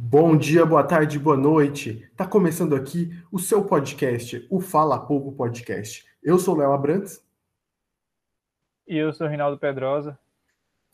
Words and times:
Bom 0.00 0.36
dia, 0.36 0.64
boa 0.64 0.84
tarde, 0.84 1.18
boa 1.18 1.36
noite. 1.36 2.08
Tá 2.16 2.24
começando 2.24 2.76
aqui 2.76 3.10
o 3.32 3.38
seu 3.40 3.64
podcast, 3.64 4.46
o 4.48 4.60
Fala 4.60 4.96
Pouco 4.96 5.32
Podcast. 5.32 6.06
Eu 6.22 6.38
sou 6.38 6.56
Léo 6.56 6.70
Abrantes. 6.70 7.20
E 8.86 8.96
eu 8.96 9.12
sou 9.12 9.26
Rinaldo 9.26 9.58
Pedrosa. 9.58 10.16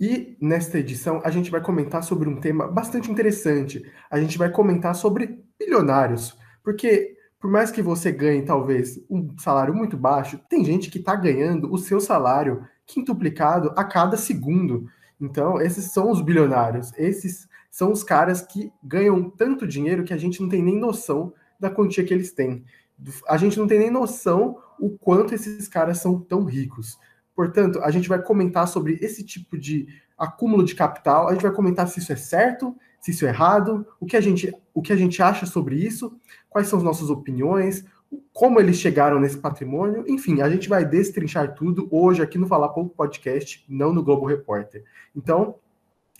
E 0.01 0.39
nesta 0.41 0.79
edição 0.79 1.21
a 1.23 1.31
gente 1.31 1.51
vai 1.51 1.61
comentar 1.61 2.03
sobre 2.03 2.31
um 2.31 2.41
tema 2.41 2.67
bastante 2.67 3.11
interessante. 3.11 3.85
A 4.11 4.19
gente 4.19 4.39
vai 4.39 4.51
comentar 4.51 4.95
sobre 4.95 5.45
bilionários. 5.59 6.35
Porque 6.63 7.15
por 7.39 7.51
mais 7.51 7.71
que 7.71 7.83
você 7.83 8.11
ganhe 8.11 8.43
talvez 8.43 8.99
um 9.11 9.37
salário 9.39 9.75
muito 9.75 9.99
baixo, 9.99 10.41
tem 10.49 10.65
gente 10.65 10.91
que 10.91 10.99
está 10.99 11.15
ganhando 11.15 11.71
o 11.71 11.77
seu 11.77 12.01
salário 12.01 12.67
quintuplicado 12.87 13.71
a 13.77 13.85
cada 13.85 14.17
segundo. 14.17 14.89
Então, 15.21 15.61
esses 15.61 15.93
são 15.93 16.11
os 16.11 16.23
bilionários. 16.23 16.91
Esses 16.97 17.47
são 17.75 17.91
os 17.91 18.05
caras 18.05 18.41
que 18.41 18.73
ganham 18.81 19.29
tanto 19.29 19.67
dinheiro 19.67 20.05
que 20.05 20.15
a 20.15 20.17
gente 20.17 20.41
não 20.41 20.49
tem 20.49 20.63
nem 20.63 20.79
noção 20.79 21.35
da 21.59 21.69
quantia 21.69 22.05
que 22.05 22.15
eles 22.15 22.31
têm. 22.31 22.65
A 23.27 23.37
gente 23.37 23.59
não 23.59 23.67
tem 23.67 23.81
nem 23.81 23.91
noção 23.91 24.59
o 24.79 24.91
quanto 24.97 25.35
esses 25.35 25.67
caras 25.67 25.99
são 25.99 26.21
tão 26.21 26.45
ricos. 26.45 26.97
Portanto, 27.35 27.81
a 27.83 27.91
gente 27.91 28.09
vai 28.09 28.23
comentar 28.23 28.69
sobre 28.69 28.97
esse 29.03 29.25
tipo 29.25 29.59
de 29.59 29.89
acúmulo 30.17 30.63
de 30.63 30.73
capital, 30.77 31.27
a 31.27 31.33
gente 31.33 31.43
vai 31.43 31.51
comentar 31.51 31.89
se 31.89 31.99
isso 31.99 32.13
é 32.13 32.17
certo, 32.17 32.77
se 33.01 33.11
isso 33.11 33.27
é 33.27 33.31
errado, 33.31 33.85
o 33.99 34.07
que 34.07 34.17
a 34.17 34.21
gente, 34.21 34.55
o 34.73 34.81
que 34.81 34.93
a 34.93 34.97
gente 34.97 35.21
acha 35.21 35.45
sobre 35.45 35.75
isso, 35.75 36.17
quais 36.49 36.69
são 36.69 36.79
as 36.79 36.85
nossas 36.85 37.11
opiniões, 37.11 37.85
como 38.33 38.61
eles 38.61 38.77
chegaram 38.77 39.19
nesse 39.19 39.39
patrimônio, 39.39 40.05
enfim, 40.07 40.43
a 40.43 40.49
gente 40.49 40.69
vai 40.69 40.85
destrinchar 40.85 41.57
tudo 41.57 41.89
hoje 41.91 42.23
aqui 42.23 42.39
no 42.39 42.47
Falar 42.47 42.69
Pouco 42.69 42.95
Podcast, 42.95 43.65
não 43.69 43.93
no 43.93 44.05
Globo 44.05 44.27
Repórter. 44.27 44.85
Então, 45.17 45.57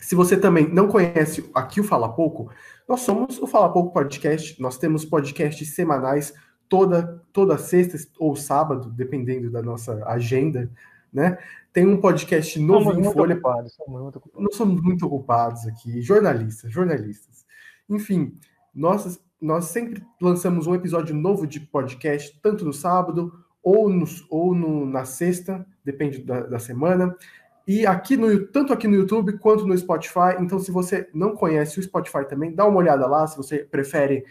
se 0.05 0.13
você 0.13 0.37
também 0.37 0.71
não 0.71 0.87
conhece 0.87 1.49
aqui 1.51 1.81
o 1.81 1.83
Fala 1.83 2.07
Pouco, 2.07 2.51
nós 2.87 3.01
somos 3.01 3.41
o 3.41 3.47
Fala 3.47 3.73
Pouco 3.73 3.91
Podcast, 3.91 4.61
nós 4.61 4.77
temos 4.77 5.03
podcasts 5.03 5.73
semanais 5.73 6.31
toda, 6.69 7.23
toda 7.33 7.57
sexta 7.57 7.97
ou 8.19 8.35
sábado, 8.35 8.91
dependendo 8.91 9.49
da 9.49 9.63
nossa 9.63 10.05
agenda, 10.05 10.69
né? 11.11 11.39
Tem 11.73 11.87
um 11.87 11.99
podcast 11.99 12.59
novo 12.59 12.91
somos 12.91 13.07
em 13.07 13.11
Folha. 13.11 13.33
Ocupados, 13.33 13.73
somos 13.73 13.99
muito 13.99 14.17
ocupados. 14.17 14.43
Nós 14.43 14.55
somos 14.55 14.81
muito 14.81 15.05
ocupados 15.07 15.65
aqui, 15.65 15.99
jornalistas, 16.03 16.71
jornalistas. 16.71 17.43
Enfim, 17.89 18.37
nós, 18.75 19.19
nós 19.41 19.65
sempre 19.65 20.03
lançamos 20.21 20.67
um 20.67 20.75
episódio 20.75 21.15
novo 21.15 21.47
de 21.47 21.59
podcast, 21.59 22.39
tanto 22.43 22.63
no 22.63 22.73
sábado 22.73 23.33
ou, 23.63 23.89
no, 23.89 24.05
ou 24.29 24.53
no, 24.53 24.85
na 24.85 25.03
sexta, 25.03 25.65
depende 25.83 26.19
da, 26.19 26.41
da 26.41 26.59
semana. 26.59 27.17
E 27.67 27.85
aqui 27.85 28.15
no 28.15 28.45
tanto 28.47 28.71
aqui 28.71 28.87
no 28.87 28.95
YouTube 28.95 29.37
quanto 29.39 29.65
no 29.65 29.77
Spotify. 29.77 30.37
Então, 30.39 30.59
se 30.59 30.71
você 30.71 31.09
não 31.13 31.35
conhece 31.35 31.79
o 31.79 31.83
Spotify 31.83 32.27
também, 32.27 32.53
dá 32.53 32.65
uma 32.65 32.77
olhada 32.77 33.07
lá. 33.07 33.25
Se 33.27 33.35
você 33.37 33.59
prefere 33.59 34.23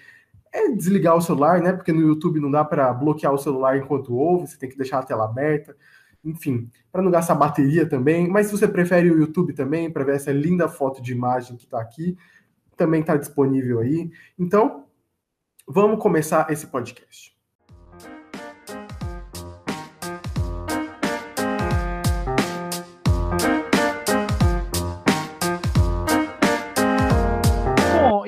é 0.52 0.68
desligar 0.70 1.16
o 1.16 1.20
celular, 1.20 1.60
né? 1.60 1.72
Porque 1.72 1.92
no 1.92 2.00
YouTube 2.00 2.38
não 2.38 2.48
dá 2.50 2.64
para 2.64 2.92
bloquear 2.92 3.32
o 3.32 3.38
celular 3.38 3.77
enquanto 3.77 4.14
ouve, 4.14 4.46
você 4.46 4.56
tem 4.56 4.68
que 4.68 4.77
deixar 4.77 5.00
a 5.00 5.02
tela 5.02 5.24
aberta. 5.24 5.77
Enfim, 6.24 6.70
para 6.92 7.02
não 7.02 7.10
gastar 7.10 7.34
bateria 7.34 7.88
também. 7.88 8.28
Mas 8.28 8.46
se 8.46 8.52
você 8.52 8.68
prefere 8.68 9.10
o 9.10 9.18
YouTube 9.18 9.52
também, 9.52 9.90
para 9.90 10.05
ver 10.05 10.14
essa 10.14 10.30
linda 10.32 10.68
foto 10.68 11.02
de 11.02 11.12
imagem 11.12 11.56
que 11.56 11.64
está 11.64 11.80
aqui, 11.80 12.16
também 12.77 13.00
está 13.00 13.16
disponível 13.16 13.80
aí. 13.80 14.10
Então, 14.38 14.86
vamos 15.66 16.00
começar 16.00 16.50
esse 16.50 16.68
podcast. 16.68 17.33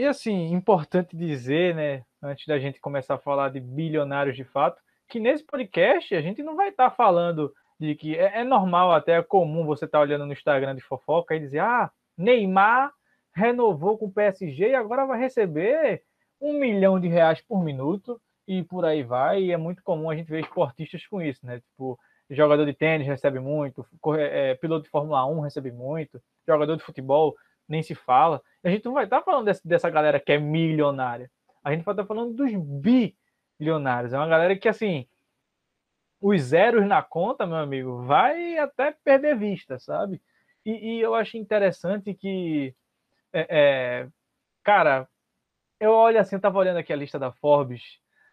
Assim, 0.07 0.53
importante 0.53 1.17
dizer, 1.17 1.75
né, 1.75 2.05
antes 2.23 2.47
da 2.47 2.59
gente 2.59 2.81
começar 2.81 3.15
a 3.15 3.19
falar 3.19 3.51
de 3.51 3.61
bilionários 3.61 4.37
de 4.37 4.45
fato, 4.45 4.81
que 5.09 5.21
nesse 5.21 5.45
podcast 5.45 6.15
a 6.15 6.21
gente 6.21 6.43
não 6.43 6.57
vai 6.57 6.69
estar 6.69 6.91
tá 6.91 6.97
falando 6.97 7.53
de 7.79 7.95
que 7.95 8.17
é, 8.17 8.41
é, 8.41 8.45
normal, 8.45 8.93
até 8.93 9.13
é 9.13 9.23
comum 9.23 9.65
você 9.65 9.85
estar 9.85 9.99
tá 9.99 10.03
olhando 10.03 10.27
no 10.27 10.33
Instagram 10.33 10.75
de 10.75 10.81
fofoca 10.81 11.35
e 11.35 11.41
dizer, 11.41 11.61
ah, 11.61 11.91
Neymar 12.17 12.93
renovou 13.35 13.99
com 13.99 14.07
o 14.07 14.13
PSG 14.13 14.71
e 14.71 14.75
agora 14.75 15.07
vai 15.07 15.19
receber 15.19 16.03
um 16.41 16.59
milhão 16.59 16.99
de 16.99 17.09
reais 17.09 17.41
por 17.43 17.63
minuto 17.63 18.21
e 18.49 18.63
por 18.63 18.85
aí 18.85 19.03
vai. 19.03 19.43
E 19.43 19.53
é 19.53 19.57
muito 19.57 19.83
comum 19.83 20.09
a 20.11 20.17
gente 20.17 20.31
ver 20.31 20.41
esportistas 20.41 21.07
com 21.07 21.21
isso, 21.21 21.45
né? 21.45 21.61
Tipo, 21.61 21.99
jogador 22.31 22.65
de 22.65 22.73
tênis 22.73 23.07
recebe 23.07 23.39
muito, 23.39 23.87
é, 24.19 24.55
piloto 24.55 24.85
de 24.85 24.91
Fórmula 24.91 25.25
1 25.27 25.41
recebe 25.41 25.71
muito, 25.71 26.21
jogador 26.47 26.77
de 26.77 26.83
futebol 26.83 27.37
nem 27.69 27.83
se 27.83 27.95
fala. 27.95 28.43
A 28.63 28.69
gente 28.69 28.85
não 28.85 28.93
vai 28.93 29.05
estar 29.05 29.19
tá 29.19 29.25
falando 29.25 29.47
desse, 29.47 29.67
dessa 29.67 29.91
galera 29.91 30.21
que 30.21 30.33
é 30.33 30.39
milionária. 30.39 31.31
A 31.63 31.73
gente 31.73 31.85
vai 31.85 31.93
estar 31.93 32.05
tá 32.05 32.07
falando 32.07 32.35
dos 32.35 32.53
bilionários. 33.59 34.13
É 34.13 34.17
uma 34.17 34.29
galera 34.29 34.57
que, 34.57 34.69
assim, 34.69 35.07
os 36.21 36.41
zeros 36.43 36.87
na 36.87 37.03
conta, 37.03 37.47
meu 37.47 37.57
amigo, 37.57 38.03
vai 38.03 38.59
até 38.59 38.95
perder 39.05 39.37
vista, 39.37 39.79
sabe? 39.79 40.23
E, 40.65 40.97
e 40.97 41.01
eu 41.01 41.15
acho 41.15 41.37
interessante 41.37 42.15
que, 42.15 42.75
é, 43.33 43.47
é, 43.51 44.09
cara, 44.65 45.09
eu 45.79 45.93
olho 45.93 46.19
assim, 46.19 46.37
eu 46.37 46.41
tava 46.41 46.59
olhando 46.59 46.79
aqui 46.79 46.93
a 46.93 46.97
lista 46.97 47.19
da 47.19 47.31
Forbes 47.33 47.83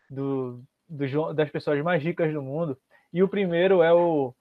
do, 0.09 0.63
do, 0.87 1.33
das 1.33 1.49
pessoas 1.49 1.81
mais 1.83 2.01
ricas 2.01 2.33
do 2.33 2.41
mundo, 2.41 2.79
e 3.11 3.21
o 3.21 3.27
primeiro 3.27 3.83
é 3.83 3.93
o, 3.93 4.33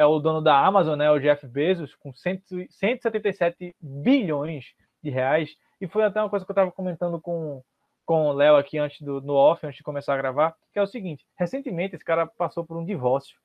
é 0.00 0.06
o 0.06 0.18
dono 0.18 0.40
da 0.40 0.58
Amazon, 0.58 0.98
né, 0.98 1.10
o 1.10 1.18
Jeff 1.18 1.46
Bezos, 1.46 1.94
com 1.94 2.10
100, 2.10 2.42
177 2.70 3.76
bilhões 3.78 4.64
de 5.02 5.10
reais, 5.10 5.54
e 5.78 5.86
foi 5.86 6.04
até 6.04 6.22
uma 6.22 6.30
coisa 6.30 6.42
que 6.42 6.50
eu 6.50 6.54
estava 6.54 6.72
comentando 6.72 7.20
com, 7.20 7.62
com 8.06 8.28
o 8.28 8.32
Léo 8.32 8.56
aqui 8.56 8.78
antes 8.78 9.02
do 9.02 9.20
no 9.20 9.34
off, 9.34 9.66
antes 9.66 9.76
de 9.76 9.82
começar 9.82 10.14
a 10.14 10.16
gravar, 10.16 10.56
que 10.72 10.78
é 10.78 10.82
o 10.82 10.86
seguinte: 10.86 11.26
recentemente 11.36 11.94
esse 11.94 12.04
cara 12.04 12.26
passou 12.26 12.64
por 12.64 12.78
um 12.78 12.84
divórcio 12.84 13.38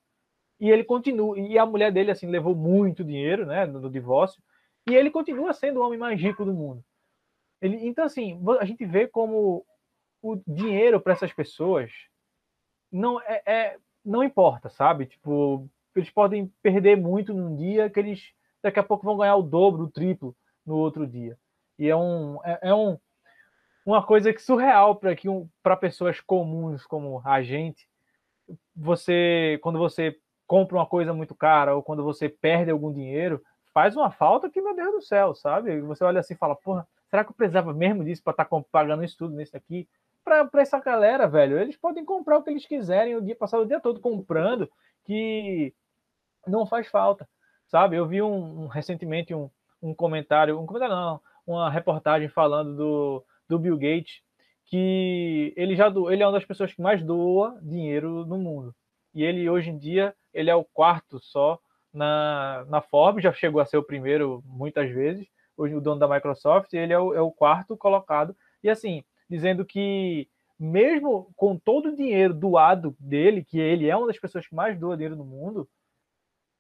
e 0.58 0.70
ele 0.70 0.86
continua 0.86 1.38
e 1.38 1.60
a 1.60 1.66
mulher 1.66 1.92
dele 1.92 2.12
assim 2.12 2.28
levou 2.28 2.56
muito 2.56 3.04
dinheiro, 3.04 3.46
né, 3.46 3.66
no 3.66 3.90
divórcio, 3.90 4.42
e 4.88 4.96
ele 4.96 5.12
continua 5.12 5.52
sendo 5.52 5.82
o 5.82 5.86
homem 5.86 6.00
mais 6.00 6.22
rico 6.22 6.46
do 6.46 6.54
mundo. 6.54 6.82
Ele, 7.62 7.86
então 7.86 8.06
assim, 8.06 8.42
a 8.62 8.64
gente 8.64 8.86
vê 8.86 9.10
como 9.10 9.66
o 10.22 10.42
dinheiro 10.48 11.02
para 11.02 11.12
essas 11.12 11.34
pessoas 11.34 11.92
não 12.90 13.20
é, 13.22 13.44
é, 13.46 13.78
não 14.06 14.24
importa, 14.24 14.70
sabe? 14.70 15.06
Tipo, 15.06 15.70
eles 16.00 16.10
podem 16.10 16.52
perder 16.62 16.96
muito 16.96 17.34
num 17.34 17.56
dia 17.56 17.90
que 17.90 18.00
eles 18.00 18.34
daqui 18.62 18.80
a 18.80 18.84
pouco 18.84 19.06
vão 19.06 19.18
ganhar 19.18 19.36
o 19.36 19.44
dobro, 19.44 19.84
o 19.84 19.92
triplo 19.92 20.36
no 20.66 20.76
outro 20.76 21.06
dia. 21.06 21.38
E 21.78 21.88
é 21.88 21.96
um 21.96 22.40
é, 22.44 22.60
é 22.64 22.74
um 22.74 22.98
uma 23.86 24.04
coisa 24.04 24.34
que 24.34 24.42
surreal 24.42 24.96
para 24.96 25.16
que 25.16 25.30
um, 25.30 25.48
para 25.62 25.78
pessoas 25.78 26.20
comuns 26.20 26.86
como 26.86 27.22
a 27.24 27.44
gente, 27.44 27.88
você 28.76 29.60
quando 29.62 29.78
você 29.78 30.18
compra 30.48 30.78
uma 30.78 30.86
coisa 30.86 31.14
muito 31.14 31.36
cara 31.36 31.76
ou 31.76 31.84
quando 31.84 32.04
você 32.04 32.28
perde 32.28 32.72
algum 32.72 32.92
dinheiro, 32.92 33.42
faz 33.74 33.96
uma 33.96 34.10
falta 34.10 34.50
que 34.50 34.62
meu 34.62 34.76
Deus 34.76 34.92
do 34.92 35.02
céu, 35.02 35.36
sabe? 35.36 35.80
Você 35.82 36.04
olha 36.04 36.20
assim 36.20 36.34
e 36.34 36.38
fala, 36.38 36.56
porra, 36.56 36.88
será 37.10 37.24
que 37.24 37.32
eu 37.32 37.36
precisava 37.36 37.74
mesmo 37.74 38.04
disso 38.04 38.24
para 38.24 38.32
estar 38.32 38.46
tá 38.46 38.64
pagando 38.72 39.04
isso 39.04 39.18
tudo 39.18 39.36
nisso 39.36 39.56
aqui? 39.56 39.88
Para 40.24 40.50
essa 40.56 40.80
galera, 40.80 41.28
velho, 41.28 41.60
eles 41.60 41.78
podem 41.78 42.04
comprar 42.04 42.38
o 42.38 42.44
que 42.44 42.50
eles 42.50 42.66
quiserem 42.66 43.16
o 43.16 43.22
dia 43.22 43.36
passar 43.36 43.60
o 43.60 43.66
dia 43.66 43.80
todo 43.80 44.00
comprando 44.00 44.68
que 45.04 45.74
não 46.48 46.66
faz 46.66 46.88
falta, 46.88 47.28
sabe? 47.68 47.96
Eu 47.96 48.08
vi 48.08 48.22
um, 48.22 48.64
um 48.64 48.68
recentemente 48.68 49.34
um, 49.34 49.50
um 49.82 49.94
comentário, 49.94 50.60
um 50.60 50.66
comentário 50.66 50.96
não, 50.96 51.22
uma 51.46 51.70
reportagem 51.70 52.28
falando 52.30 52.76
do 52.76 53.26
do 53.48 53.60
Bill 53.60 53.78
Gates, 53.78 54.22
que 54.66 55.54
ele 55.56 55.76
já 55.76 55.90
do, 55.90 56.12
ele 56.12 56.24
é 56.24 56.26
uma 56.26 56.34
das 56.34 56.46
pessoas 56.46 56.74
que 56.74 56.82
mais 56.82 57.04
doa 57.04 57.60
dinheiro 57.62 58.26
no 58.26 58.38
mundo. 58.38 58.76
E 59.14 59.24
ele 59.24 59.50
hoje 59.50 59.70
em 59.70 59.78
dia 59.78 60.16
ele 60.34 60.50
é 60.50 60.56
o 60.56 60.66
quarto 60.66 61.20
só 61.20 61.60
na, 61.94 62.66
na 62.68 62.82
Forbes, 62.82 63.24
já 63.24 63.32
chegou 63.32 63.62
a 63.62 63.66
ser 63.66 63.78
o 63.78 63.84
primeiro 63.84 64.44
muitas 64.46 64.90
vezes. 64.92 65.28
Hoje 65.56 65.76
o 65.76 65.82
dono 65.82 66.00
da 66.00 66.08
Microsoft, 66.08 66.74
ele 66.74 66.92
é 66.92 67.00
o, 67.00 67.14
é 67.14 67.22
o 67.22 67.32
quarto 67.32 67.78
colocado. 67.78 68.36
E 68.62 68.70
assim, 68.70 69.04
dizendo 69.30 69.64
que 69.64 70.28
mesmo 70.60 71.32
com 71.36 71.58
todo 71.58 71.90
o 71.90 71.96
dinheiro 71.96 72.34
doado 72.34 72.96
dele, 73.00 73.44
que 73.44 73.60
ele 73.60 73.88
é 73.88 73.96
uma 73.96 74.08
das 74.08 74.20
pessoas 74.20 74.48
que 74.48 74.56
mais 74.56 74.78
doa 74.78 74.98
dinheiro 74.98 75.16
no 75.16 75.24
mundo, 75.24 75.70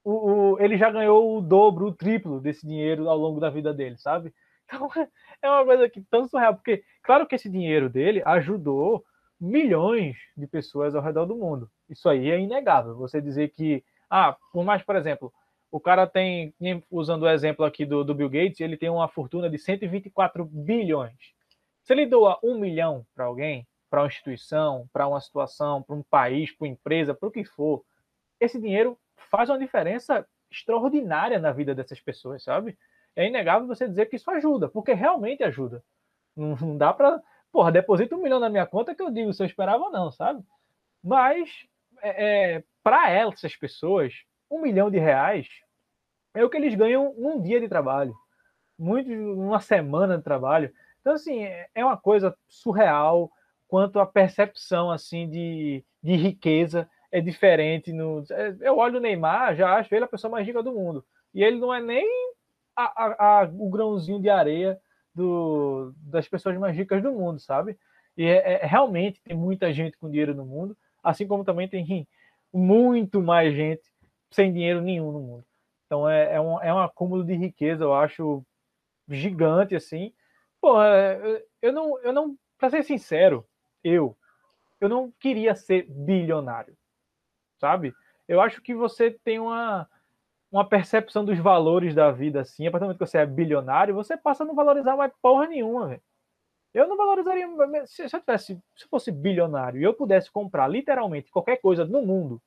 o, 0.06 0.54
o, 0.54 0.60
ele 0.60 0.78
já 0.78 0.92
ganhou 0.92 1.36
o 1.36 1.42
dobro, 1.42 1.88
o 1.88 1.94
triplo 1.94 2.40
desse 2.40 2.66
dinheiro 2.66 3.10
ao 3.10 3.18
longo 3.18 3.40
da 3.40 3.50
vida 3.50 3.74
dele, 3.74 3.98
sabe? 3.98 4.34
Então 5.38 5.52
é 5.52 5.58
uma 5.58 5.66
coisa 5.66 5.90
que 5.90 6.02
tão 6.02 6.28
surreal, 6.28 6.56
porque 6.56 6.84
claro 7.04 7.28
que 7.28 7.36
esse 7.36 7.50
dinheiro 7.50 7.88
dele 7.90 8.24
ajudou 8.26 9.04
milhões 9.40 10.18
de 10.36 10.48
pessoas 10.48 10.96
ao 10.96 11.04
redor 11.04 11.26
do 11.26 11.36
mundo. 11.36 11.70
Isso 11.90 12.10
aí 12.10 12.32
é 12.32 12.40
inegável. 12.40 12.96
Você 12.96 13.22
dizer 13.22 13.50
que, 13.50 13.84
ah, 14.10 14.36
por 14.52 14.64
mais, 14.64 14.82
por 14.82 14.96
exemplo, 14.96 15.32
o 15.72 15.80
cara 15.80 16.08
tem, 16.08 16.54
usando 16.90 17.24
o 17.24 17.30
exemplo 17.30 17.66
aqui 17.66 17.86
do, 17.86 18.04
do 18.04 18.16
Bill 18.16 18.30
Gates, 18.30 18.60
ele 18.60 18.78
tem 18.78 18.90
uma 18.90 19.08
fortuna 19.08 19.50
de 19.50 19.58
124 19.60 20.46
bilhões. 20.46 21.18
Se 21.84 21.94
ele 21.94 22.06
doa 22.06 22.40
um 22.44 22.58
milhão 22.58 23.06
para 23.14 23.26
alguém, 23.26 23.68
para 23.90 24.02
uma 24.02 24.08
instituição, 24.08 24.90
para 24.92 25.08
uma 25.08 25.22
situação, 25.22 25.84
para 25.84 25.96
um 25.96 26.02
país, 26.02 26.52
para 26.52 26.66
uma 26.66 26.72
empresa, 26.72 27.14
para 27.14 27.28
o 27.28 27.32
que 27.32 27.44
for, 27.44 27.84
esse 28.40 28.60
dinheiro 28.60 28.98
faz 29.30 29.50
uma 29.50 29.60
diferença 29.60 30.26
extraordinária 30.52 31.40
na 31.40 31.52
vida 31.52 31.74
dessas 31.74 32.00
pessoas, 32.00 32.44
sabe? 32.44 32.78
é 33.16 33.28
inegável 33.28 33.68
você 33.68 33.88
dizer 33.88 34.08
que 34.08 34.18
isso 34.18 34.30
ajuda, 34.30 34.68
porque 34.68 34.94
realmente 34.94 35.44
ajuda. 35.44 35.84
Não, 36.36 36.78
dá 36.78 36.92
para. 36.94 37.22
Porra, 37.52 37.72
deposita 37.72 38.16
um 38.16 38.22
milhão 38.22 38.40
na 38.40 38.50
minha 38.50 38.66
conta 38.66 38.94
que 38.94 39.02
eu 39.02 39.10
digo 39.10 39.34
se 39.34 39.42
eu 39.42 39.48
esperava, 39.48 39.90
não, 39.90 40.12
sabe? 40.12 40.44
Mas, 41.02 41.50
é, 42.02 42.56
é 42.58 42.64
para 42.84 43.10
essas 43.10 43.56
pessoas, 43.56 44.14
um 44.52 44.60
milhão 44.60 44.92
de 44.92 45.00
reais 45.00 45.48
é 46.34 46.44
o 46.44 46.50
que 46.50 46.58
eles 46.58 46.76
ganham 46.76 47.14
num 47.18 47.42
dia 47.42 47.62
de 47.62 47.70
trabalho, 47.70 48.14
muito 48.78 49.10
numa 49.10 49.62
semana 49.62 50.18
de 50.18 50.24
trabalho. 50.24 50.74
Então, 51.00 51.14
assim, 51.14 51.46
é, 51.46 51.70
é 51.74 51.86
uma 51.86 51.96
coisa 51.96 52.36
surreal 52.50 53.32
quanto 53.68 54.00
a 54.00 54.06
percepção 54.06 54.92
assim 54.92 55.30
de, 55.30 55.86
de 56.04 56.16
riqueza 56.16 56.90
é 57.18 57.22
diferente. 57.22 57.94
No, 57.94 58.24
é, 58.30 58.56
eu 58.60 58.78
olho 58.78 58.98
o 58.98 59.02
Neymar, 59.02 59.56
já 59.56 59.76
acho 59.76 59.94
ele 59.96 60.04
a 60.04 60.08
pessoa 60.08 60.30
mais 60.30 60.46
rica 60.46 60.62
do 60.62 60.74
mundo. 60.74 61.06
E 61.34 61.44
ele 61.44 61.58
não 61.58 61.74
é 61.74 61.82
nem 61.82 62.06
a, 62.76 62.84
a, 62.84 63.42
a, 63.42 63.44
o 63.46 63.70
grãozinho 63.70 64.22
de 64.22 64.30
areia 64.30 64.78
do, 65.14 65.94
das 65.98 66.28
pessoas 66.28 66.58
mais 66.58 66.76
ricas 66.76 67.02
do 67.02 67.14
mundo, 67.14 67.40
sabe? 67.40 67.78
E 68.18 68.26
é, 68.26 68.54
é, 68.54 68.66
realmente 68.66 69.22
tem 69.22 69.36
muita 69.36 69.72
gente 69.72 69.98
com 69.98 70.10
dinheiro 70.10 70.36
no 70.36 70.46
mundo, 70.46 70.78
assim 71.02 71.26
como 71.26 71.46
também 71.46 71.70
tem 71.70 72.06
muito 72.54 73.22
mais 73.22 73.54
gente 73.54 73.84
sem 74.30 74.52
dinheiro 74.52 74.82
nenhum 74.82 75.12
no 75.12 75.22
mundo. 75.22 75.46
Então 75.86 76.10
é, 76.10 76.34
é, 76.34 76.42
um, 76.42 76.62
é 76.62 76.74
um 76.74 76.80
acúmulo 76.80 77.24
de 77.24 77.34
riqueza, 77.34 77.84
eu 77.86 77.94
acho 77.94 78.44
gigante 79.08 79.74
assim. 79.74 80.14
É, 80.84 81.44
eu 81.62 81.72
não, 81.72 82.00
eu 82.00 82.12
não, 82.12 82.36
para 82.58 82.70
ser 82.72 82.84
sincero, 82.84 83.46
eu, 83.84 84.18
eu 84.82 84.90
não 84.90 85.12
queria 85.20 85.56
ser 85.56 85.86
bilionário, 85.90 86.76
sabe? 87.60 87.94
Eu 88.28 88.42
acho 88.42 88.62
que 88.62 88.74
você 88.74 89.12
tem 89.12 89.40
uma, 89.40 89.88
uma 90.52 90.68
percepção 90.68 91.24
dos 91.24 91.38
valores 91.40 91.94
da 91.94 92.12
vida 92.12 92.42
assim. 92.42 92.68
A 92.68 92.72
partir 92.72 92.84
do 92.84 92.88
momento 92.88 93.00
que 93.00 93.06
você 93.06 93.20
é 93.20 93.26
bilionário, 93.26 93.94
você 93.94 94.18
passa 94.18 94.44
a 94.44 94.46
não 94.46 94.56
valorizar 94.56 94.96
mais 94.96 95.12
porra 95.22 95.48
nenhuma, 95.48 95.88
velho. 95.90 96.02
Eu 96.74 96.88
não 96.88 96.98
valorizaria. 96.98 97.48
Se 97.86 98.04
eu 98.04 98.20
tivesse, 98.20 98.62
se 98.76 98.84
eu 98.84 98.90
fosse 98.90 99.10
bilionário 99.10 99.80
e 99.80 99.84
eu 99.84 99.94
pudesse 99.94 100.30
comprar 100.30 100.68
literalmente 100.68 101.32
qualquer 101.32 101.56
coisa 101.58 101.86
no 101.86 102.02
mundo, 102.02 102.42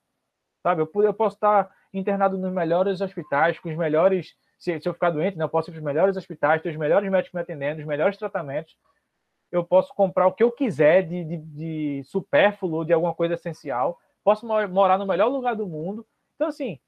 sabe? 0.62 0.82
Eu, 0.82 1.02
eu 1.02 1.14
posso 1.14 1.36
estar 1.36 1.74
internado 1.94 2.36
nos 2.36 2.52
melhores 2.52 3.00
hospitais, 3.00 3.58
com 3.58 3.70
os 3.70 3.76
melhores. 3.76 4.36
Se, 4.58 4.78
se 4.80 4.88
eu 4.88 4.92
ficar 4.92 5.10
doente, 5.10 5.38
né, 5.38 5.44
eu 5.44 5.48
posso 5.48 5.70
ir 5.70 5.72
para 5.72 5.78
os 5.78 5.84
melhores 5.84 6.16
hospitais, 6.16 6.60
ter 6.60 6.68
os 6.68 6.76
melhores 6.76 7.10
médicos 7.10 7.32
me 7.32 7.40
atendendo, 7.40 7.80
os 7.80 7.86
melhores 7.86 8.18
tratamentos. 8.18 8.76
Eu 9.50 9.64
posso 9.64 9.94
comprar 9.94 10.26
o 10.26 10.32
que 10.32 10.42
eu 10.42 10.52
quiser 10.52 11.02
de, 11.02 11.24
de, 11.24 11.36
de 11.38 12.04
supérfluo, 12.04 12.84
de 12.84 12.92
alguma 12.92 13.14
coisa 13.14 13.32
essencial. 13.32 13.98
Posso 14.28 14.46
morar 14.46 14.98
no 14.98 15.06
melhor 15.06 15.28
lugar 15.28 15.56
do 15.56 15.66
mundo. 15.66 16.06
Então, 16.34 16.48
assim, 16.48 16.78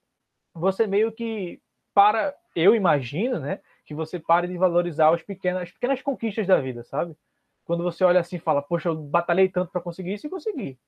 você 0.52 0.87
meio 0.87 1.10
que 1.10 1.58
para. 1.94 2.37
Eu 2.54 2.75
imagino, 2.75 3.40
né? 3.40 3.62
Que 3.87 3.94
você 3.94 4.19
pare 4.19 4.46
de 4.46 4.58
valorizar 4.58 5.08
as 5.08 5.22
pequenas, 5.22 5.62
as 5.62 5.70
pequenas 5.72 6.02
conquistas 6.02 6.46
da 6.46 6.60
vida, 6.60 6.84
sabe? 6.84 7.16
Quando 7.64 7.82
você 7.82 8.04
olha 8.04 8.20
assim 8.20 8.37
e 8.37 8.40
fala, 8.40 8.60
poxa, 8.60 8.90
eu 8.90 8.94
batalhei 8.94 9.48
tanto 9.48 9.72
para 9.72 9.81
conseguir 9.81 10.12
isso 10.12 10.26
e 10.26 10.28
consegui. 10.28 10.78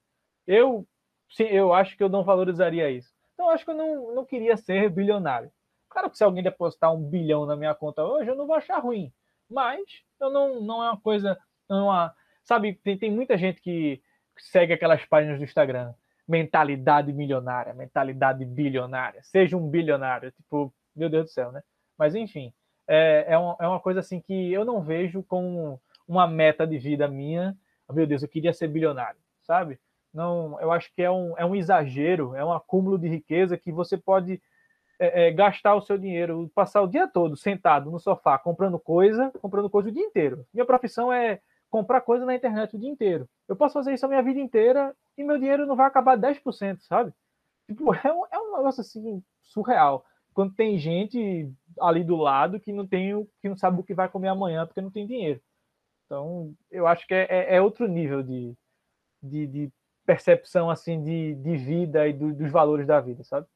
Eu, 0.46 0.86
sim, 1.30 1.44
eu 1.44 1.72
acho 1.72 1.96
que 1.96 2.02
eu 2.02 2.10
não 2.10 2.22
valorizaria 2.22 2.90
isso. 2.90 3.14
Então, 3.32 3.46
eu 3.46 3.52
acho 3.52 3.64
que 3.64 3.70
eu 3.70 3.74
não, 3.74 4.14
não 4.14 4.24
queria 4.26 4.54
ser 4.58 4.90
bilionário. 4.90 5.50
Claro 5.88 6.10
que 6.10 6.18
se 6.18 6.24
alguém 6.24 6.42
depositar 6.42 6.92
um 6.92 7.02
bilhão 7.02 7.46
na 7.46 7.56
minha 7.56 7.74
conta 7.74 8.04
hoje, 8.04 8.28
eu 8.28 8.36
não 8.36 8.46
vou 8.46 8.56
achar 8.56 8.78
ruim. 8.78 9.10
Mas 9.48 9.80
eu 10.20 10.28
não, 10.28 10.60
não 10.60 10.84
é 10.84 10.90
uma 10.90 11.00
coisa. 11.00 11.38
Não 11.66 11.78
é 11.78 11.82
uma, 11.84 12.14
sabe, 12.44 12.74
tem, 12.74 12.98
tem 12.98 13.10
muita 13.10 13.38
gente 13.38 13.58
que 13.62 14.02
segue 14.36 14.74
aquelas 14.74 15.02
páginas 15.06 15.38
do 15.38 15.44
Instagram. 15.44 15.94
Mentalidade 16.26 17.12
milionária, 17.12 17.74
mentalidade 17.74 18.44
bilionária. 18.44 19.22
Seja 19.22 19.56
um 19.56 19.68
bilionário. 19.68 20.30
Tipo, 20.32 20.72
meu 20.94 21.08
Deus 21.08 21.26
do 21.26 21.30
céu, 21.30 21.52
né? 21.52 21.62
Mas 21.98 22.14
enfim, 22.14 22.52
é, 22.86 23.26
é, 23.28 23.38
uma, 23.38 23.56
é 23.60 23.66
uma 23.66 23.80
coisa 23.80 24.00
assim 24.00 24.20
que 24.20 24.52
eu 24.52 24.64
não 24.64 24.80
vejo 24.80 25.22
como 25.22 25.80
uma 26.06 26.26
meta 26.26 26.66
de 26.66 26.78
vida 26.78 27.08
minha. 27.08 27.56
Meu 27.90 28.06
Deus, 28.06 28.22
eu 28.22 28.28
queria 28.28 28.52
ser 28.52 28.68
bilionário, 28.68 29.20
sabe? 29.42 29.78
Não, 30.12 30.60
eu 30.60 30.70
acho 30.70 30.92
que 30.94 31.02
é 31.02 31.10
um, 31.10 31.36
é 31.38 31.44
um 31.44 31.54
exagero, 31.54 32.34
é 32.34 32.44
um 32.44 32.52
acúmulo 32.52 32.98
de 32.98 33.08
riqueza 33.08 33.56
que 33.56 33.72
você 33.72 33.96
pode 33.96 34.40
é, 34.98 35.28
é, 35.28 35.30
gastar 35.30 35.74
o 35.74 35.80
seu 35.80 35.96
dinheiro, 35.96 36.50
passar 36.54 36.82
o 36.82 36.86
dia 36.86 37.08
todo 37.08 37.36
sentado 37.36 37.90
no 37.90 37.98
sofá 37.98 38.38
comprando 38.38 38.78
coisa, 38.78 39.30
comprando 39.40 39.70
coisa 39.70 39.88
o 39.88 39.92
dia 39.92 40.04
inteiro. 40.04 40.46
Minha 40.52 40.66
profissão 40.66 41.12
é 41.12 41.40
comprar 41.70 42.02
coisa 42.02 42.26
na 42.26 42.34
internet 42.34 42.76
o 42.76 42.78
dia 42.78 42.90
inteiro. 42.90 43.28
Eu 43.48 43.56
posso 43.56 43.72
fazer 43.74 43.94
isso 43.94 44.04
a 44.04 44.08
minha 44.08 44.22
vida 44.22 44.38
inteira 44.38 44.94
e 45.16 45.24
meu 45.24 45.38
dinheiro 45.38 45.66
não 45.66 45.76
vai 45.76 45.86
acabar 45.86 46.16
10%, 46.16 46.80
sabe? 46.80 47.12
Tipo, 47.66 47.92
é 47.94 48.12
um, 48.12 48.26
é 48.32 48.38
um 48.38 48.56
negócio 48.56 48.80
assim 48.80 49.22
surreal. 49.42 50.04
Quando 50.34 50.54
tem 50.54 50.78
gente 50.78 51.52
ali 51.80 52.02
do 52.02 52.16
lado 52.16 52.58
que 52.58 52.72
não 52.72 52.86
tem, 52.86 53.26
que 53.40 53.48
não 53.48 53.56
sabe 53.56 53.80
o 53.80 53.84
que 53.84 53.94
vai 53.94 54.08
comer 54.08 54.28
amanhã 54.28 54.66
porque 54.66 54.80
não 54.80 54.90
tem 54.90 55.06
dinheiro. 55.06 55.40
Então, 56.06 56.54
eu 56.70 56.86
acho 56.86 57.06
que 57.06 57.14
é, 57.14 57.26
é, 57.28 57.56
é 57.56 57.60
outro 57.60 57.86
nível 57.86 58.22
de, 58.22 58.54
de, 59.22 59.46
de 59.46 59.72
percepção 60.04 60.70
assim 60.70 61.02
de, 61.02 61.34
de 61.36 61.56
vida 61.56 62.06
e 62.08 62.12
do, 62.12 62.34
dos 62.34 62.50
valores 62.50 62.86
da 62.86 63.00
vida, 63.00 63.22
sabe? 63.24 63.46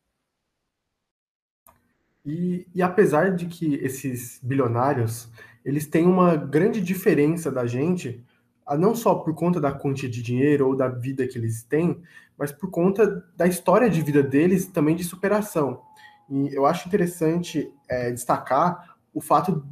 E, 2.25 2.67
e, 2.75 2.83
apesar 2.83 3.35
de 3.37 3.47
que 3.47 3.75
esses 3.77 4.41
bilionários 4.43 5.31
eles 5.65 5.87
têm 5.87 6.07
uma 6.07 6.37
grande 6.37 6.81
diferença 6.81 7.51
da 7.51 7.67
gente, 7.67 8.25
não 8.75 8.95
só 8.95 9.15
por 9.15 9.35
conta 9.35 9.61
da 9.61 9.73
quantia 9.73 10.09
de 10.09 10.23
dinheiro 10.23 10.67
ou 10.67 10.75
da 10.75 10.89
vida 10.89 11.27
que 11.29 11.37
eles 11.37 11.63
têm, 11.63 12.01
mas 12.39 12.51
por 12.51 12.71
conta 12.71 13.25
da 13.37 13.47
história 13.47 13.91
de 13.91 14.01
vida 14.01 14.23
deles 14.23 14.67
também 14.67 14.97
de 14.97 15.05
superação. 15.05 15.83
E 16.31 16.55
eu 16.55 16.65
acho 16.65 16.89
interessante 16.89 17.71
é, 17.89 18.11
destacar 18.11 18.97
o 19.13 19.21
fato 19.21 19.65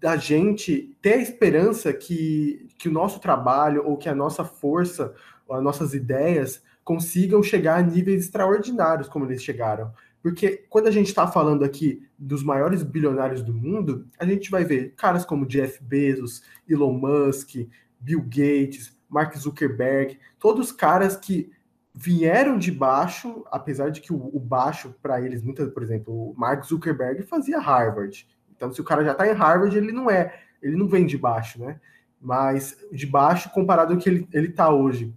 da 0.00 0.16
gente 0.16 0.96
ter 1.02 1.14
a 1.14 1.22
esperança 1.22 1.92
que, 1.92 2.68
que 2.78 2.88
o 2.88 2.92
nosso 2.92 3.20
trabalho 3.20 3.84
ou 3.84 3.96
que 3.96 4.08
a 4.08 4.14
nossa 4.14 4.44
força 4.44 5.14
as 5.50 5.62
nossas 5.62 5.94
ideias 5.94 6.62
consigam 6.84 7.42
chegar 7.42 7.78
a 7.78 7.82
níveis 7.82 8.24
extraordinários 8.24 9.08
como 9.08 9.24
eles 9.24 9.42
chegaram. 9.42 9.92
Porque 10.22 10.64
quando 10.68 10.88
a 10.88 10.90
gente 10.90 11.06
está 11.06 11.26
falando 11.26 11.64
aqui 11.64 12.02
dos 12.18 12.42
maiores 12.42 12.82
bilionários 12.82 13.42
do 13.42 13.54
mundo, 13.54 14.06
a 14.18 14.26
gente 14.26 14.50
vai 14.50 14.64
ver 14.64 14.94
caras 14.96 15.24
como 15.24 15.46
Jeff 15.46 15.82
Bezos, 15.82 16.42
Elon 16.68 16.92
Musk, 16.92 17.68
Bill 18.00 18.22
Gates, 18.22 18.96
Mark 19.08 19.36
Zuckerberg, 19.36 20.18
todos 20.38 20.72
caras 20.72 21.16
que 21.16 21.50
vieram 21.94 22.58
de 22.58 22.70
baixo, 22.70 23.44
apesar 23.50 23.90
de 23.90 24.00
que 24.00 24.12
o, 24.12 24.30
o 24.34 24.38
baixo 24.38 24.94
para 25.02 25.20
eles, 25.20 25.42
muitas, 25.42 25.72
por 25.72 25.82
exemplo, 25.82 26.30
o 26.30 26.34
Mark 26.36 26.64
Zuckerberg 26.64 27.22
fazia 27.22 27.58
Harvard. 27.58 28.26
Então, 28.54 28.72
se 28.72 28.80
o 28.80 28.84
cara 28.84 29.04
já 29.04 29.12
está 29.12 29.26
em 29.26 29.32
Harvard, 29.32 29.76
ele 29.76 29.92
não 29.92 30.10
é, 30.10 30.40
ele 30.62 30.76
não 30.76 30.86
vem 30.86 31.06
de 31.06 31.18
baixo, 31.18 31.60
né? 31.60 31.80
Mas 32.20 32.76
de 32.92 33.06
baixo 33.06 33.50
comparado 33.50 33.94
ao 33.94 33.98
que 33.98 34.08
ele, 34.08 34.28
ele 34.32 34.48
tá 34.50 34.70
hoje 34.70 35.14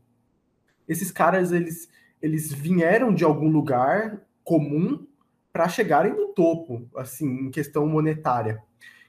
esses 0.92 1.10
caras 1.10 1.54
eles, 1.54 1.90
eles 2.22 2.52
vieram 2.52 3.14
de 3.14 3.24
algum 3.24 3.50
lugar 3.50 4.22
comum 4.44 5.08
para 5.54 5.70
chegarem 5.70 6.14
no 6.14 6.28
topo, 6.28 6.86
assim, 6.98 7.48
em 7.48 7.50
questão 7.50 7.88
monetária. 7.88 8.62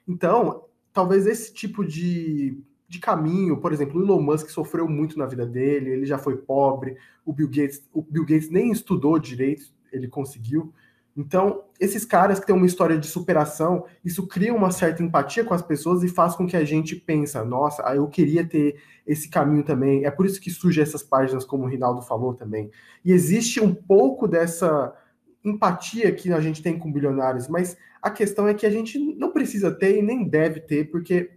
Então, 0.07 0.67
talvez 0.93 1.27
esse 1.27 1.53
tipo 1.53 1.85
de, 1.85 2.63
de 2.93 2.99
caminho, 2.99 3.57
por 3.57 3.73
exemplo, 3.73 3.99
o 3.99 4.05
Elon 4.05 4.21
Musk 4.21 4.51
sofreu 4.51 4.87
muito 4.87 5.19
na 5.19 5.25
vida 5.25 5.47
dele, 5.47 5.89
ele 5.89 6.05
já 6.05 6.19
foi 6.19 6.37
pobre, 6.37 6.99
o 7.25 7.33
Bill 7.33 7.49
Gates, 7.49 7.89
o 7.91 8.03
Bill 8.03 8.27
Gates 8.27 8.51
nem 8.51 8.71
estudou 8.71 9.19
direito, 9.19 9.65
ele 9.91 10.07
conseguiu. 10.09 10.75
Então, 11.17 11.65
esses 11.81 12.05
caras 12.05 12.39
que 12.39 12.47
têm 12.47 12.55
uma 12.55 12.67
história 12.67 12.99
de 12.99 13.07
superação, 13.07 13.87
isso 14.05 14.27
cria 14.27 14.55
uma 14.55 14.71
certa 14.71 15.03
empatia 15.03 15.43
com 15.43 15.55
as 15.55 15.63
pessoas 15.63 16.03
e 16.03 16.09
faz 16.09 16.35
com 16.35 16.47
que 16.47 16.55
a 16.57 16.65
gente 16.67 16.95
pensa, 16.95 17.43
nossa, 17.43 17.83
eu 17.95 18.07
queria 18.09 18.47
ter 18.47 18.77
esse 19.07 19.31
caminho 19.31 19.65
também. 19.65 20.05
É 20.05 20.11
por 20.11 20.27
isso 20.27 20.39
que 20.39 20.51
surgem 20.51 20.83
essas 20.83 21.03
páginas, 21.03 21.47
como 21.47 21.65
o 21.65 21.69
Rinaldo 21.69 22.03
falou 22.03 22.35
também. 22.35 22.71
E 23.03 23.11
existe 23.11 23.59
um 23.59 23.75
pouco 23.75 24.29
dessa 24.29 24.95
empatia 25.43 26.13
que 26.13 26.31
a 26.31 26.41
gente 26.41 26.63
tem 26.63 26.79
com 26.79 26.93
bilionários, 26.93 27.49
mas 27.49 27.75
a 28.03 28.11
questão 28.11 28.47
é 28.47 28.53
que 28.53 28.67
a 28.67 28.71
gente 28.71 28.99
não 28.99 29.33
precisa 29.33 29.71
ter 29.71 29.99
e 29.99 30.03
nem 30.03 30.29
deve 30.29 30.61
ter, 30.61 30.91
porque 30.91 31.31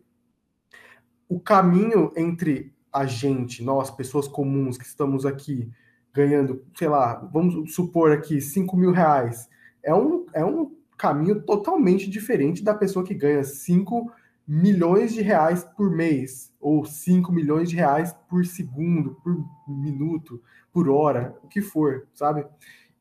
o 1.27 1.39
caminho 1.39 2.11
entre 2.15 2.73
a 2.91 3.05
gente, 3.05 3.63
nós, 3.63 3.91
pessoas 3.91 4.27
comuns 4.27 4.77
que 4.77 4.85
estamos 4.85 5.25
aqui 5.25 5.69
ganhando, 6.13 6.63
sei 6.77 6.87
lá, 6.87 7.15
vamos 7.33 7.73
supor 7.73 8.11
aqui 8.11 8.39
5 8.39 8.77
mil 8.77 8.91
reais, 8.91 9.49
é 9.83 9.93
um, 9.93 10.25
é 10.33 10.45
um 10.45 10.71
caminho 10.97 11.41
totalmente 11.41 12.09
diferente 12.09 12.63
da 12.63 12.73
pessoa 12.73 13.05
que 13.05 13.13
ganha 13.13 13.43
5 13.43 14.09
milhões 14.47 15.13
de 15.13 15.21
reais 15.21 15.63
por 15.75 15.91
mês, 15.91 16.53
ou 16.61 16.85
5 16.85 17.31
milhões 17.33 17.69
de 17.69 17.75
reais 17.75 18.15
por 18.29 18.45
segundo, 18.45 19.15
por 19.23 19.43
minuto, 19.67 20.41
por 20.71 20.87
hora, 20.87 21.35
o 21.43 21.47
que 21.47 21.61
for, 21.61 22.07
sabe? 22.13 22.45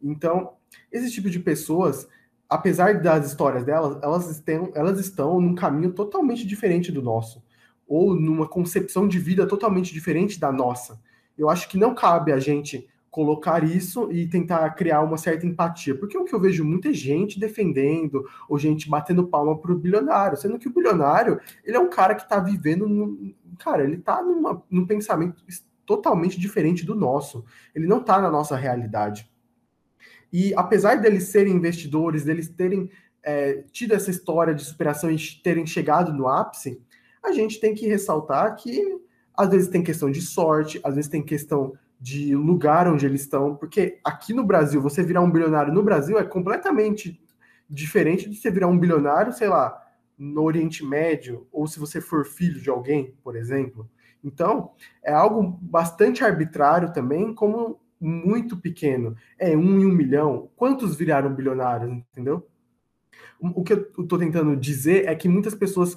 Então, 0.02 0.54
esse 0.90 1.10
tipo 1.10 1.28
de 1.28 1.38
pessoas, 1.38 2.08
apesar 2.48 3.00
das 3.00 3.26
histórias 3.26 3.64
delas, 3.64 4.02
elas 4.02 4.30
estão, 4.30 4.72
elas 4.74 4.98
estão 4.98 5.40
num 5.40 5.54
caminho 5.54 5.92
totalmente 5.92 6.46
diferente 6.46 6.90
do 6.90 7.02
nosso, 7.02 7.43
ou 7.86 8.14
numa 8.14 8.48
concepção 8.48 9.06
de 9.06 9.18
vida 9.18 9.46
totalmente 9.46 9.92
diferente 9.92 10.38
da 10.38 10.50
nossa. 10.50 11.00
Eu 11.36 11.50
acho 11.50 11.68
que 11.68 11.78
não 11.78 11.94
cabe 11.94 12.32
a 12.32 12.38
gente 12.38 12.88
colocar 13.14 13.62
isso 13.62 14.10
e 14.10 14.26
tentar 14.26 14.68
criar 14.70 15.00
uma 15.02 15.16
certa 15.16 15.46
empatia. 15.46 15.94
Porque 15.94 16.18
o 16.18 16.24
que 16.24 16.34
eu 16.34 16.40
vejo 16.40 16.64
muita 16.64 16.92
gente 16.92 17.38
defendendo, 17.38 18.24
ou 18.48 18.58
gente 18.58 18.90
batendo 18.90 19.28
palma 19.28 19.56
para 19.56 19.72
o 19.72 19.78
bilionário, 19.78 20.36
sendo 20.36 20.58
que 20.58 20.66
o 20.66 20.72
bilionário, 20.72 21.40
ele 21.64 21.76
é 21.76 21.80
um 21.80 21.88
cara 21.88 22.16
que 22.16 22.22
está 22.22 22.40
vivendo 22.40 22.88
no, 22.88 23.32
cara, 23.56 23.84
ele 23.84 23.98
tá 23.98 24.20
numa, 24.20 24.60
num 24.68 24.84
pensamento 24.84 25.44
totalmente 25.86 26.40
diferente 26.40 26.84
do 26.84 26.96
nosso. 26.96 27.44
Ele 27.72 27.86
não 27.86 28.02
tá 28.02 28.20
na 28.20 28.30
nossa 28.30 28.56
realidade. 28.56 29.30
E 30.32 30.52
apesar 30.56 30.96
deles 30.96 31.28
serem 31.28 31.54
investidores, 31.54 32.24
deles 32.24 32.48
terem 32.48 32.90
é, 33.22 33.64
tido 33.70 33.94
essa 33.94 34.10
história 34.10 34.52
de 34.52 34.64
superação 34.64 35.08
e 35.08 35.16
terem 35.40 35.64
chegado 35.64 36.12
no 36.12 36.26
ápice, 36.26 36.82
a 37.24 37.32
gente 37.32 37.60
tem 37.60 37.74
que 37.74 37.86
ressaltar 37.86 38.54
que 38.56 38.80
às 39.36 39.48
vezes 39.48 39.68
tem 39.68 39.82
questão 39.82 40.10
de 40.10 40.20
sorte, 40.20 40.80
às 40.84 40.94
vezes 40.94 41.10
tem 41.10 41.22
questão 41.22 41.72
de 42.00 42.36
lugar 42.36 42.86
onde 42.86 43.06
eles 43.06 43.22
estão, 43.22 43.56
porque 43.56 43.98
aqui 44.04 44.34
no 44.34 44.44
Brasil, 44.44 44.80
você 44.80 45.02
virar 45.02 45.22
um 45.22 45.30
bilionário 45.30 45.72
no 45.72 45.82
Brasil 45.82 46.18
é 46.18 46.24
completamente 46.24 47.20
diferente 47.68 48.28
de 48.28 48.36
você 48.36 48.50
virar 48.50 48.68
um 48.68 48.78
bilionário, 48.78 49.32
sei 49.32 49.48
lá, 49.48 49.80
no 50.16 50.42
Oriente 50.42 50.84
Médio, 50.84 51.46
ou 51.50 51.66
se 51.66 51.78
você 51.78 52.00
for 52.00 52.24
filho 52.24 52.60
de 52.60 52.70
alguém, 52.70 53.14
por 53.22 53.34
exemplo. 53.36 53.88
Então, 54.22 54.72
é 55.02 55.12
algo 55.12 55.58
bastante 55.60 56.24
arbitrário 56.24 56.92
também, 56.92 57.34
como 57.34 57.80
muito 58.00 58.56
pequeno. 58.56 59.16
É 59.38 59.56
um 59.56 59.80
em 59.80 59.86
um 59.86 59.92
milhão. 59.92 60.50
Quantos 60.56 60.96
viraram 60.96 61.34
bilionários, 61.34 61.90
entendeu? 61.90 62.46
O 63.40 63.62
que 63.62 63.72
eu 63.72 63.82
estou 63.98 64.18
tentando 64.18 64.56
dizer 64.56 65.06
é 65.06 65.14
que 65.14 65.28
muitas 65.28 65.54
pessoas 65.54 65.96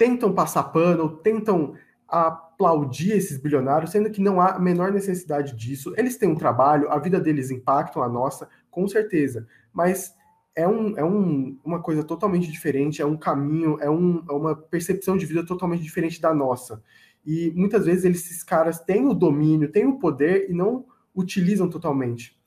tentam 0.00 0.32
passar 0.32 0.62
pano, 0.62 1.10
tentam 1.18 1.74
aplaudir 2.08 3.12
esses 3.12 3.36
bilionários, 3.36 3.90
sendo 3.90 4.08
que 4.08 4.22
não 4.22 4.40
há 4.40 4.52
a 4.52 4.58
menor 4.58 4.90
necessidade 4.90 5.54
disso. 5.54 5.92
Eles 5.94 6.16
têm 6.16 6.30
um 6.30 6.34
trabalho, 6.34 6.90
a 6.90 6.98
vida 6.98 7.20
deles 7.20 7.50
impactam 7.50 8.02
a 8.02 8.08
nossa, 8.08 8.48
com 8.70 8.88
certeza. 8.88 9.46
Mas 9.70 10.14
é, 10.54 10.66
um, 10.66 10.96
é 10.96 11.04
um, 11.04 11.58
uma 11.62 11.82
coisa 11.82 12.02
totalmente 12.02 12.50
diferente, 12.50 13.02
é 13.02 13.04
um 13.04 13.14
caminho, 13.14 13.76
é, 13.78 13.90
um, 13.90 14.24
é 14.26 14.32
uma 14.32 14.56
percepção 14.56 15.18
de 15.18 15.26
vida 15.26 15.44
totalmente 15.44 15.82
diferente 15.82 16.18
da 16.18 16.32
nossa. 16.32 16.82
E 17.22 17.52
muitas 17.54 17.84
vezes 17.84 18.06
esses 18.06 18.42
caras 18.42 18.80
têm 18.80 19.06
o 19.06 19.12
domínio, 19.12 19.70
têm 19.70 19.84
o 19.84 19.98
poder 19.98 20.48
e 20.48 20.54
não 20.54 20.86
utilizam 21.14 21.68
totalmente. 21.68 22.40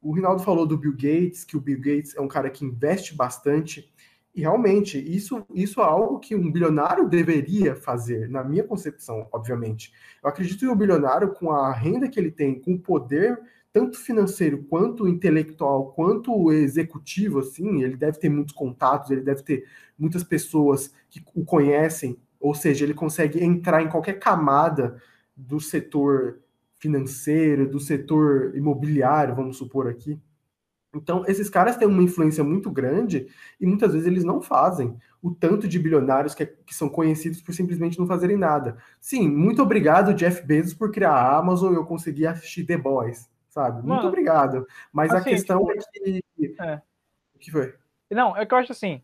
O 0.00 0.10
Rinaldo 0.10 0.42
falou 0.42 0.66
do 0.66 0.78
Bill 0.78 0.92
Gates, 0.92 1.44
que 1.44 1.56
o 1.56 1.60
Bill 1.60 1.80
Gates 1.80 2.16
é 2.16 2.20
um 2.22 2.28
cara 2.28 2.48
que 2.48 2.64
investe 2.64 3.14
bastante, 3.14 3.92
e 4.34 4.40
realmente 4.40 4.98
isso, 4.98 5.46
isso 5.54 5.80
é 5.80 5.84
algo 5.84 6.18
que 6.18 6.34
um 6.34 6.50
bilionário 6.50 7.08
deveria 7.08 7.76
fazer, 7.76 8.28
na 8.28 8.42
minha 8.42 8.64
concepção, 8.64 9.28
obviamente. 9.32 9.92
Eu 10.22 10.28
acredito 10.28 10.64
em 10.64 10.68
um 10.68 10.76
bilionário 10.76 11.32
com 11.32 11.52
a 11.52 11.72
renda 11.72 12.08
que 12.08 12.18
ele 12.18 12.32
tem, 12.32 12.58
com 12.58 12.74
o 12.74 12.78
poder 12.78 13.40
tanto 13.72 13.98
financeiro 13.98 14.62
quanto 14.64 15.08
intelectual, 15.08 15.92
quanto 15.92 16.52
executivo, 16.52 17.40
assim, 17.40 17.82
ele 17.82 17.96
deve 17.96 18.20
ter 18.20 18.28
muitos 18.28 18.54
contatos, 18.54 19.10
ele 19.10 19.20
deve 19.20 19.42
ter 19.42 19.64
muitas 19.98 20.22
pessoas 20.22 20.92
que 21.10 21.24
o 21.34 21.44
conhecem, 21.44 22.16
ou 22.38 22.54
seja, 22.54 22.84
ele 22.84 22.94
consegue 22.94 23.42
entrar 23.42 23.82
em 23.82 23.88
qualquer 23.88 24.20
camada 24.20 25.02
do 25.36 25.58
setor 25.58 26.38
financeiro, 26.78 27.68
do 27.68 27.80
setor 27.80 28.56
imobiliário, 28.56 29.34
vamos 29.34 29.56
supor 29.56 29.88
aqui. 29.88 30.20
Então, 30.94 31.24
esses 31.26 31.50
caras 31.50 31.76
têm 31.76 31.88
uma 31.88 32.02
influência 32.02 32.44
muito 32.44 32.70
grande 32.70 33.26
e 33.60 33.66
muitas 33.66 33.92
vezes 33.92 34.06
eles 34.06 34.24
não 34.24 34.40
fazem 34.40 34.96
o 35.22 35.30
tanto 35.30 35.66
de 35.66 35.78
bilionários 35.78 36.34
que, 36.34 36.46
que, 36.46 36.74
são 36.74 36.88
conhecidos 36.88 37.40
por 37.40 37.52
simplesmente 37.54 37.98
não 37.98 38.06
fazerem 38.06 38.36
nada. 38.36 38.76
Sim, 39.00 39.28
muito 39.28 39.62
obrigado, 39.62 40.14
Jeff 40.14 40.42
Bezos, 40.46 40.74
por 40.74 40.92
criar 40.92 41.12
a 41.12 41.38
Amazon 41.38 41.74
eu 41.74 41.84
consegui 41.84 42.26
assistir 42.26 42.64
The 42.64 42.76
Boys 42.76 43.28
sabe? 43.54 43.76
Mano, 43.78 43.94
Muito 43.94 44.08
obrigado. 44.08 44.66
Mas 44.92 45.12
assim, 45.12 45.30
a 45.30 45.32
questão 45.32 45.64
tipo, 45.64 45.70
é 45.70 45.82
que. 45.92 46.24
É. 46.60 46.82
O 47.34 47.38
que 47.38 47.50
foi? 47.50 47.74
Não, 48.10 48.36
é 48.36 48.44
que 48.44 48.52
eu 48.52 48.58
acho 48.58 48.72
assim. 48.72 49.00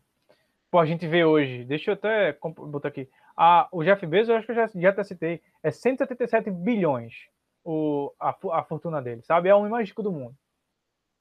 Pô, 0.69 0.79
a 0.79 0.85
gente 0.85 1.07
vê 1.07 1.23
hoje, 1.23 1.63
deixa 1.63 1.91
eu 1.91 1.93
até 1.95 2.37
botar 2.67 2.89
aqui. 2.89 3.09
A, 3.35 3.67
o 3.71 3.83
Jeff 3.83 4.05
Bezos, 4.05 4.29
eu 4.29 4.35
acho 4.35 4.45
que 4.45 4.51
eu 4.51 4.55
já, 4.55 4.69
já 4.73 4.89
até 4.89 5.03
citei, 5.03 5.41
é 5.63 5.71
177 5.71 6.49
bilhões 6.51 7.27
o, 7.63 8.13
a, 8.19 8.29
a 8.29 8.63
fortuna 8.63 9.01
dele, 9.01 9.21
sabe? 9.21 9.49
É 9.49 9.55
o 9.55 9.59
homem 9.59 9.71
mais 9.71 9.87
rico 9.89 10.03
do 10.03 10.11
mundo. 10.11 10.35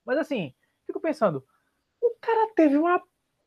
Mas 0.04 0.18
assim, 0.18 0.52
fico 0.90 1.00
pensando, 1.00 1.44
o 2.00 2.14
cara 2.20 2.52
teve 2.54 2.76
uma 2.76 3.02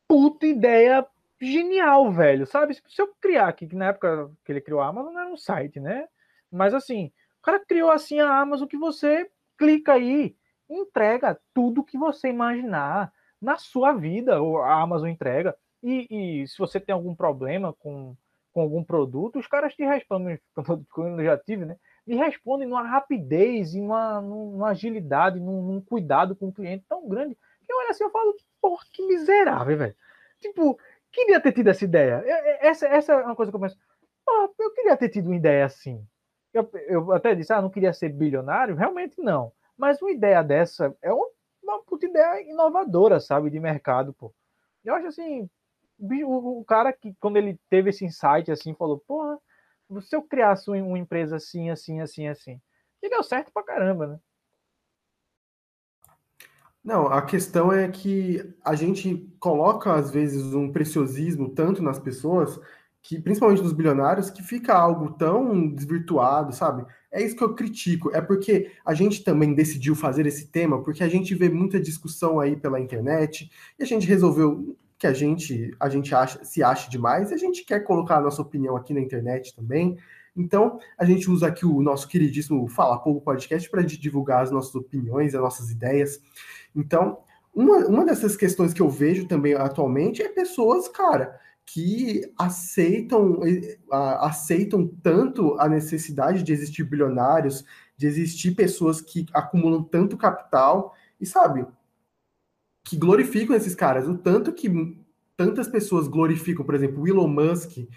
puta 0.08 0.46
ideia 0.46 1.06
genial, 1.40 2.12
velho, 2.12 2.46
sabe? 2.48 2.74
Se 2.88 3.02
eu 3.02 3.14
criar 3.20 3.50
aqui, 3.50 3.68
que 3.68 3.76
na 3.76 3.88
época 3.88 4.32
que 4.46 4.52
ele 4.52 4.62
criou 4.62 4.80
a 4.80 4.88
Amazon 4.88 5.18
era 5.18 5.30
um 5.30 5.38
site, 5.38 5.80
né? 5.80 6.08
Mas 6.52 6.74
assim, 6.74 7.12
o 7.40 7.42
cara 7.44 7.60
criou 7.60 7.92
assim 7.92 8.20
a 8.20 8.40
Amazon 8.40 8.68
que 8.68 8.78
você 8.78 9.30
clica 9.58 9.94
aí, 9.94 10.36
entrega 10.70 11.40
tudo 11.54 11.84
que 11.84 11.98
você 11.98 12.30
imaginar 12.30 13.12
na 13.42 13.58
sua 13.58 13.94
vida, 13.94 14.38
a 14.38 14.82
Amazon 14.82 15.10
entrega. 15.10 15.56
E, 15.82 16.42
e 16.44 16.48
se 16.48 16.58
você 16.58 16.80
tem 16.80 16.94
algum 16.94 17.14
problema 17.14 17.74
com, 17.74 18.16
com 18.54 18.62
algum 18.62 18.84
produto, 18.84 19.38
os 19.38 19.48
caras 19.48 19.76
te 19.76 19.84
respondem, 19.84 20.40
eu 20.98 21.24
já 21.24 21.38
tive, 21.38 21.66
né? 21.66 21.76
Me 22.06 22.16
respondem 22.16 22.68
numa 22.68 22.84
rapidez, 22.84 23.74
numa, 23.74 24.22
numa 24.22 24.70
agilidade, 24.70 25.40
num, 25.40 25.62
num, 25.62 25.82
cuidado 25.82 26.36
com 26.36 26.48
o 26.48 26.54
cliente 26.54 26.86
tão 26.88 27.08
grande 27.08 27.36
que 27.66 27.72
eu 27.72 27.78
olho 27.78 27.90
assim 27.90 28.04
e 28.06 28.10
falo, 28.10 28.36
porra, 28.62 28.84
que 28.92 29.06
miserável, 29.08 29.78
velho. 29.78 29.96
Tipo, 30.40 30.78
queria 31.12 31.40
ter 31.40 31.54
tido 31.54 31.70
essa 31.70 31.86
ideia. 31.86 32.22
Essa, 32.60 32.88
essa 32.88 33.14
é 33.14 33.24
uma 33.24 33.36
coisa 33.36 33.52
que 33.52 33.56
eu 33.56 33.62
penso, 33.62 33.78
porra, 34.26 34.50
eu 34.60 34.72
queria 34.72 34.98
ter 34.98 35.10
tido 35.10 35.28
uma 35.28 35.36
ideia 35.36 35.66
assim. 35.66 36.06
Eu, 36.54 36.70
eu 36.88 37.12
até 37.14 37.34
disse, 37.34 37.54
ah, 37.54 37.62
não 37.62 37.70
queria 37.70 37.94
ser 37.94 38.10
bilionário? 38.10 38.76
Realmente 38.76 39.22
não. 39.22 39.52
Mas 39.78 40.02
uma 40.02 40.12
ideia 40.12 40.44
dessa 40.44 40.96
é 41.02 41.12
uma 41.12 41.82
puta 41.84 42.06
ideia 42.06 42.42
inovadora, 42.42 43.20
sabe, 43.20 43.50
de 43.50 43.60
mercado, 43.60 44.14
pô. 44.14 44.34
Eu 44.84 44.94
acho 44.96 45.08
assim, 45.08 45.50
o, 46.00 46.60
o 46.60 46.66
cara 46.66 46.92
que, 46.92 47.16
quando 47.20 47.38
ele 47.38 47.60
teve 47.70 47.90
esse 47.90 48.06
insight, 48.06 48.52
assim, 48.52 48.74
falou, 48.74 49.00
porra, 49.08 49.40
se 50.02 50.16
eu 50.16 50.22
criasse 50.22 50.70
uma 50.70 50.98
empresa 50.98 51.36
assim, 51.36 51.70
assim, 51.70 52.02
assim, 52.02 52.28
assim, 52.28 52.62
que 53.02 53.10
deu 53.10 53.24
certo 53.24 53.52
pra 53.54 53.64
caramba, 53.64 54.08
né? 54.08 54.20
Não, 56.84 57.08
a 57.08 57.22
questão 57.22 57.72
é 57.72 57.88
que 57.88 58.54
a 58.64 58.76
gente 58.76 59.34
coloca, 59.40 59.94
às 59.94 60.12
vezes, 60.12 60.54
um 60.54 60.70
preciosismo 60.72 61.50
tanto 61.50 61.82
nas 61.82 61.98
pessoas 61.98 62.60
que 63.04 63.20
principalmente 63.20 63.62
dos 63.62 63.74
bilionários, 63.74 64.30
que 64.30 64.42
fica 64.42 64.74
algo 64.74 65.12
tão 65.12 65.68
desvirtuado, 65.68 66.54
sabe? 66.54 66.86
É 67.12 67.22
isso 67.22 67.36
que 67.36 67.44
eu 67.44 67.54
critico. 67.54 68.10
É 68.16 68.22
porque 68.22 68.72
a 68.86 68.94
gente 68.94 69.24
também 69.26 69.54
decidiu 69.54 69.94
fazer 69.94 70.26
esse 70.26 70.48
tema, 70.48 70.82
porque 70.82 71.04
a 71.04 71.10
gente 71.10 71.36
vê 71.36 71.50
muita 71.50 71.82
discussão 71.82 72.40
aí 72.40 72.56
pela 72.56 72.80
internet, 72.80 73.52
e 73.78 73.84
a 73.84 73.86
gente 73.86 74.08
resolveu 74.08 74.78
que 75.04 75.08
a 75.08 75.12
gente 75.12 75.76
a 75.82 75.90
gente 75.90 76.16
acha, 76.16 76.42
se 76.46 76.64
acha 76.64 76.90
demais, 76.90 77.34
a 77.34 77.36
gente 77.36 77.66
quer 77.66 77.82
colocar 77.82 78.20
a 78.20 78.22
nossa 78.22 78.42
opinião 78.42 78.78
aqui 78.78 78.94
na 78.94 79.02
internet 79.02 79.54
também. 79.54 79.98
Então, 80.34 80.80
a 80.98 81.04
gente 81.04 81.30
usa 81.30 81.48
aqui 81.48 81.66
o 81.66 81.82
nosso 81.82 82.08
queridíssimo 82.08 82.66
Fala 82.70 82.98
Pouco 82.98 83.20
Podcast 83.20 83.70
para 83.70 83.84
divulgar 83.84 84.44
as 84.44 84.50
nossas 84.50 84.74
opiniões, 84.74 85.36
as 85.36 85.42
nossas 85.42 85.70
ideias. 85.70 86.22
Então, 86.74 87.18
uma, 87.54 87.80
uma 87.86 88.06
dessas 88.06 88.38
questões 88.38 88.74
que 88.74 88.82
eu 88.82 88.90
vejo 88.90 89.28
também 89.28 89.54
atualmente 89.56 90.22
é 90.22 90.30
pessoas, 90.30 90.88
cara, 90.88 91.38
que 91.66 92.22
aceitam, 92.40 93.42
aceitam 93.92 94.88
tanto 95.04 95.60
a 95.60 95.68
necessidade 95.68 96.44
de 96.44 96.54
existir 96.54 96.86
bilionários, 96.86 97.66
de 97.98 98.08
existir 98.08 98.56
pessoas 98.56 99.02
que 99.02 99.26
acumulam 99.34 99.84
tanto 99.84 100.16
capital, 100.16 100.96
e 101.20 101.26
sabe, 101.26 101.66
que 102.84 102.98
glorificam 102.98 103.56
esses 103.56 103.76
caras, 103.76 104.08
o 104.08 104.18
tanto 104.18 104.52
que 104.54 104.98
tantas 105.38 105.68
pessoas 105.68 106.08
glorificam, 106.08 106.66
por 106.66 106.76
exemplo, 106.76 107.02
o 107.02 107.08
Elon 107.08 107.28
Musk. 107.28 107.88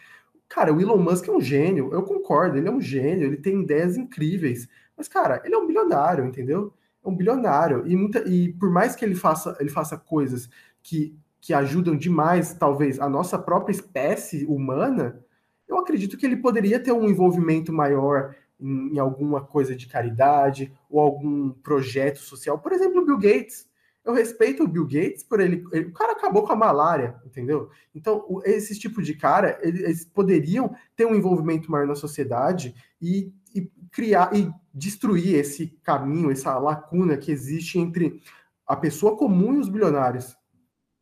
Cara, 0.49 0.73
o 0.73 0.81
Elon 0.81 0.99
Musk 0.99 1.29
é 1.29 1.33
um 1.33 1.41
gênio, 1.41 1.93
eu 1.93 2.03
concordo, 2.03 2.57
ele 2.57 2.69
é 2.69 2.71
um 2.71 2.81
gênio, 2.81 3.27
ele 3.27 3.37
tem 3.37 3.63
ideias 3.63 3.97
incríveis, 3.97 4.69
mas, 4.97 5.09
cara, 5.09 5.43
ele 5.45 5.55
é 5.55 5.59
um 5.59 5.67
bilionário, 5.67 6.25
entendeu? 6.25 6.73
É 7.05 7.09
um 7.09 7.17
bilionário, 7.17 7.87
e, 7.87 7.97
muita, 7.97 8.29
e 8.29 8.53
por 8.53 8.71
mais 8.71 8.95
que 8.95 9.05
ele 9.05 9.15
faça, 9.15 9.57
ele 9.61 9.71
faça 9.71 9.97
coisas 9.99 10.49
que 10.83 11.17
que 11.47 11.55
ajudam 11.55 11.97
demais, 11.97 12.55
talvez, 12.55 12.99
a 12.99 13.09
nossa 13.09 13.39
própria 13.39 13.73
espécie 13.73 14.45
humana, 14.47 15.25
eu 15.69 15.79
acredito 15.79 16.17
que 16.17 16.27
ele 16.27 16.39
poderia 16.39 16.81
ter 16.81 16.91
um 16.91 17.09
envolvimento 17.09 17.73
maior 17.73 18.35
em, 18.61 18.95
em 18.95 18.99
alguma 18.99 19.41
coisa 19.41 19.77
de 19.77 19.87
caridade 19.87 20.73
ou 20.91 20.99
algum 20.99 21.51
projeto 21.51 22.19
social. 22.19 22.59
Por 22.59 22.73
exemplo, 22.73 23.01
o 23.01 23.05
Bill 23.07 23.19
Gates. 23.19 23.66
Eu 24.07 24.13
respeito 24.13 24.63
o 24.63 24.69
Bill 24.69 24.87
Gates 24.87 25.25
por 25.25 25.41
ele, 25.41 25.65
ele, 25.73 25.87
O 25.87 25.93
cara 25.93 26.13
acabou 26.13 26.47
com 26.47 26.53
a 26.53 26.57
malária, 26.57 27.21
entendeu? 27.27 27.69
Então, 27.93 28.41
esse 28.45 28.79
tipo 28.79 29.03
de 29.03 29.15
cara, 29.15 29.59
eles 29.61 30.05
poderiam 30.05 30.77
ter 30.95 31.05
um 31.05 31.15
envolvimento 31.17 31.69
maior 31.69 31.89
na 31.89 31.97
sociedade 31.97 32.73
e, 33.03 33.33
e 33.53 33.69
criar 33.91 34.31
e 34.33 34.49
destruir 34.73 35.35
esse 35.35 35.77
caminho, 35.83 36.31
essa 36.31 36.57
lacuna 36.57 37.17
que 37.17 37.33
existe 37.33 37.81
entre 37.81 38.23
a 38.65 38.77
pessoa 38.77 39.17
comum 39.17 39.55
e 39.55 39.59
os 39.59 39.69
bilionários. 39.69 40.37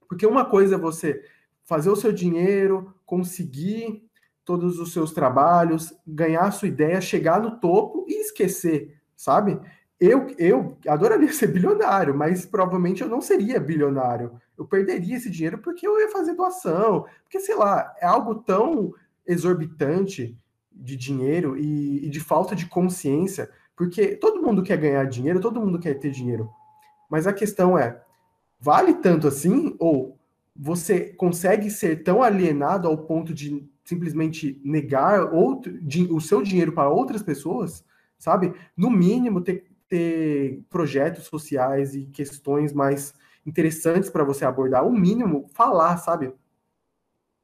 Porque 0.09 0.27
uma 0.27 0.47
coisa 0.47 0.77
é 0.77 0.79
você 0.79 1.23
fazer 1.65 1.91
o 1.91 1.97
seu 1.97 2.11
dinheiro, 2.11 2.95
conseguir 3.05 4.03
todos 4.47 4.79
os 4.79 4.95
seus 4.95 5.13
trabalhos, 5.13 5.93
ganhar 6.07 6.45
a 6.45 6.51
sua 6.51 6.69
ideia, 6.69 7.03
chegar 7.03 7.39
no 7.39 7.61
topo 7.61 8.07
e 8.09 8.23
esquecer, 8.23 8.99
sabe? 9.15 9.61
Eu, 10.01 10.27
eu 10.39 10.77
adoraria 10.89 11.33
ser 11.33 11.47
bilionário, 11.49 12.15
mas 12.15 12.45
provavelmente 12.45 13.03
eu 13.03 13.09
não 13.09 13.21
seria 13.21 13.61
bilionário. 13.61 14.33
Eu 14.59 14.65
perderia 14.65 15.17
esse 15.17 15.31
dinheiro 15.31 15.59
porque 15.59 15.87
eu 15.87 15.99
ia 15.99 16.11
fazer 16.11 16.35
doação, 16.35 17.07
porque 17.23 17.41
sei 17.41 17.55
lá, 17.55 17.95
é 18.01 18.07
algo 18.07 18.35
tão 18.35 18.93
exorbitante 19.27 20.37
de 20.73 20.97
dinheiro 20.97 21.57
e, 21.57 22.07
e 22.07 22.11
de 22.11 22.21
falta 22.21 22.55
de 22.55 22.67
consciência, 22.67 23.49
porque 23.77 24.17
todo 24.17 24.43
mundo 24.43 24.63
quer 24.63 24.77
ganhar 24.77 25.05
dinheiro, 25.05 25.41
todo 25.41 25.61
mundo 25.61 25.79
quer 25.79 25.95
ter 25.95 26.11
dinheiro. 26.11 26.51
Mas 27.09 27.27
a 27.27 27.33
questão 27.33 27.79
é, 27.79 28.03
vale 28.61 28.95
tanto 28.95 29.29
assim? 29.29 29.77
Ou 29.79 30.19
você 30.55 31.13
consegue 31.13 31.71
ser 31.71 32.03
tão 32.03 32.23
alienado 32.23 32.89
ao 32.89 32.99
ponto 32.99 33.33
de 33.33 33.69
simplesmente 33.85 34.61
negar 34.65 35.33
outro, 35.33 35.79
de, 35.81 36.05
o 36.13 36.21
seu 36.21 36.43
dinheiro 36.43 36.73
para 36.73 36.89
outras 36.89 37.23
pessoas, 37.23 37.85
sabe? 38.19 38.55
No 38.77 38.91
mínimo, 38.91 39.41
ter, 39.41 39.65
ter 39.95 40.61
projetos 40.69 41.27
sociais 41.27 41.95
e 41.95 42.07
questões 42.07 42.73
mais 42.73 43.15
interessantes 43.47 44.11
para 44.11 44.25
você 44.25 44.45
abordar. 44.45 44.85
O 44.85 44.91
mínimo, 44.91 45.49
falar, 45.55 45.97
sabe? 45.99 46.35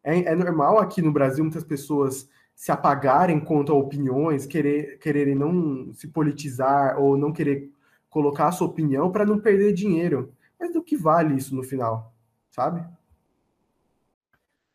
É, 0.03 0.19
é, 0.19 0.35
normal 0.35 0.79
aqui 0.79 1.01
no 1.01 1.13
Brasil 1.13 1.45
muitas 1.45 1.63
pessoas 1.63 2.29
se 2.53 2.73
apagarem 2.73 3.39
quanto 3.39 3.71
a 3.71 3.77
opiniões, 3.77 4.47
querer, 4.47 4.99
quererem 4.99 5.37
não 5.37 5.93
se 5.95 6.09
politizar 6.09 6.99
ou 6.99 7.17
não 7.17 7.33
querer 7.33 7.71
colocar 8.09 8.49
a 8.49 8.53
sua 8.53 8.67
opinião 8.67 9.13
para 9.13 9.25
não 9.25 9.39
perder 9.39 9.73
dinheiro. 9.73 10.35
Mas 10.59 10.73
do 10.73 10.83
que 10.83 10.97
vale 10.97 11.37
isso 11.37 11.55
no 11.55 11.63
final, 11.63 12.13
sabe? 12.51 12.85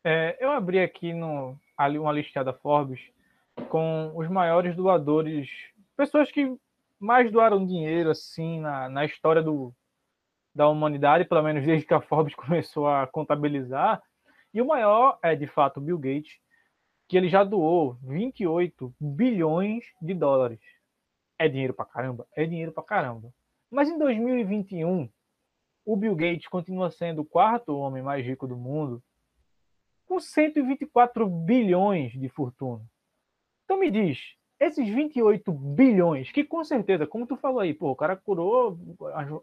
É, 0.02 0.36
eu 0.40 0.50
abri 0.50 0.80
aqui 0.80 1.12
no, 1.12 1.54
ali 1.76 1.98
uma 1.98 2.12
listinha 2.12 2.42
da 2.42 2.54
Forbes 2.54 3.00
com 3.68 4.12
os 4.16 4.28
maiores 4.28 4.74
doadores, 4.74 5.48
pessoas 5.96 6.32
que 6.32 6.56
mais 6.98 7.30
doaram 7.30 7.66
dinheiro 7.66 8.10
assim 8.10 8.60
na, 8.60 8.88
na 8.88 9.04
história 9.04 9.42
do, 9.42 9.74
da 10.54 10.68
humanidade, 10.68 11.24
pelo 11.24 11.42
menos 11.42 11.64
desde 11.64 11.86
que 11.86 11.94
a 11.94 12.00
Forbes 12.00 12.34
começou 12.36 12.88
a 12.88 13.06
contabilizar. 13.06 14.02
E 14.52 14.62
o 14.62 14.66
maior 14.66 15.18
é, 15.22 15.36
de 15.36 15.46
fato, 15.46 15.80
Bill 15.80 15.98
Gates, 15.98 16.38
que 17.08 17.16
ele 17.16 17.28
já 17.28 17.44
doou 17.44 17.98
28 18.02 18.94
bilhões 18.98 19.84
de 20.00 20.14
dólares. 20.14 20.60
É 21.38 21.48
dinheiro 21.48 21.74
pra 21.74 21.84
caramba? 21.84 22.26
É 22.34 22.46
dinheiro 22.46 22.72
pra 22.72 22.82
caramba. 22.82 23.32
Mas 23.70 23.88
em 23.88 23.98
2021, 23.98 25.08
o 25.84 25.96
Bill 25.96 26.16
Gates 26.16 26.48
continua 26.48 26.90
sendo 26.90 27.20
o 27.20 27.24
quarto 27.24 27.76
homem 27.76 28.02
mais 28.02 28.24
rico 28.24 28.46
do 28.46 28.56
mundo 28.56 29.02
com 30.06 30.18
124 30.18 31.28
bilhões 31.28 32.12
de 32.12 32.28
fortuna. 32.28 32.84
Então 33.64 33.78
me 33.78 33.90
diz, 33.90 34.35
esses 34.58 34.88
28 34.88 35.52
bilhões, 35.52 36.32
que 36.32 36.42
com 36.42 36.64
certeza, 36.64 37.06
como 37.06 37.26
tu 37.26 37.36
falou 37.36 37.60
aí, 37.60 37.74
pô, 37.74 37.90
o 37.90 37.96
cara 37.96 38.16
curou, 38.16 38.78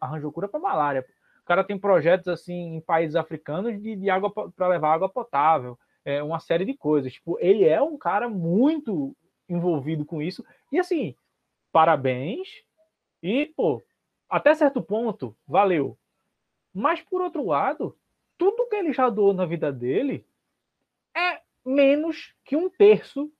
arranjou 0.01 0.31
cura 0.31 0.47
para 0.47 0.59
malária. 0.59 1.05
O 1.41 1.45
cara 1.45 1.63
tem 1.63 1.77
projetos 1.77 2.27
assim 2.27 2.75
em 2.75 2.81
países 2.81 3.15
africanos 3.15 3.79
de, 3.81 3.95
de 3.95 4.09
água 4.09 4.31
para 4.31 4.67
levar 4.67 4.93
água 4.93 5.09
potável, 5.09 5.77
é, 6.05 6.23
uma 6.23 6.39
série 6.39 6.65
de 6.65 6.73
coisas. 6.73 7.13
Tipo, 7.13 7.37
ele 7.39 7.65
é 7.65 7.81
um 7.81 7.97
cara 7.97 8.29
muito 8.29 9.15
envolvido 9.47 10.05
com 10.05 10.21
isso. 10.21 10.43
E 10.71 10.79
assim, 10.79 11.15
parabéns. 11.71 12.63
E, 13.21 13.45
pô, 13.57 13.81
até 14.29 14.55
certo 14.55 14.81
ponto, 14.81 15.35
valeu. 15.47 15.97
Mas 16.73 17.01
por 17.01 17.21
outro 17.21 17.45
lado, 17.45 17.95
tudo 18.37 18.67
que 18.67 18.75
ele 18.75 18.93
já 18.93 19.09
doou 19.09 19.33
na 19.33 19.45
vida 19.45 19.71
dele 19.71 20.25
é 21.15 21.41
menos 21.65 22.33
que 22.43 22.55
um 22.55 22.69
terço 22.69 23.31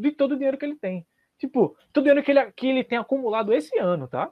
de 0.00 0.12
todo 0.12 0.32
o 0.32 0.36
dinheiro 0.36 0.58
que 0.58 0.64
ele 0.64 0.76
tem. 0.76 1.06
Tipo, 1.38 1.76
todo 1.92 2.02
o 2.02 2.06
dinheiro 2.06 2.22
que 2.22 2.30
ele, 2.30 2.52
que 2.52 2.66
ele 2.66 2.84
tem 2.84 2.98
acumulado 2.98 3.52
esse 3.52 3.78
ano, 3.78 4.06
tá? 4.08 4.30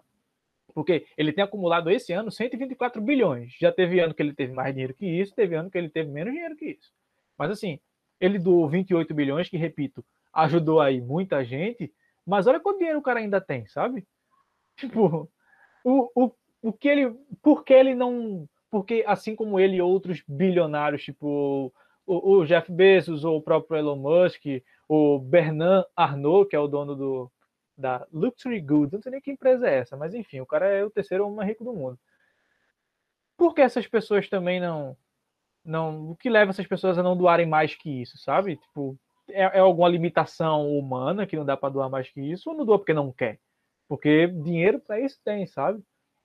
Porque 0.75 1.07
ele 1.17 1.33
tem 1.33 1.43
acumulado 1.43 1.91
esse 1.91 2.13
ano 2.13 2.31
124 2.31 3.01
bilhões. 3.01 3.53
Já 3.59 3.73
teve 3.73 4.01
ano 4.01 4.15
que 4.15 4.23
ele 4.23 4.35
teve 4.35 4.53
mais 4.53 4.73
dinheiro 4.73 4.95
que 4.95 5.07
isso, 5.07 5.35
teve 5.35 5.55
ano 5.55 5.71
que 5.71 5.79
ele 5.79 5.89
teve 5.89 6.11
menos 6.11 6.33
dinheiro 6.33 6.57
que 6.57 6.67
isso. 6.67 6.93
Mas 7.37 7.51
assim, 7.51 7.81
ele 8.21 8.39
doou 8.39 8.69
28 8.69 9.15
bilhões, 9.15 9.49
que 9.49 9.57
repito, 9.57 10.05
ajudou 10.33 10.81
aí 10.81 11.01
muita 11.01 11.45
gente, 11.45 11.93
mas 12.27 12.47
olha 12.47 12.61
quanto 12.61 12.79
dinheiro 12.79 12.99
o 12.99 13.03
cara 13.03 13.21
ainda 13.21 13.41
tem, 13.41 13.67
sabe? 13.67 14.07
Tipo, 14.77 15.29
o, 15.83 16.11
o, 16.15 16.33
o 16.63 16.73
que 16.73 16.89
ele. 16.89 17.17
Por 17.43 17.65
que 17.65 17.73
ele 17.73 17.95
não. 17.95 18.49
Porque 18.71 19.03
assim 19.07 19.35
como 19.35 19.59
ele 19.59 19.77
e 19.77 19.83
outros 19.83 20.23
bilionários, 20.29 21.03
tipo 21.03 21.73
o, 22.07 22.39
o, 22.39 22.47
Jeff 22.47 22.71
Bezos, 22.71 23.25
ou 23.25 23.39
o 23.39 23.43
próprio 23.43 23.79
Elon 23.79 23.97
Musk, 23.97 24.45
o 24.89 25.19
Bernard 25.19 25.87
Arnault, 25.95 26.49
que 26.49 26.57
é 26.57 26.59
o 26.59 26.67
dono 26.67 26.97
do, 26.97 27.31
da 27.77 28.07
Luxury 28.13 28.61
Goods, 28.61 28.93
não 28.93 29.03
sei 29.03 29.13
nem 29.13 29.21
que 29.21 29.31
empresa 29.31 29.69
é 29.69 29.77
essa, 29.79 29.97
mas 29.97 30.15
enfim, 30.15 30.41
o 30.41 30.47
cara 30.47 30.67
é 30.67 30.85
o 30.85 30.91
terceiro 30.91 31.25
homem 31.25 31.37
mais 31.37 31.49
rico 31.51 31.63
do 31.63 31.75
mundo. 31.75 31.99
Por 33.37 33.55
que 33.55 33.61
essas 33.61 33.87
pessoas 33.87 34.29
também 34.29 34.59
não. 34.59 34.97
não 35.65 36.11
o 36.11 36.17
que 36.17 36.31
leva 36.31 36.51
essas 36.51 36.67
pessoas 36.67 36.99
a 36.99 37.03
não 37.03 37.17
doarem 37.17 37.47
mais 37.47 37.75
que 37.75 38.03
isso, 38.03 38.19
sabe? 38.19 38.57
Tipo, 38.57 38.99
é, 39.31 39.43
é 39.43 39.59
alguma 39.61 39.89
limitação 39.89 40.69
humana 40.77 41.27
que 41.27 41.37
não 41.37 41.45
dá 41.45 41.57
para 41.57 41.69
doar 41.69 41.91
mais 41.91 42.09
que 42.11 42.21
isso, 42.21 42.51
ou 42.51 42.57
não 42.57 42.65
doa 42.65 42.79
porque 42.79 42.95
não 42.95 43.13
quer? 43.13 43.39
Porque 43.87 44.27
dinheiro 44.27 44.81
para 44.81 45.01
isso 45.01 45.21
tem, 45.25 45.47
sabe? 45.47 45.83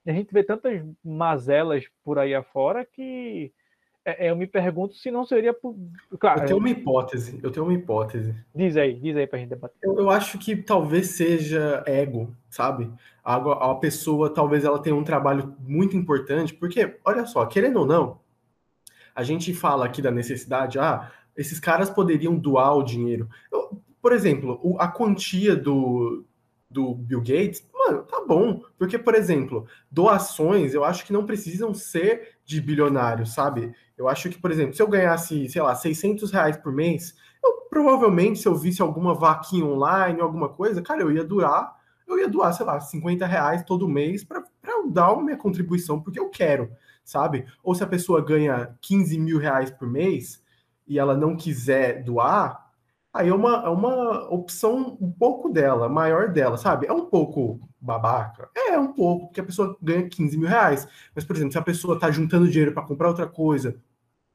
A 0.07 0.11
gente 0.11 0.33
vê 0.33 0.43
tantas 0.43 0.83
mazelas 1.03 1.85
por 2.03 2.17
aí 2.17 2.33
afora 2.33 2.85
que 2.85 3.53
é, 4.05 4.27
é, 4.27 4.31
eu 4.31 4.35
me 4.35 4.45
pergunto 4.45 4.95
se 4.95 5.09
não 5.09 5.25
seria. 5.25 5.55
Claro, 6.19 6.41
eu 6.41 6.45
tenho 6.45 6.59
uma 6.59 6.69
hipótese. 6.69 7.39
Eu 7.41 7.51
tenho 7.51 7.65
uma 7.65 7.73
hipótese. 7.73 8.35
Diz 8.53 8.75
aí, 8.75 8.99
diz 8.99 9.15
aí 9.15 9.25
pra 9.25 9.39
gente 9.39 9.49
debater. 9.49 9.77
Eu, 9.81 9.97
eu 9.97 10.09
acho 10.09 10.37
que 10.37 10.55
talvez 10.55 11.11
seja 11.11 11.83
ego, 11.85 12.35
sabe? 12.49 12.91
A, 13.23 13.35
a 13.71 13.75
pessoa, 13.75 14.29
talvez 14.29 14.65
ela 14.65 14.81
tenha 14.81 14.95
um 14.95 15.03
trabalho 15.03 15.55
muito 15.59 15.95
importante, 15.95 16.53
porque, 16.53 16.97
olha 17.05 17.25
só, 17.25 17.45
querendo 17.45 17.79
ou 17.79 17.85
não, 17.85 18.19
a 19.15 19.23
gente 19.23 19.53
fala 19.53 19.85
aqui 19.85 20.01
da 20.01 20.11
necessidade, 20.11 20.77
ah, 20.77 21.09
esses 21.37 21.59
caras 21.59 21.89
poderiam 21.89 22.35
doar 22.35 22.75
o 22.75 22.83
dinheiro. 22.83 23.29
Eu, 23.51 23.81
por 24.01 24.11
exemplo, 24.11 24.59
a 24.79 24.87
quantia 24.89 25.55
do, 25.55 26.25
do 26.69 26.93
Bill 26.93 27.21
Gates, 27.21 27.65
tá 28.01 28.23
bom. 28.27 28.61
Porque, 28.77 28.97
por 28.97 29.15
exemplo, 29.15 29.65
doações 29.91 30.73
eu 30.73 30.83
acho 30.83 31.05
que 31.05 31.13
não 31.13 31.25
precisam 31.25 31.73
ser 31.73 32.37
de 32.43 32.59
bilionários, 32.59 33.33
sabe? 33.33 33.73
Eu 33.97 34.07
acho 34.09 34.29
que, 34.29 34.39
por 34.39 34.51
exemplo, 34.51 34.73
se 34.73 34.81
eu 34.81 34.87
ganhasse, 34.87 35.47
sei 35.49 35.61
lá, 35.61 35.75
600 35.75 36.31
reais 36.31 36.57
por 36.57 36.73
mês, 36.73 37.15
eu 37.43 37.67
provavelmente, 37.69 38.39
se 38.39 38.47
eu 38.47 38.55
visse 38.55 38.81
alguma 38.81 39.13
vaquinha 39.13 39.65
online, 39.65 40.19
alguma 40.19 40.49
coisa, 40.49 40.81
cara, 40.81 41.01
eu 41.01 41.11
ia 41.11 41.23
doar, 41.23 41.75
eu 42.07 42.19
ia 42.19 42.27
doar, 42.27 42.53
sei 42.53 42.65
lá, 42.65 42.79
50 42.79 43.25
reais 43.25 43.63
todo 43.63 43.87
mês 43.87 44.23
para 44.23 44.43
eu 44.67 44.89
dar 44.89 45.15
minha 45.17 45.37
contribuição, 45.37 46.01
porque 46.01 46.19
eu 46.19 46.29
quero, 46.29 46.71
sabe? 47.03 47.45
Ou 47.63 47.75
se 47.75 47.83
a 47.83 47.87
pessoa 47.87 48.23
ganha 48.23 48.75
15 48.81 49.17
mil 49.19 49.37
reais 49.37 49.71
por 49.71 49.87
mês 49.87 50.43
e 50.87 50.99
ela 50.99 51.15
não 51.15 51.35
quiser 51.35 52.03
doar, 52.03 52.62
Aí 53.13 53.29
é 53.29 53.33
uma, 53.33 53.63
é 53.63 53.69
uma 53.69 54.27
opção 54.33 54.97
um 54.99 55.11
pouco 55.11 55.47
dela, 55.49 55.87
maior 55.87 56.29
dela, 56.33 56.57
sabe? 56.57 56.87
É 56.87 56.93
um 56.93 57.05
pouco 57.05 57.59
babaca? 57.79 58.49
É, 58.55 58.77
um 58.79 58.91
pouco, 58.91 59.27
porque 59.27 59.41
a 59.41 59.43
pessoa 59.43 59.77
ganha 59.79 60.09
15 60.09 60.35
mil 60.37 60.47
reais. 60.47 60.87
Mas, 61.13 61.23
por 61.23 61.35
exemplo, 61.35 61.51
se 61.51 61.57
a 61.59 61.61
pessoa 61.61 61.93
está 61.95 62.09
juntando 62.09 62.49
dinheiro 62.49 62.73
para 62.73 62.81
comprar 62.83 63.09
outra 63.09 63.27
coisa, 63.27 63.79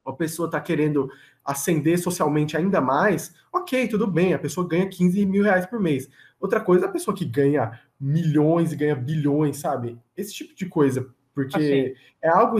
a 0.06 0.12
pessoa 0.12 0.46
está 0.46 0.60
querendo 0.60 1.10
ascender 1.44 1.98
socialmente 1.98 2.56
ainda 2.56 2.80
mais, 2.80 3.34
ok, 3.52 3.88
tudo 3.88 4.06
bem, 4.06 4.32
a 4.32 4.38
pessoa 4.38 4.66
ganha 4.66 4.88
15 4.88 5.26
mil 5.26 5.42
reais 5.42 5.66
por 5.66 5.80
mês. 5.80 6.08
Outra 6.40 6.60
coisa 6.60 6.86
a 6.86 6.90
pessoa 6.90 7.16
que 7.16 7.24
ganha 7.24 7.80
milhões 7.98 8.72
e 8.72 8.76
ganha 8.76 8.94
bilhões, 8.94 9.58
sabe? 9.58 9.98
Esse 10.16 10.32
tipo 10.32 10.54
de 10.54 10.66
coisa. 10.66 11.12
Porque 11.42 11.56
assim. 11.56 12.02
é 12.22 12.28
algo 12.28 12.58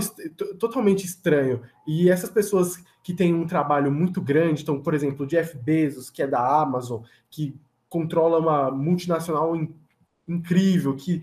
totalmente 0.58 1.04
estranho. 1.04 1.62
E 1.86 2.10
essas 2.10 2.30
pessoas 2.30 2.82
que 3.02 3.12
têm 3.12 3.34
um 3.34 3.46
trabalho 3.46 3.90
muito 3.90 4.20
grande, 4.20 4.62
então, 4.62 4.80
por 4.80 4.94
exemplo, 4.94 5.24
o 5.24 5.28
Jeff 5.28 5.56
Bezos, 5.56 6.10
que 6.10 6.22
é 6.22 6.26
da 6.26 6.60
Amazon, 6.60 7.02
que 7.30 7.54
controla 7.88 8.38
uma 8.38 8.70
multinacional 8.70 9.56
in 9.56 9.74
incrível, 10.28 10.94
que 10.94 11.22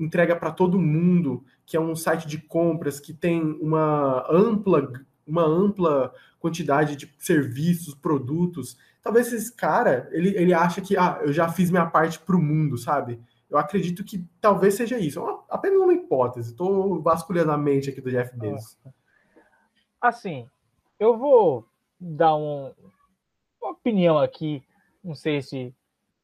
entrega 0.00 0.34
para 0.34 0.50
todo 0.50 0.76
mundo, 0.76 1.44
que 1.64 1.76
é 1.76 1.80
um 1.80 1.94
site 1.94 2.26
de 2.26 2.38
compras 2.38 2.98
que 2.98 3.14
tem 3.14 3.40
uma 3.60 4.26
ampla 4.28 4.92
uma 5.24 5.44
ampla 5.44 6.12
quantidade 6.40 6.96
de 6.96 7.08
serviços, 7.18 7.94
produtos. 7.94 8.76
Talvez 9.00 9.32
esse 9.32 9.54
cara, 9.54 10.08
ele, 10.10 10.36
ele 10.36 10.52
acha 10.52 10.80
que 10.80 10.96
ah, 10.96 11.20
eu 11.22 11.32
já 11.32 11.48
fiz 11.48 11.70
minha 11.70 11.86
parte 11.86 12.18
para 12.18 12.36
o 12.36 12.42
mundo, 12.42 12.76
sabe? 12.76 13.20
Eu 13.52 13.58
acredito 13.58 14.02
que 14.02 14.26
talvez 14.40 14.74
seja 14.74 14.98
isso. 14.98 15.18
É 15.18 15.22
uma, 15.22 15.44
apenas 15.50 15.78
uma 15.78 15.92
hipótese. 15.92 16.52
Estou 16.52 17.02
vasculhando 17.02 17.52
a 17.52 17.58
mente 17.58 17.90
aqui 17.90 18.00
do 18.00 18.10
Jeff 18.10 18.34
Bezos. 18.34 18.78
Assim, 20.00 20.48
eu 20.98 21.18
vou 21.18 21.68
dar 22.00 22.34
um, 22.34 22.72
uma 23.60 23.72
opinião 23.72 24.18
aqui. 24.18 24.64
Não 25.04 25.14
sei 25.14 25.42
se 25.42 25.74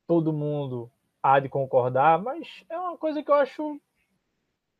todo 0.06 0.32
mundo 0.32 0.90
há 1.22 1.38
de 1.38 1.50
concordar, 1.50 2.18
mas 2.18 2.64
é 2.66 2.78
uma 2.78 2.96
coisa 2.96 3.22
que 3.22 3.30
eu 3.30 3.34
acho 3.34 3.78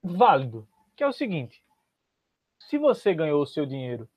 válido. 0.03 0.67
Que 0.97 1.05
é 1.05 1.07
o 1.07 1.13
seguinte: 1.13 1.63
se 2.59 2.79
você 2.79 3.13
ganhou 3.13 3.43
o 3.43 3.47
seu 3.47 3.67
dinheiro 3.67 4.09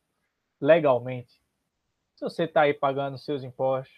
legalmente, 0.60 1.42
se 2.16 2.24
você 2.24 2.46
está 2.46 2.62
aí 2.62 2.74
pagando 2.74 3.18
seus 3.18 3.44
impostos, 3.44 3.94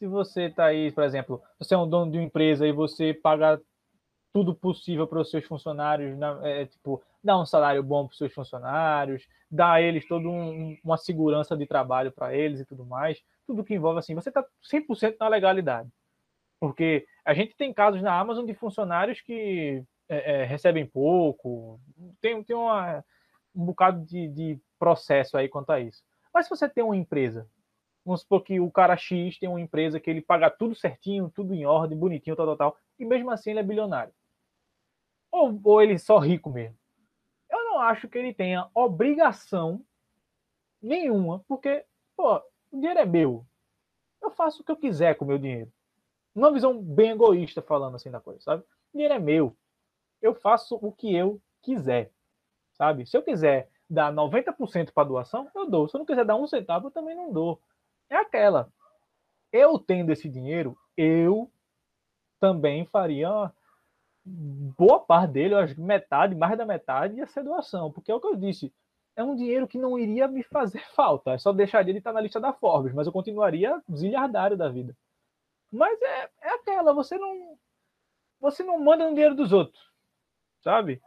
se 0.00 0.06
você 0.06 0.44
está 0.44 0.64
aí, 0.64 0.90
por 0.90 1.04
exemplo, 1.04 1.42
você 1.58 1.74
é 1.74 1.78
um 1.78 1.86
dono 1.86 2.10
de 2.10 2.16
uma 2.16 2.24
empresa 2.24 2.66
e 2.66 2.72
você 2.72 3.12
paga 3.12 3.60
tudo 4.32 4.54
possível 4.54 5.06
para 5.06 5.20
os 5.20 5.30
seus 5.30 5.44
funcionários, 5.44 6.18
é, 6.42 6.64
tipo, 6.64 7.02
dá 7.22 7.38
um 7.38 7.44
salário 7.44 7.82
bom 7.82 8.06
para 8.06 8.12
os 8.12 8.16
seus 8.16 8.32
funcionários, 8.32 9.28
dá 9.50 9.72
a 9.72 9.82
eles 9.82 10.08
toda 10.08 10.26
um, 10.26 10.74
uma 10.82 10.96
segurança 10.96 11.54
de 11.54 11.66
trabalho 11.66 12.10
para 12.10 12.34
eles 12.34 12.60
e 12.60 12.64
tudo 12.64 12.86
mais. 12.86 13.22
tudo 13.46 13.62
que 13.62 13.74
envolve 13.74 13.98
assim, 13.98 14.14
você 14.14 14.30
está 14.30 14.42
100% 14.72 15.16
na 15.20 15.28
legalidade. 15.28 15.90
Porque 16.58 17.06
a 17.22 17.34
gente 17.34 17.54
tem 17.54 17.70
casos 17.70 18.00
na 18.00 18.18
Amazon 18.18 18.46
de 18.46 18.54
funcionários 18.54 19.20
que 19.20 19.84
é, 20.08 20.32
é, 20.32 20.44
recebem 20.44 20.86
pouco, 20.86 21.78
tem, 22.22 22.42
tem 22.42 22.56
uma, 22.56 23.04
um 23.54 23.66
bocado 23.66 24.02
de, 24.06 24.28
de 24.28 24.58
processo 24.78 25.36
aí 25.36 25.46
quanto 25.46 25.70
a 25.70 25.80
isso. 25.80 26.02
Mas 26.32 26.46
se 26.46 26.50
você 26.50 26.66
tem 26.70 26.82
uma 26.82 26.96
empresa, 26.96 27.46
vamos 28.04 28.22
supor 28.22 28.42
que 28.42 28.58
o 28.60 28.70
cara 28.70 28.96
X 28.96 29.38
tem 29.38 29.48
uma 29.48 29.60
empresa 29.60 30.00
que 30.00 30.08
ele 30.08 30.20
paga 30.20 30.50
tudo 30.50 30.74
certinho, 30.74 31.30
tudo 31.34 31.54
em 31.54 31.66
ordem, 31.66 31.98
bonitinho, 31.98 32.36
tal, 32.36 32.46
tal, 32.46 32.56
tal, 32.56 32.76
e 32.98 33.04
mesmo 33.04 33.30
assim 33.30 33.50
ele 33.50 33.60
é 33.60 33.62
bilionário. 33.62 34.12
Ou, 35.30 35.60
ou 35.62 35.82
ele 35.82 35.94
é 35.94 35.98
só 35.98 36.18
rico 36.18 36.50
mesmo. 36.50 36.76
Eu 37.48 37.64
não 37.64 37.80
acho 37.80 38.08
que 38.08 38.18
ele 38.18 38.34
tenha 38.34 38.68
obrigação 38.74 39.84
nenhuma, 40.82 41.44
porque, 41.46 41.84
pô, 42.16 42.36
o 42.70 42.76
dinheiro 42.76 43.00
é 43.00 43.06
meu. 43.06 43.46
Eu 44.22 44.30
faço 44.30 44.62
o 44.62 44.64
que 44.64 44.72
eu 44.72 44.76
quiser 44.76 45.14
com 45.14 45.24
o 45.24 45.28
meu 45.28 45.38
dinheiro. 45.38 45.72
Uma 46.34 46.52
visão 46.52 46.80
bem 46.80 47.10
egoísta 47.10 47.60
falando 47.60 47.96
assim 47.96 48.10
da 48.10 48.20
coisa, 48.20 48.40
sabe? 48.40 48.62
O 48.62 48.96
dinheiro 48.96 49.14
é 49.14 49.18
meu. 49.18 49.56
Eu 50.22 50.34
faço 50.34 50.78
o 50.80 50.92
que 50.92 51.14
eu 51.14 51.40
quiser, 51.62 52.12
sabe? 52.72 53.06
Se 53.06 53.16
eu 53.16 53.22
quiser 53.22 53.70
dar 53.88 54.12
90% 54.12 54.92
para 54.92 55.08
doação, 55.08 55.50
eu 55.54 55.68
dou. 55.68 55.88
Se 55.88 55.96
eu 55.96 55.98
não 55.98 56.06
quiser 56.06 56.24
dar 56.24 56.36
um 56.36 56.46
centavo, 56.46 56.86
eu 56.86 56.90
também 56.90 57.16
não 57.16 57.32
dou. 57.32 57.60
É 58.10 58.16
aquela. 58.16 58.70
Eu 59.52 59.78
tendo 59.78 60.12
esse 60.12 60.28
dinheiro, 60.28 60.76
eu 60.96 61.50
também 62.40 62.84
faria 62.86 63.52
boa 64.24 65.00
parte 65.00 65.32
dele, 65.32 65.54
eu 65.54 65.58
acho 65.58 65.80
metade, 65.80 66.34
mais 66.34 66.56
da 66.56 66.66
metade 66.66 67.16
ia 67.16 67.26
ser 67.26 67.42
doação, 67.42 67.90
porque 67.90 68.10
é 68.12 68.14
o 68.14 68.20
que 68.20 68.26
eu 68.26 68.36
disse, 68.36 68.72
é 69.16 69.24
um 69.24 69.34
dinheiro 69.34 69.66
que 69.66 69.78
não 69.78 69.98
iria 69.98 70.28
me 70.28 70.42
fazer 70.42 70.84
falta, 70.94 71.38
só 71.38 71.52
deixaria 71.52 71.92
de 71.92 71.98
estar 71.98 72.12
na 72.12 72.20
lista 72.20 72.40
da 72.40 72.52
Forbes, 72.52 72.92
mas 72.92 73.06
eu 73.06 73.12
continuaria 73.12 73.80
zilhardário 73.94 74.56
da 74.56 74.68
vida. 74.68 74.96
Mas 75.72 76.00
é, 76.02 76.30
é 76.42 76.54
aquela, 76.54 76.92
você 76.92 77.16
não 77.16 77.58
você 78.40 78.62
não 78.62 78.78
manda 78.82 79.04
no 79.04 79.14
dinheiro 79.14 79.34
dos 79.34 79.52
outros, 79.52 79.80
sabe? 80.62 81.00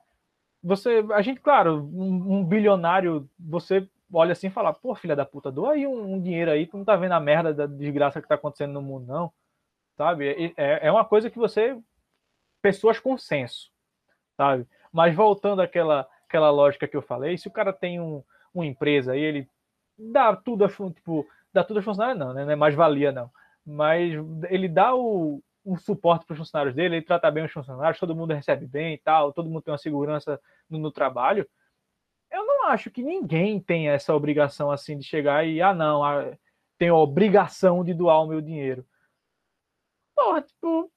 Você, 0.64 1.04
a 1.14 1.22
gente, 1.22 1.42
claro, 1.42 1.84
um, 1.84 2.38
um 2.38 2.46
bilionário, 2.46 3.30
você 3.40 3.90
olha 4.14 4.34
assim 4.34 4.48
e 4.48 4.52
fala, 4.52 4.74
pô, 4.74 4.96
filha 4.96 5.16
da 5.16 5.26
puta, 5.26 5.52
doa 5.52 5.74
aí 5.74 5.88
um, 5.88 6.14
um, 6.14 6.22
dinheiro 6.22 6.52
aí, 6.52 6.68
tu 6.68 6.78
não 6.78 6.86
tá 6.86 6.96
vendo 6.96 7.14
a 7.14 7.20
merda 7.20 7.54
da 7.54 7.66
desgraça 7.66 8.22
que 8.22 8.28
tá 8.28 8.36
acontecendo 8.36 8.74
no 8.74 8.82
mundo, 8.82 9.08
não. 9.08 9.34
Sabe? 9.98 10.54
É, 10.58 10.88
é 10.88 10.92
uma 10.92 11.06
coisa 11.06 11.30
que 11.30 11.38
você. 11.38 11.78
Pessoas 12.62 13.00
com 13.00 13.18
senso, 13.18 13.70
sabe? 14.38 14.66
Mas 14.92 15.14
voltando 15.14 15.62
àquela, 15.62 16.08
àquela 16.26 16.50
lógica 16.50 16.88
que 16.88 16.96
eu 16.96 17.02
falei, 17.02 17.38
se 17.38 17.48
o 17.48 17.52
cara 17.52 17.74
tem 17.74 18.00
um, 18.00 18.24
uma 18.54 18.66
empresa 18.66 19.18
e 19.18 19.22
ele 19.22 19.50
dá 19.98 20.34
tudo 20.36 20.64
a 20.64 20.70
tipo, 20.70 21.28
dá 21.52 21.64
tudo 21.64 21.80
a 21.80 21.84
funcionário, 21.84 22.18
não, 22.18 22.34
né? 22.34 22.46
Não 22.46 22.52
é 22.52 22.56
mais 22.56 22.74
valia, 22.74 23.12
não 23.12 23.30
mas 23.66 24.14
ele 24.50 24.68
dá 24.68 24.94
o, 24.94 25.42
o 25.64 25.78
suporte 25.78 26.26
para 26.26 26.34
os 26.34 26.40
funcionários 26.40 26.76
dele, 26.76 26.98
ele 26.98 27.06
trata 27.06 27.32
bem 27.32 27.46
os 27.46 27.52
funcionários, 27.52 28.00
todo 28.00 28.16
mundo 28.16 28.34
recebe 28.34 28.66
bem 28.66 28.96
e 28.96 28.98
tal, 28.98 29.32
todo 29.32 29.50
mundo 29.50 29.62
tem 29.62 29.72
uma 29.72 29.78
segurança 29.78 30.40
no, 30.70 30.78
no 30.78 30.92
trabalho. 30.92 31.48
Eu 32.34 32.46
não 32.46 32.66
acho 32.66 32.90
que 32.90 33.04
ninguém 33.04 33.60
tenha 33.60 33.92
essa 33.92 34.14
obrigação 34.14 34.72
assim 34.72 34.98
de 34.98 35.06
chegar 35.06 35.46
e, 35.48 35.62
ah, 35.62 35.74
não, 35.74 36.04
ah, 36.04 36.36
tenho 36.78 36.96
a 36.96 37.00
obrigação 37.00 37.84
de 37.84 37.94
doar 37.94 38.24
o 38.24 38.28
meu 38.28 38.42
dinheiro. 38.42 38.86
Porra, 40.16 40.42
tipo, 40.42 40.92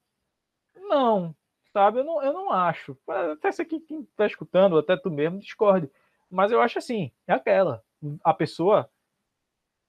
não, 0.75 1.37
sabe? 1.73 2.01
Eu 2.01 2.05
não, 2.05 2.23
eu 2.23 2.33
não 2.33 2.51
acho. 2.51 2.99
Até 3.07 3.51
aqui, 3.63 3.79
quem 3.81 4.01
está 4.01 4.27
escutando, 4.27 4.79
até 4.79 4.97
tu 4.97 5.11
mesmo, 5.11 5.39
discorde. 5.39 5.91
Mas 6.31 6.51
eu 6.51 6.61
acho 6.61 6.79
assim, 6.79 7.13
é 7.27 7.35
aquela. 7.35 7.85
A 8.25 8.33
pessoa 8.33 8.91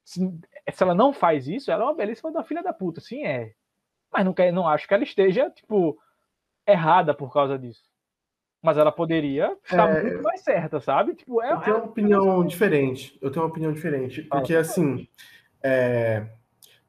se, 0.07 0.21
se 0.73 0.83
ela 0.83 0.95
não 0.95 1.11
faz 1.11 1.49
isso, 1.49 1.69
ela 1.69 1.83
é 1.83 1.85
uma 1.85 1.93
belíssima 1.93 2.31
da 2.31 2.41
filha 2.41 2.63
da 2.63 2.71
puta, 2.71 3.01
sim 3.01 3.25
é. 3.25 3.53
Mas 4.09 4.23
não, 4.23 4.33
quer, 4.33 4.53
não 4.53 4.65
acho 4.65 4.87
que 4.87 4.93
ela 4.93 5.03
esteja, 5.03 5.49
tipo, 5.49 5.99
errada 6.65 7.13
por 7.13 7.31
causa 7.31 7.59
disso. 7.59 7.83
Mas 8.67 8.77
ela 8.77 8.91
poderia 8.91 9.55
estar 9.63 9.95
é, 9.95 10.03
muito 10.03 10.23
mais 10.23 10.41
certa, 10.41 10.81
sabe? 10.81 11.15
Tipo, 11.15 11.41
é, 11.41 11.53
eu 11.53 11.59
tenho 11.61 11.77
é 11.77 11.79
uma 11.79 11.85
opinião 11.85 12.45
diferente. 12.45 13.17
Eu 13.21 13.31
tenho 13.31 13.45
uma 13.45 13.49
opinião 13.49 13.71
diferente. 13.71 14.23
Porque, 14.23 14.51
Fala. 14.51 14.59
assim, 14.59 15.07
é, 15.63 16.27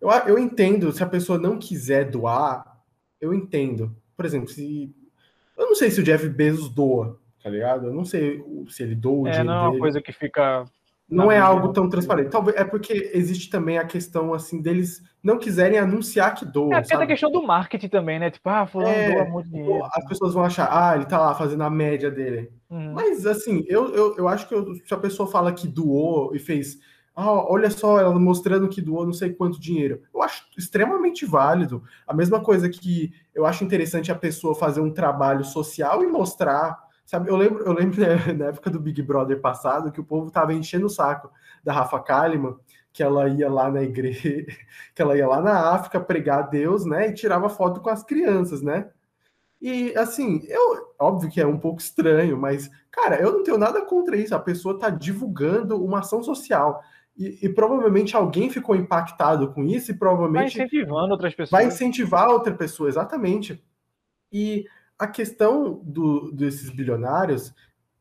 eu, 0.00 0.10
eu 0.26 0.38
entendo 0.40 0.90
se 0.90 1.04
a 1.04 1.06
pessoa 1.06 1.38
não 1.38 1.56
quiser 1.56 2.10
doar, 2.10 2.82
eu 3.20 3.32
entendo. 3.32 3.94
Por 4.16 4.24
exemplo, 4.24 4.48
se. 4.48 4.92
Eu 5.56 5.66
não 5.66 5.76
sei 5.76 5.88
se 5.92 6.00
o 6.00 6.02
Jeff 6.02 6.28
Bezos 6.28 6.68
doa, 6.68 7.16
tá 7.40 7.48
ligado? 7.48 7.86
Eu 7.86 7.94
não 7.94 8.04
sei 8.04 8.42
se 8.68 8.82
ele 8.82 8.96
doa 8.96 9.12
o 9.12 9.28
é, 9.28 9.30
dinheiro. 9.30 9.48
Não 9.48 9.66
é 9.66 9.68
uma 9.68 9.78
coisa 9.78 10.02
que 10.02 10.12
fica 10.12 10.64
não 11.10 11.32
é 11.32 11.38
algo 11.38 11.72
tão 11.72 11.88
transparente. 11.88 12.30
Talvez 12.30 12.56
é 12.56 12.64
porque 12.64 13.10
existe 13.14 13.48
também 13.48 13.78
a 13.78 13.84
questão 13.84 14.34
assim 14.34 14.60
deles 14.60 15.02
não 15.22 15.38
quiserem 15.38 15.78
anunciar 15.78 16.34
que 16.34 16.44
doam. 16.44 16.74
É, 16.74 16.80
porque 16.80 16.94
a 16.94 17.06
questão 17.06 17.30
do 17.30 17.42
marketing 17.42 17.88
também, 17.88 18.18
né? 18.18 18.30
Tipo, 18.30 18.48
ah, 18.50 18.66
fulano 18.66 18.90
é, 18.90 19.14
doa 19.14 19.24
muito 19.24 19.48
dinheiro. 19.48 19.84
As 19.92 20.06
pessoas 20.06 20.34
vão 20.34 20.44
achar, 20.44 20.68
ah, 20.70 20.94
ele 20.94 21.06
tá 21.06 21.18
lá 21.18 21.34
fazendo 21.34 21.62
a 21.62 21.70
média 21.70 22.10
dele. 22.10 22.50
Uhum. 22.68 22.92
Mas 22.92 23.26
assim, 23.26 23.64
eu, 23.66 23.94
eu, 23.94 24.16
eu 24.18 24.28
acho 24.28 24.46
que 24.46 24.54
eu, 24.54 24.74
se 24.74 24.92
a 24.92 24.98
pessoa 24.98 25.30
fala 25.30 25.52
que 25.52 25.66
doou 25.66 26.34
e 26.34 26.38
fez, 26.38 26.78
ah, 27.16 27.32
olha 27.50 27.70
só, 27.70 27.98
ela 27.98 28.18
mostrando 28.18 28.68
que 28.68 28.82
doou 28.82 29.06
não 29.06 29.12
sei 29.12 29.30
quanto 29.32 29.58
dinheiro. 29.58 30.02
Eu 30.14 30.22
acho 30.22 30.44
extremamente 30.56 31.24
válido. 31.24 31.82
A 32.06 32.14
mesma 32.14 32.40
coisa 32.40 32.68
que 32.68 33.12
eu 33.34 33.46
acho 33.46 33.64
interessante 33.64 34.12
a 34.12 34.14
pessoa 34.14 34.54
fazer 34.54 34.80
um 34.80 34.92
trabalho 34.92 35.44
social 35.44 36.04
e 36.04 36.06
mostrar 36.06 36.87
Sabe, 37.08 37.30
eu 37.30 37.36
lembro, 37.36 37.64
eu 37.64 37.72
lembro 37.72 37.98
né, 38.04 38.34
na 38.34 38.44
época 38.48 38.68
do 38.68 38.78
Big 38.78 39.00
Brother 39.00 39.40
passado 39.40 39.90
que 39.90 39.98
o 39.98 40.04
povo 40.04 40.30
tava 40.30 40.52
enchendo 40.52 40.84
o 40.84 40.90
saco 40.90 41.32
da 41.64 41.72
Rafa 41.72 41.98
Kalimann, 42.00 42.58
que 42.92 43.02
ela 43.02 43.26
ia 43.30 43.50
lá 43.50 43.70
na 43.70 43.82
igreja, 43.82 44.44
que 44.94 45.00
ela 45.00 45.16
ia 45.16 45.26
lá 45.26 45.40
na 45.40 45.70
África 45.70 45.98
pregar 45.98 46.40
a 46.40 46.42
Deus, 46.42 46.84
né, 46.84 47.08
e 47.08 47.14
tirava 47.14 47.48
foto 47.48 47.80
com 47.80 47.88
as 47.88 48.04
crianças, 48.04 48.60
né? 48.60 48.90
E 49.58 49.96
assim, 49.96 50.44
eu 50.48 50.94
óbvio 50.98 51.30
que 51.30 51.40
é 51.40 51.46
um 51.46 51.58
pouco 51.58 51.80
estranho, 51.80 52.36
mas 52.36 52.70
cara, 52.90 53.18
eu 53.18 53.32
não 53.32 53.42
tenho 53.42 53.56
nada 53.56 53.80
contra 53.86 54.14
isso. 54.14 54.34
A 54.34 54.38
pessoa 54.38 54.78
tá 54.78 54.90
divulgando 54.90 55.82
uma 55.82 56.00
ação 56.00 56.22
social. 56.22 56.80
E, 57.16 57.38
e, 57.42 57.48
provavelmente 57.48 58.14
alguém 58.14 58.48
ficou 58.48 58.76
impactado 58.76 59.52
com 59.52 59.64
isso 59.64 59.90
e 59.90 59.94
provavelmente 59.94 60.56
vai 60.56 60.66
incentivando 60.66 61.10
outras 61.12 61.34
pessoas. 61.34 61.50
Vai 61.50 61.66
incentivar 61.66 62.28
outra 62.28 62.54
pessoa, 62.54 62.88
exatamente. 62.88 63.60
E 64.30 64.66
a 64.98 65.06
questão 65.06 65.80
do, 65.84 66.32
desses 66.32 66.70
bilionários, 66.70 67.54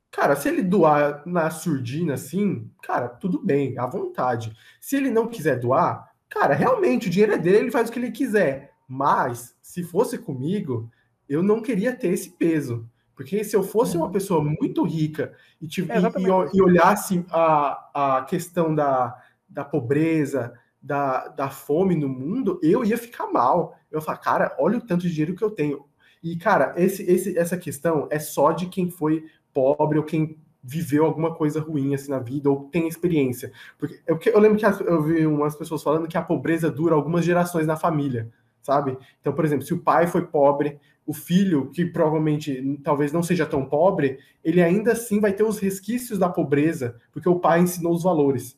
cara, 0.10 0.36
se 0.36 0.50
ele 0.50 0.64
doar 0.64 1.22
na 1.26 1.50
surdina 1.50 2.16
assim, 2.16 2.70
cara, 2.82 3.08
tudo 3.08 3.40
bem, 3.44 3.78
à 3.78 3.86
vontade. 3.86 4.52
Se 4.82 4.96
ele 4.96 5.12
não 5.12 5.28
quiser 5.28 5.60
doar, 5.60 6.12
cara, 6.28 6.56
realmente 6.56 7.08
o 7.08 7.12
dinheiro 7.12 7.34
é 7.34 7.38
dele, 7.38 7.58
ele 7.58 7.72
faz 7.72 7.90
o 7.90 7.92
que 7.92 8.00
ele 8.00 8.12
quiser. 8.12 8.72
Mas, 8.88 9.56
se 9.62 9.84
fosse 9.84 10.18
comigo, 10.18 10.90
eu 11.28 11.44
não 11.44 11.62
queria 11.62 11.94
ter 11.96 12.08
esse 12.08 12.32
peso. 12.32 12.90
Porque 13.14 13.44
se 13.44 13.56
eu 13.56 13.64
fosse 13.64 13.98
uma 13.98 14.12
pessoa 14.12 14.44
muito 14.44 14.84
rica 14.84 15.34
e, 15.60 15.68
tive, 15.68 15.92
é, 15.92 15.98
e, 16.00 16.58
e, 16.58 16.62
olhasse 16.62 17.26
a, 17.32 18.18
a 18.18 18.26
questão 18.26 18.74
da, 18.74 19.20
da 19.50 19.66
pobreza, 19.66 20.54
da, 20.80 21.28
da 21.28 21.50
fome 21.50 21.96
no 21.96 22.08
mundo, 22.08 22.60
eu 22.62 22.86
ia 22.86 22.98
ficar 22.98 23.28
mal. 23.28 23.76
Eu 23.92 23.98
ia 23.98 24.06
falar, 24.06 24.20
cara, 24.20 24.56
olha 24.60 24.78
o 24.78 24.82
tanto 24.82 25.02
de 25.02 25.10
dinheiro 25.10 25.36
que 25.36 25.44
eu 25.44 25.50
tenho. 25.50 25.87
E, 26.32 26.36
cara, 26.36 26.74
esse, 26.76 27.04
esse, 27.04 27.38
essa 27.38 27.58
questão 27.58 28.08
é 28.12 28.20
só 28.20 28.52
de 28.52 28.66
quem 28.66 28.90
foi 28.90 29.26
pobre 29.54 29.98
ou 29.98 30.04
quem 30.04 30.38
viveu 30.62 31.06
alguma 31.06 31.34
coisa 31.34 31.62
ruim 31.62 31.96
assim 31.96 32.12
na 32.12 32.20
vida 32.20 32.50
ou 32.50 32.66
tem 32.66 32.88
experiência. 32.88 33.52
Porque 33.78 34.02
eu, 34.06 34.20
eu 34.26 34.40
lembro 34.40 34.58
que 34.58 34.66
eu 34.66 35.02
vi 35.02 35.26
umas 35.26 35.56
pessoas 35.56 35.82
falando 35.82 36.08
que 36.08 36.18
a 36.18 36.22
pobreza 36.22 36.70
dura 36.70 36.96
algumas 36.96 37.24
gerações 37.24 37.66
na 37.66 37.78
família, 37.78 38.30
sabe? 38.62 38.98
Então, 39.22 39.32
por 39.32 39.46
exemplo, 39.46 39.66
se 39.66 39.74
o 39.74 39.80
pai 39.80 40.08
foi 40.08 40.28
pobre, 40.28 40.78
o 41.06 41.14
filho, 41.14 41.72
que 41.72 41.86
provavelmente 41.86 42.78
talvez 42.84 43.14
não 43.14 43.24
seja 43.24 43.46
tão 43.46 43.66
pobre, 43.66 44.20
ele 44.44 44.62
ainda 44.62 44.92
assim 44.92 45.22
vai 45.22 45.32
ter 45.32 45.44
os 45.44 45.58
resquícios 45.58 46.20
da 46.20 46.28
pobreza, 46.28 47.00
porque 47.14 47.30
o 47.30 47.40
pai 47.40 47.62
ensinou 47.62 47.94
os 47.94 48.04
valores. 48.04 48.58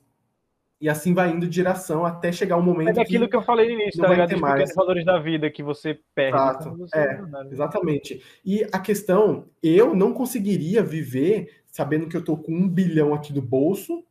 E 0.81 0.87
assim 0.87 1.13
vai 1.13 1.29
indo 1.29 1.47
de 1.47 1.55
geração 1.57 2.05
até 2.05 2.31
chegar 2.31 2.55
um 2.55 2.61
momento. 2.61 2.97
É 2.97 3.01
aquilo 3.01 3.25
que, 3.25 3.31
que 3.31 3.35
eu 3.35 3.41
falei 3.41 3.67
no 3.67 3.81
início, 3.81 4.01
tá 4.01 4.07
ligado? 4.07 4.33
Os 4.33 4.41
pequenos 4.41 4.75
valores 4.75 5.05
da 5.05 5.19
vida 5.19 5.49
que 5.49 5.61
você 5.61 5.99
perde. 6.15 6.37
Exato. 6.37 6.77
Você 6.77 6.97
é, 6.97 7.21
exatamente. 7.51 8.23
E 8.45 8.65
a 8.71 8.79
questão, 8.79 9.47
eu 9.61 9.93
não 9.93 10.13
conseguiria 10.13 10.81
viver 10.81 11.63
sabendo 11.67 12.07
que 12.07 12.15
eu 12.15 12.23
tô 12.23 12.37
com 12.37 12.53
um 12.53 12.67
bilhão 12.67 13.13
aqui 13.13 13.33
no 13.33 13.41
bolso 13.41 14.03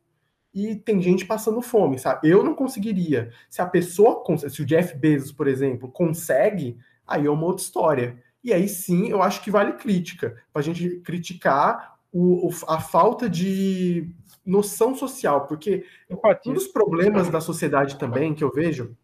e 0.54 0.74
tem 0.74 1.00
gente 1.00 1.24
passando 1.24 1.62
fome, 1.62 1.98
sabe? 1.98 2.28
Eu 2.28 2.42
não 2.42 2.54
conseguiria. 2.54 3.30
Se 3.48 3.62
a 3.62 3.66
pessoa, 3.66 4.22
se 4.48 4.62
o 4.62 4.66
Jeff 4.66 4.96
Bezos, 4.96 5.32
por 5.32 5.46
exemplo, 5.46 5.90
consegue, 5.90 6.78
aí 7.06 7.26
é 7.26 7.30
uma 7.30 7.46
outra 7.46 7.64
história. 7.64 8.22
E 8.42 8.52
aí 8.52 8.68
sim, 8.68 9.08
eu 9.08 9.22
acho 9.22 9.42
que 9.42 9.50
vale 9.50 9.72
crítica, 9.72 10.36
para 10.52 10.60
a 10.60 10.64
gente 10.64 11.00
criticar 11.00 11.98
o, 12.12 12.50
a 12.66 12.80
falta 12.80 13.28
de 13.28 14.10
noção 14.48 14.94
social, 14.94 15.46
porque 15.46 15.84
um 16.46 16.54
dos 16.54 16.66
problemas 16.66 17.28
da 17.28 17.40
sociedade 17.40 17.98
também 17.98 18.34
que 18.34 18.42
eu 18.42 18.50
vejo 18.50 18.96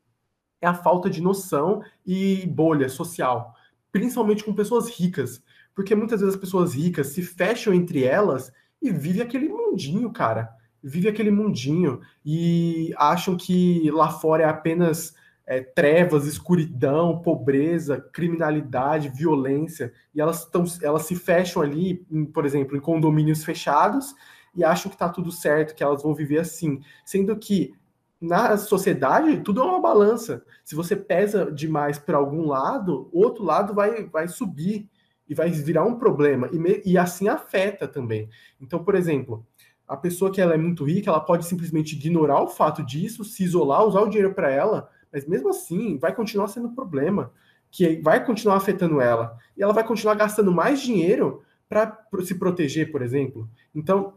é 0.60 0.66
a 0.66 0.72
falta 0.72 1.10
de 1.10 1.20
noção 1.20 1.82
e 2.06 2.46
bolha 2.46 2.88
social, 2.88 3.54
principalmente 3.92 4.42
com 4.42 4.54
pessoas 4.54 4.88
ricas, 4.88 5.42
porque 5.74 5.94
muitas 5.94 6.20
vezes 6.20 6.34
as 6.34 6.40
pessoas 6.40 6.74
ricas 6.74 7.08
se 7.08 7.20
fecham 7.22 7.74
entre 7.74 8.04
elas 8.04 8.50
e 8.80 8.90
vivem 8.90 9.20
aquele 9.20 9.48
mundinho, 9.48 10.10
cara. 10.10 10.48
vive 10.82 11.08
aquele 11.08 11.30
mundinho 11.30 12.00
e 12.24 12.92
acham 12.96 13.36
que 13.36 13.90
lá 13.90 14.08
fora 14.10 14.44
é 14.44 14.46
apenas 14.46 15.14
é, 15.46 15.60
trevas, 15.60 16.26
escuridão, 16.26 17.20
pobreza, 17.20 18.00
criminalidade, 18.12 19.10
violência, 19.10 19.92
e 20.14 20.20
elas, 20.20 20.40
estão, 20.40 20.64
elas 20.82 21.02
se 21.02 21.14
fecham 21.14 21.60
ali, 21.60 22.06
em, 22.10 22.24
por 22.24 22.46
exemplo, 22.46 22.76
em 22.76 22.80
condomínios 22.80 23.44
fechados 23.44 24.14
e 24.54 24.64
acham 24.64 24.88
que 24.88 24.96
está 24.96 25.08
tudo 25.08 25.30
certo, 25.30 25.74
que 25.74 25.82
elas 25.82 26.02
vão 26.02 26.14
viver 26.14 26.38
assim, 26.38 26.80
sendo 27.04 27.36
que 27.36 27.74
na 28.20 28.56
sociedade 28.56 29.40
tudo 29.40 29.60
é 29.60 29.64
uma 29.64 29.80
balança. 29.80 30.44
Se 30.64 30.74
você 30.74 30.96
pesa 30.96 31.50
demais 31.50 31.98
para 31.98 32.16
algum 32.16 32.46
lado, 32.46 33.08
o 33.12 33.20
outro 33.20 33.44
lado 33.44 33.74
vai, 33.74 34.04
vai 34.06 34.28
subir 34.28 34.88
e 35.28 35.34
vai 35.34 35.50
virar 35.50 35.84
um 35.84 35.96
problema 35.96 36.48
e, 36.52 36.58
me, 36.58 36.82
e 36.84 36.96
assim 36.96 37.28
afeta 37.28 37.88
também. 37.88 38.28
Então, 38.60 38.82
por 38.82 38.94
exemplo, 38.94 39.46
a 39.86 39.96
pessoa 39.96 40.30
que 40.30 40.40
ela 40.40 40.54
é 40.54 40.58
muito 40.58 40.84
rica, 40.84 41.10
ela 41.10 41.20
pode 41.20 41.46
simplesmente 41.46 41.94
ignorar 41.96 42.42
o 42.42 42.48
fato 42.48 42.84
disso, 42.84 43.24
se 43.24 43.44
isolar, 43.44 43.84
usar 43.84 44.00
o 44.00 44.08
dinheiro 44.08 44.34
para 44.34 44.50
ela 44.50 44.88
mas 45.14 45.24
mesmo 45.28 45.48
assim, 45.48 45.96
vai 45.96 46.12
continuar 46.12 46.48
sendo 46.48 46.66
um 46.66 46.74
problema, 46.74 47.32
que 47.70 48.00
vai 48.02 48.24
continuar 48.26 48.56
afetando 48.56 49.00
ela. 49.00 49.38
E 49.56 49.62
ela 49.62 49.72
vai 49.72 49.86
continuar 49.86 50.16
gastando 50.16 50.50
mais 50.50 50.80
dinheiro 50.82 51.44
para 51.68 51.96
se 52.24 52.34
proteger, 52.34 52.90
por 52.90 53.00
exemplo. 53.00 53.48
Então, 53.72 54.14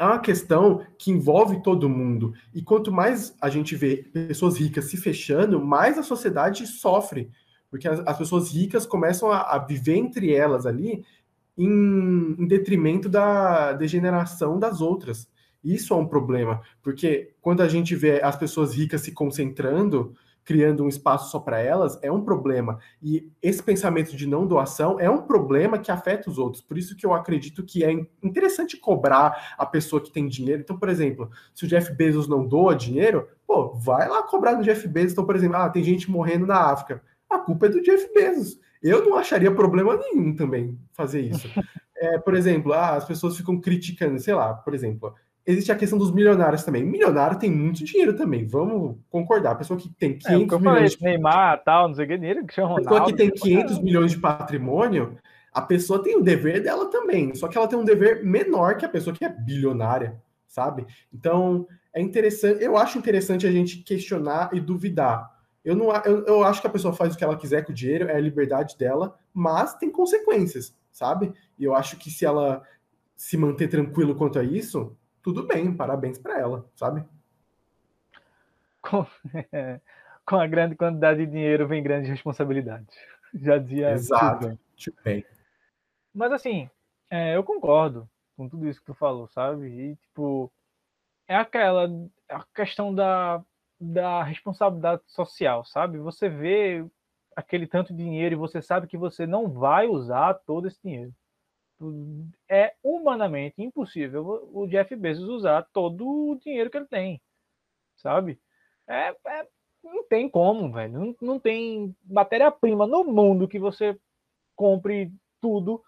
é 0.00 0.04
uma 0.04 0.18
questão 0.18 0.80
que 0.96 1.10
envolve 1.10 1.62
todo 1.62 1.86
mundo. 1.86 2.32
E 2.54 2.62
quanto 2.62 2.90
mais 2.90 3.36
a 3.38 3.50
gente 3.50 3.76
vê 3.76 3.98
pessoas 3.98 4.56
ricas 4.56 4.86
se 4.86 4.96
fechando, 4.96 5.62
mais 5.62 5.98
a 5.98 6.02
sociedade 6.02 6.66
sofre. 6.66 7.30
Porque 7.70 7.86
as, 7.86 8.00
as 8.00 8.16
pessoas 8.16 8.50
ricas 8.50 8.86
começam 8.86 9.30
a, 9.30 9.42
a, 9.42 9.58
viver 9.58 9.96
entre 9.96 10.32
elas 10.34 10.64
ali 10.64 11.04
em, 11.56 12.34
em 12.38 12.46
detrimento 12.46 13.10
da 13.10 13.74
degeneração 13.74 14.58
das 14.58 14.80
outras. 14.80 15.28
Isso 15.62 15.92
é 15.92 15.96
um 15.98 16.06
problema, 16.06 16.62
porque 16.80 17.34
quando 17.42 17.60
a 17.60 17.68
gente 17.68 17.94
vê 17.94 18.22
as 18.22 18.34
pessoas 18.34 18.74
ricas 18.74 19.02
se 19.02 19.12
concentrando, 19.12 20.14
criando 20.44 20.84
um 20.84 20.88
espaço 20.88 21.30
só 21.30 21.38
para 21.38 21.58
elas, 21.60 21.98
é 22.02 22.10
um 22.10 22.22
problema. 22.22 22.78
E 23.02 23.30
esse 23.42 23.62
pensamento 23.62 24.16
de 24.16 24.26
não 24.26 24.46
doação 24.46 24.98
é 24.98 25.08
um 25.08 25.22
problema 25.22 25.78
que 25.78 25.90
afeta 25.90 26.28
os 26.28 26.38
outros. 26.38 26.62
Por 26.62 26.76
isso 26.78 26.96
que 26.96 27.06
eu 27.06 27.12
acredito 27.12 27.64
que 27.64 27.84
é 27.84 27.92
interessante 28.22 28.76
cobrar 28.76 29.54
a 29.56 29.66
pessoa 29.66 30.02
que 30.02 30.12
tem 30.12 30.26
dinheiro. 30.28 30.62
Então, 30.62 30.78
por 30.78 30.88
exemplo, 30.88 31.30
se 31.54 31.64
o 31.64 31.68
Jeff 31.68 31.92
Bezos 31.92 32.28
não 32.28 32.46
doa 32.46 32.74
dinheiro, 32.74 33.28
pô, 33.46 33.74
vai 33.74 34.08
lá 34.08 34.22
cobrar 34.22 34.54
do 34.54 34.64
Jeff 34.64 34.86
Bezos. 34.88 35.12
Então, 35.12 35.26
por 35.26 35.36
exemplo, 35.36 35.56
ah, 35.56 35.68
tem 35.68 35.82
gente 35.82 36.10
morrendo 36.10 36.46
na 36.46 36.58
África. 36.58 37.02
A 37.28 37.38
culpa 37.38 37.66
é 37.66 37.68
do 37.68 37.82
Jeff 37.82 38.12
Bezos. 38.12 38.58
Eu 38.82 39.04
não 39.04 39.16
acharia 39.16 39.54
problema 39.54 39.96
nenhum 39.96 40.34
também 40.34 40.78
fazer 40.92 41.20
isso. 41.20 41.48
É, 42.02 42.18
por 42.18 42.34
exemplo, 42.34 42.72
ah, 42.72 42.96
as 42.96 43.04
pessoas 43.04 43.36
ficam 43.36 43.60
criticando, 43.60 44.18
sei 44.18 44.32
lá, 44.32 44.54
por 44.54 44.72
exemplo, 44.72 45.14
existe 45.46 45.72
a 45.72 45.76
questão 45.76 45.98
dos 45.98 46.12
milionários 46.12 46.62
também. 46.62 46.84
Milionário 46.84 47.38
tem 47.38 47.50
muito 47.50 47.84
dinheiro 47.84 48.16
também, 48.16 48.46
vamos 48.46 48.96
concordar. 49.10 49.52
A 49.52 49.56
pessoa 49.56 49.78
que 49.78 49.88
tem 49.88 50.18
500 50.18 50.52
é, 50.52 50.58
milhões... 50.58 50.96
De... 50.96 51.02
Neymar, 51.02 51.62
tal, 51.64 51.88
não 51.88 51.94
sei 51.94 52.04
o 52.04 52.08
que, 52.08 52.18
dinheiro 52.18 52.46
que 52.46 52.54
chama 52.54 52.74
A 52.74 52.76
pessoa 52.76 53.04
que 53.06 53.12
tem 53.14 53.30
500 53.30 53.82
milhões 53.82 54.10
de 54.12 54.18
patrimônio, 54.18 55.16
a 55.52 55.62
pessoa 55.62 56.02
tem 56.02 56.16
o 56.16 56.22
dever 56.22 56.62
dela 56.62 56.90
também, 56.90 57.34
só 57.34 57.48
que 57.48 57.58
ela 57.58 57.66
tem 57.66 57.78
um 57.78 57.84
dever 57.84 58.24
menor 58.24 58.76
que 58.76 58.84
a 58.84 58.88
pessoa 58.88 59.14
que 59.14 59.24
é 59.24 59.28
bilionária, 59.28 60.20
sabe? 60.46 60.86
Então, 61.12 61.66
é 61.92 62.00
interessante, 62.00 62.62
eu 62.62 62.76
acho 62.76 62.98
interessante 62.98 63.46
a 63.46 63.50
gente 63.50 63.78
questionar 63.78 64.50
e 64.52 64.60
duvidar. 64.60 65.28
Eu, 65.64 65.74
não, 65.74 65.94
eu, 66.04 66.24
eu 66.24 66.44
acho 66.44 66.60
que 66.60 66.66
a 66.66 66.70
pessoa 66.70 66.94
faz 66.94 67.14
o 67.14 67.18
que 67.18 67.24
ela 67.24 67.36
quiser 67.36 67.64
com 67.64 67.72
o 67.72 67.74
dinheiro, 67.74 68.08
é 68.08 68.16
a 68.16 68.20
liberdade 68.20 68.78
dela, 68.78 69.16
mas 69.34 69.74
tem 69.74 69.90
consequências, 69.90 70.74
sabe? 70.92 71.32
E 71.58 71.64
eu 71.64 71.74
acho 71.74 71.96
que 71.96 72.10
se 72.10 72.24
ela 72.24 72.62
se 73.16 73.36
manter 73.36 73.68
tranquilo 73.68 74.14
quanto 74.14 74.38
a 74.38 74.44
isso, 74.44 74.96
tudo 75.22 75.46
bem, 75.46 75.74
parabéns 75.74 76.18
para 76.18 76.38
ela, 76.38 76.68
sabe? 76.74 77.04
Com, 78.80 79.06
é, 79.52 79.80
com, 80.26 80.36
a 80.36 80.46
grande 80.46 80.74
quantidade 80.74 81.24
de 81.24 81.30
dinheiro 81.30 81.68
vem 81.68 81.82
grandes 81.82 82.10
responsabilidades. 82.10 82.96
Já 83.34 83.58
dizia. 83.58 83.92
Exato. 83.92 84.58
Bem. 85.04 85.24
Mas 86.14 86.32
assim, 86.32 86.68
é, 87.10 87.36
eu 87.36 87.44
concordo 87.44 88.08
com 88.36 88.48
tudo 88.48 88.66
isso 88.68 88.80
que 88.80 88.86
tu 88.86 88.94
falou, 88.94 89.28
sabe? 89.28 89.66
E 89.66 89.96
tipo, 89.96 90.50
é 91.28 91.36
aquela 91.36 91.84
é 92.28 92.34
a 92.34 92.44
questão 92.54 92.94
da, 92.94 93.44
da 93.78 94.22
responsabilidade 94.22 95.02
social, 95.06 95.64
sabe? 95.64 95.98
Você 95.98 96.28
vê 96.28 96.84
aquele 97.36 97.66
tanto 97.66 97.94
de 97.94 98.02
dinheiro 98.02 98.34
e 98.34 98.38
você 98.38 98.62
sabe 98.62 98.86
que 98.86 98.96
você 98.96 99.26
não 99.26 99.48
vai 99.48 99.86
usar 99.86 100.34
todo 100.34 100.66
esse 100.66 100.80
dinheiro 100.82 101.14
é 102.48 102.74
humanamente 102.82 103.62
impossível 103.62 104.50
o 104.52 104.66
Jeff 104.66 104.94
Bezos 104.96 105.28
usar 105.28 105.66
todo 105.72 106.06
o 106.06 106.38
dinheiro 106.38 106.70
que 106.70 106.76
ele 106.76 106.86
tem, 106.86 107.20
sabe? 107.96 108.38
É, 108.86 109.14
é 109.26 109.46
não 109.82 110.04
tem 110.04 110.28
como, 110.28 110.70
velho. 110.70 110.92
Não, 110.92 111.16
não 111.20 111.40
tem 111.40 111.94
matéria-prima 112.04 112.86
no 112.86 113.04
mundo 113.04 113.48
que 113.48 113.58
você 113.58 113.98
compre 114.54 115.10
tudo 115.40 115.82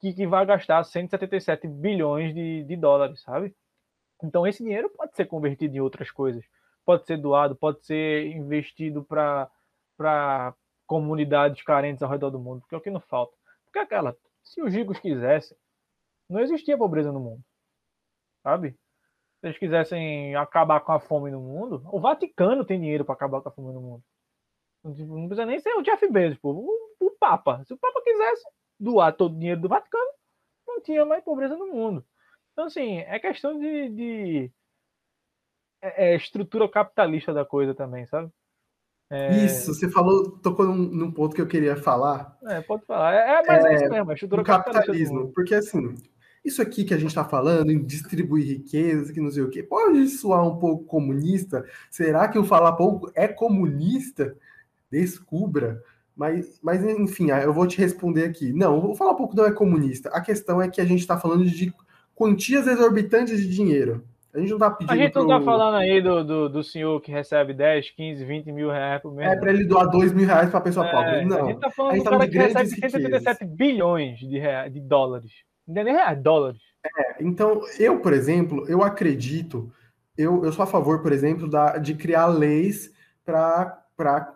que, 0.00 0.12
que 0.12 0.26
vai 0.26 0.44
gastar 0.44 0.82
177 0.84 1.66
bilhões 1.68 2.34
de, 2.34 2.64
de 2.64 2.76
dólares, 2.76 3.22
sabe? 3.22 3.54
Então 4.22 4.46
esse 4.46 4.62
dinheiro 4.62 4.90
pode 4.90 5.14
ser 5.14 5.26
convertido 5.26 5.76
em 5.76 5.80
outras 5.80 6.10
coisas, 6.10 6.44
pode 6.84 7.06
ser 7.06 7.18
doado, 7.18 7.54
pode 7.54 7.84
ser 7.84 8.26
investido 8.26 9.04
para 9.04 10.54
comunidades 10.86 11.62
carentes 11.62 12.02
ao 12.02 12.10
redor 12.10 12.30
do 12.30 12.38
mundo, 12.38 12.60
porque 12.60 12.74
é 12.74 12.78
o 12.78 12.80
que 12.80 12.90
não 12.90 13.00
falta. 13.00 13.36
Porque 13.64 13.78
aquela 13.78 14.16
se 14.46 14.62
os 14.62 14.72
ricos 14.72 14.98
quisessem, 14.98 15.56
não 16.30 16.40
existia 16.40 16.78
pobreza 16.78 17.12
no 17.12 17.20
mundo. 17.20 17.42
Sabe? 18.42 18.72
Se 19.40 19.46
eles 19.46 19.58
quisessem 19.58 20.34
acabar 20.36 20.80
com 20.80 20.92
a 20.92 21.00
fome 21.00 21.30
no 21.30 21.40
mundo, 21.40 21.82
o 21.92 22.00
Vaticano 22.00 22.64
tem 22.64 22.80
dinheiro 22.80 23.04
para 23.04 23.14
acabar 23.14 23.42
com 23.42 23.48
a 23.48 23.52
fome 23.52 23.74
no 23.74 23.80
mundo. 23.80 24.04
Não 24.84 25.26
precisa 25.26 25.46
nem 25.46 25.58
ser 25.58 25.74
o 25.74 25.82
Jeff 25.82 26.08
Bezos, 26.08 26.38
pô. 26.38 26.52
O, 26.52 27.06
o 27.06 27.10
Papa. 27.18 27.64
Se 27.64 27.74
o 27.74 27.78
Papa 27.78 28.00
quisesse 28.02 28.44
doar 28.78 29.14
todo 29.14 29.34
o 29.34 29.38
dinheiro 29.38 29.60
do 29.60 29.68
Vaticano, 29.68 30.12
não 30.66 30.80
tinha 30.80 31.04
mais 31.04 31.24
pobreza 31.24 31.56
no 31.56 31.66
mundo. 31.66 32.06
Então, 32.52 32.66
assim, 32.66 32.98
é 32.98 33.18
questão 33.18 33.58
de, 33.58 33.88
de 33.90 34.52
é, 35.82 36.12
é 36.12 36.16
estrutura 36.16 36.68
capitalista 36.68 37.32
da 37.34 37.44
coisa 37.44 37.74
também, 37.74 38.06
sabe? 38.06 38.32
É... 39.08 39.44
Isso, 39.44 39.72
você 39.72 39.88
falou, 39.88 40.32
tocou 40.38 40.66
num, 40.66 40.76
num, 40.76 41.12
ponto 41.12 41.34
que 41.34 41.40
eu 41.40 41.46
queria 41.46 41.76
falar. 41.76 42.36
É, 42.44 42.60
pode 42.60 42.84
falar. 42.84 43.14
É, 43.14 43.42
mas 43.46 43.64
é, 43.64 43.68
é 43.68 43.74
isso 43.74 43.88
mesmo, 43.88 44.10
é 44.10 44.14
estrutura 44.14 44.42
capitalismo. 44.42 45.32
Porque 45.32 45.54
assim, 45.54 45.94
isso 46.44 46.60
aqui 46.60 46.84
que 46.84 46.94
a 46.94 46.98
gente 46.98 47.08
está 47.08 47.24
falando, 47.24 47.70
em 47.70 47.84
distribuir 47.84 48.46
riquezas, 48.46 49.10
que 49.10 49.20
não 49.20 49.30
sei 49.30 49.42
o 49.42 49.50
quê, 49.50 49.62
pode 49.62 50.08
soar 50.08 50.46
um 50.46 50.58
pouco 50.58 50.84
comunista. 50.84 51.64
Será 51.90 52.28
que 52.28 52.38
o 52.38 52.44
falar 52.44 52.72
pouco 52.72 53.10
é 53.14 53.28
comunista? 53.28 54.36
Descubra. 54.90 55.82
Mas, 56.16 56.58
mas, 56.62 56.82
enfim, 56.82 57.30
eu 57.30 57.52
vou 57.52 57.66
te 57.66 57.78
responder 57.78 58.24
aqui. 58.24 58.52
Não, 58.52 58.90
o 58.90 58.94
falar 58.94 59.14
pouco 59.14 59.36
não 59.36 59.44
é 59.44 59.52
comunista. 59.52 60.08
A 60.10 60.20
questão 60.20 60.62
é 60.62 60.68
que 60.68 60.80
a 60.80 60.84
gente 60.84 61.00
está 61.00 61.18
falando 61.18 61.44
de 61.44 61.72
quantias 62.14 62.66
exorbitantes 62.66 63.38
de 63.38 63.48
dinheiro. 63.48 64.02
A 64.36 64.40
gente 64.40 64.50
não 64.50 64.58
tá 64.58 64.70
pedindo. 64.70 64.92
A 64.92 64.96
gente 64.96 65.14
não 65.14 65.26
tá 65.26 65.40
falando 65.40 65.76
aí 65.76 66.02
do, 66.02 66.22
do, 66.22 66.48
do, 66.50 66.62
senhor 66.62 67.00
que 67.00 67.10
recebe 67.10 67.54
10, 67.54 67.90
15, 67.92 68.22
20 68.22 68.52
mil 68.52 68.70
reais 68.70 69.00
por 69.00 69.14
mês. 69.14 69.32
É 69.32 69.36
para 69.36 69.50
ele 69.50 69.64
doar 69.64 69.88
2 69.88 70.12
mil 70.12 70.26
reais 70.26 70.50
para 70.50 70.60
pessoa 70.60 70.86
é, 70.86 70.90
pobre. 70.92 71.24
Não. 71.24 71.46
A 71.46 71.48
gente 71.48 71.60
tá 71.60 71.70
falando 71.70 71.94
gente 71.94 72.04
do 72.04 72.10
cara 72.10 72.28
que 72.28 72.36
recebe 72.36 72.68
187 72.68 73.44
bilhões 73.46 74.18
de, 74.18 74.38
reais, 74.38 74.70
de 74.70 74.78
dólares. 74.78 75.32
Não 75.66 75.80
é 75.80 75.84
nem 75.84 75.94
reais, 75.94 76.22
dólares. 76.22 76.60
É, 76.84 77.24
então, 77.24 77.62
eu, 77.78 77.98
por 78.00 78.12
exemplo, 78.12 78.68
eu 78.68 78.82
acredito, 78.82 79.72
eu, 80.18 80.44
eu 80.44 80.52
sou 80.52 80.64
a 80.64 80.66
favor, 80.66 81.00
por 81.00 81.12
exemplo, 81.12 81.48
da, 81.48 81.78
de 81.78 81.94
criar 81.94 82.26
leis 82.26 82.92
para 83.24 83.82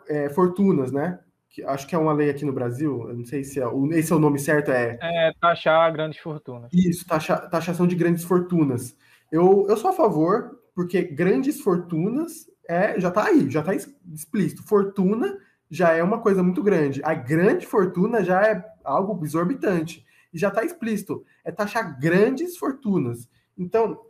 é, 0.08 0.30
fortunas, 0.30 0.90
né? 0.90 1.18
Que, 1.50 1.62
acho 1.62 1.86
que 1.86 1.94
é 1.94 1.98
uma 1.98 2.14
lei 2.14 2.30
aqui 2.30 2.46
no 2.46 2.54
Brasil, 2.54 3.06
eu 3.06 3.16
não 3.16 3.24
sei 3.24 3.44
se 3.44 3.60
é, 3.60 3.64
esse 3.92 4.12
é 4.12 4.16
o 4.16 4.20
nome 4.20 4.38
certo, 4.38 4.70
é... 4.70 4.96
É, 5.02 5.32
taxar 5.38 5.92
grandes 5.92 6.18
fortunas. 6.18 6.70
Isso, 6.72 7.06
taxa, 7.06 7.36
taxação 7.36 7.86
de 7.86 7.96
grandes 7.96 8.24
fortunas. 8.24 8.96
Eu, 9.30 9.66
eu 9.68 9.76
sou 9.76 9.90
a 9.90 9.94
favor, 9.94 10.58
porque 10.74 11.02
grandes 11.02 11.60
fortunas 11.60 12.46
é, 12.68 12.98
já 13.00 13.08
está 13.08 13.24
aí, 13.24 13.50
já 13.50 13.60
está 13.60 13.74
explícito. 13.74 14.62
Fortuna 14.62 15.38
já 15.70 15.92
é 15.92 16.02
uma 16.02 16.20
coisa 16.20 16.42
muito 16.42 16.62
grande. 16.62 17.00
A 17.04 17.14
grande 17.14 17.66
fortuna 17.66 18.24
já 18.24 18.42
é 18.42 18.64
algo 18.84 19.24
exorbitante. 19.24 20.04
E 20.32 20.38
já 20.38 20.48
está 20.48 20.64
explícito. 20.64 21.24
É 21.44 21.52
taxar 21.52 21.98
grandes 21.98 22.56
fortunas. 22.56 23.28
Então, 23.56 24.00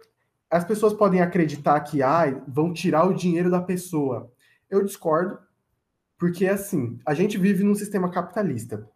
as 0.50 0.64
pessoas 0.64 0.92
podem 0.92 1.20
acreditar 1.20 1.78
que 1.80 2.02
ah, 2.02 2.42
vão 2.48 2.72
tirar 2.72 3.06
o 3.06 3.14
dinheiro 3.14 3.50
da 3.50 3.60
pessoa. 3.60 4.32
Eu 4.68 4.84
discordo, 4.84 5.38
porque 6.18 6.46
assim, 6.46 6.98
a 7.06 7.14
gente 7.14 7.38
vive 7.38 7.62
num 7.62 7.74
sistema 7.74 8.10
capitalista. 8.10 8.88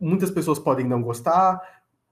Muitas 0.00 0.30
pessoas 0.30 0.58
podem 0.58 0.86
não 0.86 1.02
gostar, 1.02 1.60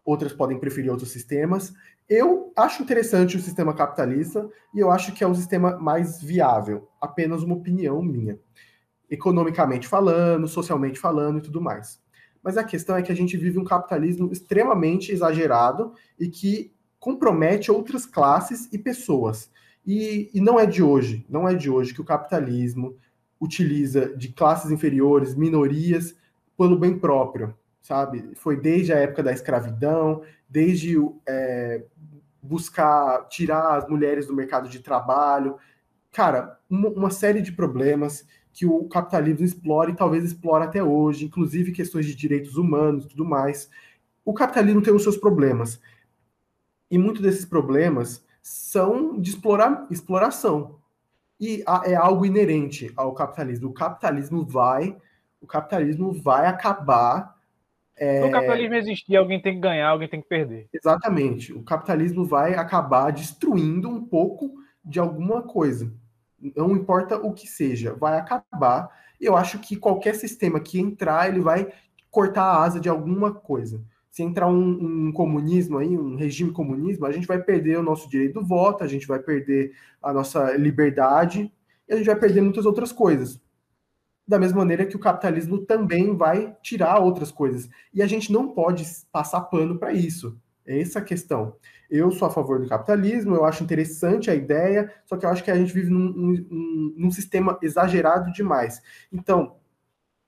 outras 0.06 0.32
podem 0.32 0.58
preferir 0.58 0.90
outros 0.90 1.10
sistemas. 1.10 1.74
Eu 2.08 2.52
acho 2.56 2.82
interessante 2.82 3.36
o 3.36 3.40
sistema 3.40 3.74
capitalista 3.74 4.48
e 4.72 4.78
eu 4.78 4.90
acho 4.90 5.12
que 5.12 5.24
é 5.24 5.26
o 5.26 5.34
sistema 5.34 5.76
mais 5.76 6.22
viável, 6.22 6.88
apenas 7.00 7.42
uma 7.42 7.56
opinião 7.56 8.00
minha. 8.00 8.38
Economicamente 9.10 9.88
falando, 9.88 10.46
socialmente 10.46 10.98
falando 10.98 11.38
e 11.38 11.42
tudo 11.42 11.60
mais. 11.60 12.00
Mas 12.42 12.56
a 12.56 12.62
questão 12.62 12.96
é 12.96 13.02
que 13.02 13.10
a 13.10 13.16
gente 13.16 13.36
vive 13.36 13.58
um 13.58 13.64
capitalismo 13.64 14.30
extremamente 14.30 15.10
exagerado 15.10 15.92
e 16.18 16.28
que 16.28 16.72
compromete 17.00 17.72
outras 17.72 18.06
classes 18.06 18.68
e 18.72 18.78
pessoas. 18.78 19.50
E, 19.84 20.30
e 20.32 20.40
não 20.40 20.58
é 20.58 20.66
de 20.66 20.82
hoje, 20.82 21.26
não 21.28 21.48
é 21.48 21.54
de 21.54 21.68
hoje 21.68 21.92
que 21.92 22.00
o 22.00 22.04
capitalismo 22.04 22.96
utiliza 23.40 24.16
de 24.16 24.28
classes 24.28 24.70
inferiores, 24.70 25.34
minorias, 25.34 26.14
pelo 26.56 26.78
bem 26.78 26.98
próprio, 26.98 27.54
sabe? 27.86 28.32
Foi 28.34 28.56
desde 28.60 28.92
a 28.92 28.98
época 28.98 29.22
da 29.22 29.32
escravidão, 29.32 30.22
desde 30.48 30.96
é, 31.24 31.84
buscar 32.42 33.28
tirar 33.28 33.76
as 33.76 33.88
mulheres 33.88 34.26
do 34.26 34.34
mercado 34.34 34.68
de 34.68 34.80
trabalho. 34.80 35.56
Cara, 36.10 36.58
uma, 36.68 36.88
uma 36.88 37.10
série 37.10 37.40
de 37.40 37.52
problemas 37.52 38.26
que 38.52 38.66
o 38.66 38.88
capitalismo 38.88 39.44
explora 39.44 39.90
e 39.90 39.96
talvez 39.96 40.24
explora 40.24 40.64
até 40.64 40.82
hoje, 40.82 41.26
inclusive 41.26 41.70
questões 41.70 42.06
de 42.06 42.16
direitos 42.16 42.56
humanos 42.56 43.04
e 43.04 43.08
tudo 43.08 43.24
mais. 43.24 43.70
O 44.24 44.34
capitalismo 44.34 44.82
tem 44.82 44.92
os 44.92 45.04
seus 45.04 45.16
problemas. 45.16 45.80
E 46.90 46.98
muitos 46.98 47.22
desses 47.22 47.44
problemas 47.44 48.24
são 48.42 49.20
de 49.20 49.30
explorar, 49.30 49.86
exploração. 49.92 50.80
E 51.38 51.62
é 51.84 51.94
algo 51.94 52.26
inerente 52.26 52.92
ao 52.96 53.14
capitalismo. 53.14 53.68
O 53.68 53.74
capitalismo 53.74 54.44
vai, 54.44 54.96
o 55.40 55.46
capitalismo 55.46 56.12
vai 56.12 56.46
acabar. 56.46 57.35
É... 57.98 58.24
o 58.24 58.30
capitalismo 58.30 58.74
existir, 58.74 59.16
alguém 59.16 59.40
tem 59.40 59.54
que 59.54 59.60
ganhar, 59.60 59.88
alguém 59.88 60.08
tem 60.08 60.20
que 60.20 60.28
perder. 60.28 60.68
Exatamente. 60.72 61.52
O 61.52 61.62
capitalismo 61.62 62.24
vai 62.24 62.54
acabar 62.54 63.10
destruindo 63.10 63.88
um 63.88 64.04
pouco 64.04 64.52
de 64.84 65.00
alguma 65.00 65.42
coisa. 65.42 65.92
Não 66.54 66.72
importa 66.72 67.16
o 67.16 67.32
que 67.32 67.46
seja, 67.46 67.94
vai 67.94 68.18
acabar. 68.18 68.90
Eu 69.20 69.36
acho 69.36 69.58
que 69.58 69.76
qualquer 69.76 70.14
sistema 70.14 70.60
que 70.60 70.78
entrar, 70.78 71.28
ele 71.28 71.40
vai 71.40 71.72
cortar 72.10 72.44
a 72.44 72.62
asa 72.62 72.78
de 72.78 72.88
alguma 72.88 73.32
coisa 73.32 73.82
se 74.16 74.22
entrar 74.22 74.48
um, 74.48 75.08
um, 75.08 75.12
comunismo 75.12 75.76
aí, 75.76 75.94
um 75.94 76.16
regime 76.16 76.50
comunismo, 76.50 77.04
a 77.04 77.12
gente 77.12 77.26
vai 77.26 77.38
perder 77.38 77.76
o 77.76 77.82
nosso 77.82 78.08
direito 78.08 78.40
do 78.40 78.46
voto, 78.46 78.82
a 78.82 78.86
gente 78.86 79.06
vai 79.06 79.18
perder 79.18 79.74
a 80.02 80.10
nossa 80.10 80.56
liberdade 80.56 81.52
e 81.86 81.92
a 81.92 81.98
gente 81.98 82.06
vai 82.06 82.16
perder 82.16 82.40
muitas 82.40 82.64
outras 82.64 82.90
coisas. 82.92 83.38
Da 84.26 84.38
mesma 84.38 84.58
maneira 84.58 84.86
que 84.86 84.96
o 84.96 85.00
capitalismo 85.00 85.58
também 85.58 86.16
vai 86.16 86.56
tirar 86.62 86.98
outras 86.98 87.30
coisas. 87.30 87.68
E 87.94 88.02
a 88.02 88.06
gente 88.06 88.32
não 88.32 88.48
pode 88.48 88.84
passar 89.12 89.42
pano 89.42 89.78
para 89.78 89.92
isso. 89.92 90.36
É 90.66 90.80
essa 90.80 90.98
a 90.98 91.02
questão. 91.02 91.54
Eu 91.88 92.10
sou 92.10 92.26
a 92.26 92.30
favor 92.30 92.60
do 92.60 92.68
capitalismo, 92.68 93.36
eu 93.36 93.44
acho 93.44 93.62
interessante 93.62 94.28
a 94.28 94.34
ideia, 94.34 94.92
só 95.04 95.16
que 95.16 95.24
eu 95.24 95.30
acho 95.30 95.44
que 95.44 95.50
a 95.50 95.56
gente 95.56 95.72
vive 95.72 95.88
num, 95.88 96.12
num, 96.12 96.94
num 96.96 97.10
sistema 97.12 97.56
exagerado 97.62 98.32
demais. 98.32 98.82
Então, 99.12 99.56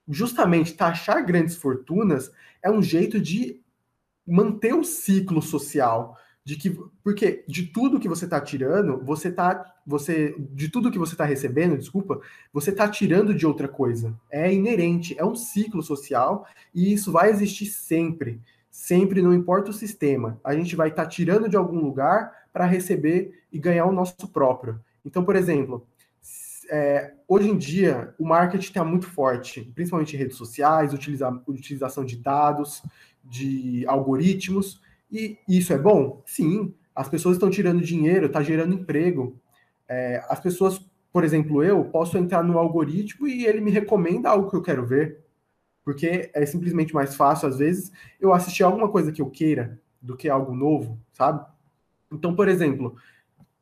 justamente 0.08 0.74
taxar 0.74 1.24
grandes 1.26 1.56
fortunas 1.56 2.30
é 2.62 2.70
um 2.70 2.80
jeito 2.80 3.20
de 3.20 3.61
manter 4.26 4.74
o 4.74 4.84
ciclo 4.84 5.42
social 5.42 6.16
de 6.48 6.56
que 6.56 6.70
porque 7.04 7.44
de 7.46 7.66
tudo 7.66 8.00
que 8.00 8.08
você 8.08 8.24
está 8.24 8.40
tirando, 8.40 9.04
você 9.04 9.30
tá 9.30 9.74
você 9.87 10.34
de 10.38 10.70
tudo 10.70 10.90
que 10.90 10.98
você 10.98 11.12
está 11.12 11.26
recebendo, 11.26 11.76
desculpa, 11.76 12.22
você 12.50 12.70
está 12.70 12.88
tirando 12.88 13.34
de 13.34 13.46
outra 13.46 13.68
coisa. 13.68 14.18
É 14.30 14.50
inerente, 14.50 15.14
é 15.18 15.22
um 15.22 15.34
ciclo 15.34 15.82
social 15.82 16.46
e 16.74 16.90
isso 16.90 17.12
vai 17.12 17.28
existir 17.28 17.66
sempre. 17.66 18.40
Sempre, 18.70 19.20
não 19.20 19.34
importa 19.34 19.68
o 19.70 19.74
sistema. 19.74 20.40
A 20.42 20.54
gente 20.54 20.74
vai 20.74 20.88
estar 20.88 21.02
tá 21.02 21.08
tirando 21.11 21.50
de 21.50 21.56
algum 21.56 21.80
lugar 21.80 22.32
para 22.50 22.64
receber 22.64 23.42
e 23.52 23.58
ganhar 23.58 23.84
o 23.84 23.92
nosso 23.92 24.26
próprio. 24.28 24.80
Então, 25.04 25.22
por 25.22 25.37
exemplo, 25.37 25.87
é, 26.70 27.12
hoje 27.28 27.50
em 27.50 27.58
dia 27.58 28.14
o 28.18 28.26
marketing 28.26 28.68
está 28.68 28.82
muito 28.82 29.06
forte, 29.06 29.70
principalmente 29.74 30.16
em 30.16 30.18
redes 30.18 30.38
sociais, 30.38 30.94
utiliza, 30.94 31.28
utilização 31.46 32.06
de 32.06 32.16
dados, 32.16 32.82
de 33.22 33.84
algoritmos, 33.87 34.80
e 35.11 35.38
isso 35.49 35.73
é 35.73 35.79
bom? 35.79 36.23
Sim, 36.27 36.75
as 36.94 37.09
pessoas 37.09 37.37
estão 37.37 37.51
tirando 37.51 37.81
dinheiro, 37.81 38.27
está 38.27 38.42
gerando 38.42 38.75
emprego. 38.75 39.38
É, 39.88 40.23
as 40.29 40.40
pessoas, 40.40 40.85
por 41.12 41.25
exemplo, 41.25 41.62
eu 41.62 41.85
posso 41.85 42.18
entrar 42.18 42.42
no 42.42 42.59
algoritmo 42.59 43.27
e 43.27 43.47
ele 43.47 43.61
me 43.61 43.71
recomenda 43.71 44.29
algo 44.29 44.51
que 44.51 44.57
eu 44.57 44.62
quero 44.62 44.85
ver, 44.87 45.25
porque 45.85 46.31
é 46.35 46.44
simplesmente 46.44 46.92
mais 46.94 47.14
fácil, 47.14 47.49
às 47.49 47.59
vezes, 47.59 47.90
eu 48.21 48.33
assistir 48.33 48.62
alguma 48.62 48.88
coisa 48.90 49.12
que 49.12 49.23
eu 49.23 49.31
queira 49.31 49.81
do 50.01 50.16
que 50.16 50.29
algo 50.29 50.55
novo, 50.55 51.01
sabe? 51.12 51.44
Então, 52.12 52.35
por 52.35 52.49
exemplo, 52.49 52.97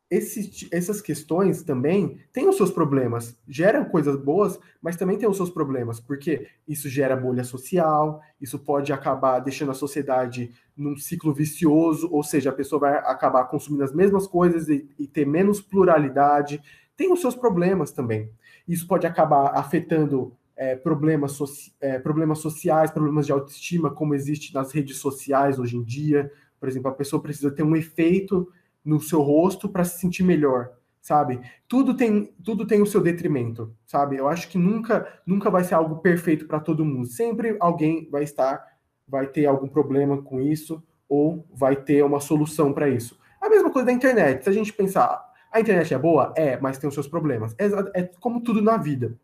essas 0.08 1.00
questões 1.00 1.64
também 1.64 2.20
têm 2.32 2.48
os 2.48 2.56
seus 2.56 2.70
problemas, 2.70 3.36
geram 3.48 3.84
coisas 3.86 4.16
boas, 4.16 4.58
mas 4.80 4.96
também 4.96 5.18
tem 5.18 5.28
os 5.28 5.36
seus 5.36 5.50
problemas, 5.50 5.98
porque 5.98 6.46
isso 6.66 6.88
gera 6.88 7.16
bolha 7.16 7.42
social, 7.42 8.22
isso 8.40 8.56
pode 8.58 8.92
acabar 8.92 9.40
deixando 9.40 9.72
a 9.72 9.74
sociedade 9.74 10.52
num 10.76 10.96
ciclo 10.96 11.34
vicioso, 11.34 12.08
ou 12.12 12.22
seja, 12.22 12.50
a 12.50 12.52
pessoa 12.52 12.80
vai 12.80 12.94
acabar 12.98 13.44
consumindo 13.46 13.82
as 13.82 13.92
mesmas 13.92 14.28
coisas 14.28 14.68
e, 14.68 14.88
e 14.96 15.08
ter 15.08 15.26
menos 15.26 15.60
pluralidade. 15.60 16.62
Tem 16.96 17.12
os 17.12 17.20
seus 17.20 17.34
problemas 17.34 17.90
também. 17.90 18.30
Isso 18.68 18.86
pode 18.86 19.08
acabar 19.08 19.58
afetando 19.58 20.36
é, 20.56 20.76
problemas, 20.76 21.32
soci, 21.32 21.72
é, 21.80 21.98
problemas 21.98 22.38
sociais, 22.38 22.92
problemas 22.92 23.26
de 23.26 23.32
autoestima, 23.32 23.90
como 23.90 24.14
existe 24.14 24.54
nas 24.54 24.70
redes 24.70 24.98
sociais 24.98 25.58
hoje 25.58 25.76
em 25.76 25.82
dia. 25.82 26.30
Por 26.60 26.68
exemplo, 26.68 26.90
a 26.90 26.94
pessoa 26.94 27.20
precisa 27.20 27.50
ter 27.50 27.64
um 27.64 27.74
efeito 27.74 28.48
no 28.86 29.00
seu 29.00 29.20
rosto 29.20 29.68
para 29.68 29.84
se 29.84 29.98
sentir 29.98 30.22
melhor, 30.22 30.70
sabe? 31.02 31.40
Tudo 31.66 31.94
tem, 31.94 32.32
tudo 32.44 32.64
tem 32.64 32.80
o 32.80 32.86
seu 32.86 33.00
detrimento, 33.00 33.74
sabe? 33.84 34.16
Eu 34.16 34.28
acho 34.28 34.48
que 34.48 34.56
nunca, 34.56 35.20
nunca 35.26 35.50
vai 35.50 35.64
ser 35.64 35.74
algo 35.74 35.96
perfeito 35.96 36.46
para 36.46 36.60
todo 36.60 36.84
mundo. 36.84 37.06
Sempre 37.08 37.56
alguém 37.58 38.08
vai 38.08 38.22
estar, 38.22 38.64
vai 39.06 39.26
ter 39.26 39.46
algum 39.46 39.66
problema 39.66 40.22
com 40.22 40.40
isso 40.40 40.80
ou 41.08 41.44
vai 41.52 41.74
ter 41.74 42.04
uma 42.04 42.20
solução 42.20 42.72
para 42.72 42.88
isso. 42.88 43.18
A 43.40 43.48
mesma 43.48 43.70
coisa 43.70 43.86
da 43.86 43.92
internet. 43.92 44.44
Se 44.44 44.50
a 44.50 44.52
gente 44.52 44.72
pensar, 44.72 45.20
a 45.50 45.60
internet 45.60 45.92
é 45.92 45.98
boa, 45.98 46.32
é, 46.36 46.56
mas 46.60 46.78
tem 46.78 46.86
os 46.86 46.94
seus 46.94 47.08
problemas. 47.08 47.56
É, 47.58 48.00
é 48.00 48.02
como 48.20 48.40
tudo 48.40 48.62
na 48.62 48.76
vida. 48.76 49.18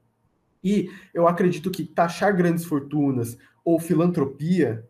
E 0.62 0.90
eu 1.14 1.28
acredito 1.28 1.70
que 1.70 1.84
taxar 1.84 2.36
grandes 2.36 2.64
fortunas 2.64 3.38
ou 3.64 3.78
filantropia, 3.78 4.88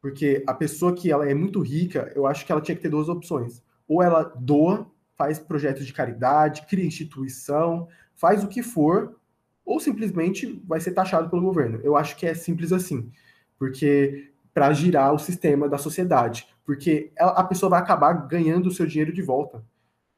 porque 0.00 0.42
a 0.46 0.54
pessoa 0.54 0.92
que 0.92 1.10
ela 1.10 1.28
é 1.28 1.34
muito 1.34 1.60
rica, 1.60 2.12
eu 2.16 2.26
acho 2.26 2.44
que 2.44 2.50
ela 2.50 2.60
tinha 2.60 2.74
que 2.74 2.82
ter 2.82 2.88
duas 2.88 3.08
opções 3.08 3.62
ou 3.88 4.02
ela 4.02 4.22
doa, 4.38 4.86
faz 5.16 5.38
projetos 5.38 5.86
de 5.86 5.92
caridade, 5.92 6.66
cria 6.68 6.86
instituição, 6.86 7.88
faz 8.14 8.44
o 8.44 8.48
que 8.48 8.62
for, 8.62 9.16
ou 9.64 9.80
simplesmente 9.80 10.62
vai 10.66 10.80
ser 10.80 10.92
taxado 10.92 11.28
pelo 11.28 11.42
governo. 11.42 11.80
Eu 11.82 11.96
acho 11.96 12.16
que 12.16 12.26
é 12.26 12.34
simples 12.34 12.72
assim, 12.72 13.10
porque 13.58 14.30
para 14.54 14.72
girar 14.72 15.12
o 15.12 15.18
sistema 15.18 15.68
da 15.68 15.78
sociedade, 15.78 16.48
porque 16.64 17.12
a 17.16 17.42
pessoa 17.44 17.70
vai 17.70 17.80
acabar 17.80 18.12
ganhando 18.12 18.66
o 18.66 18.70
seu 18.70 18.86
dinheiro 18.86 19.12
de 19.12 19.22
volta, 19.22 19.64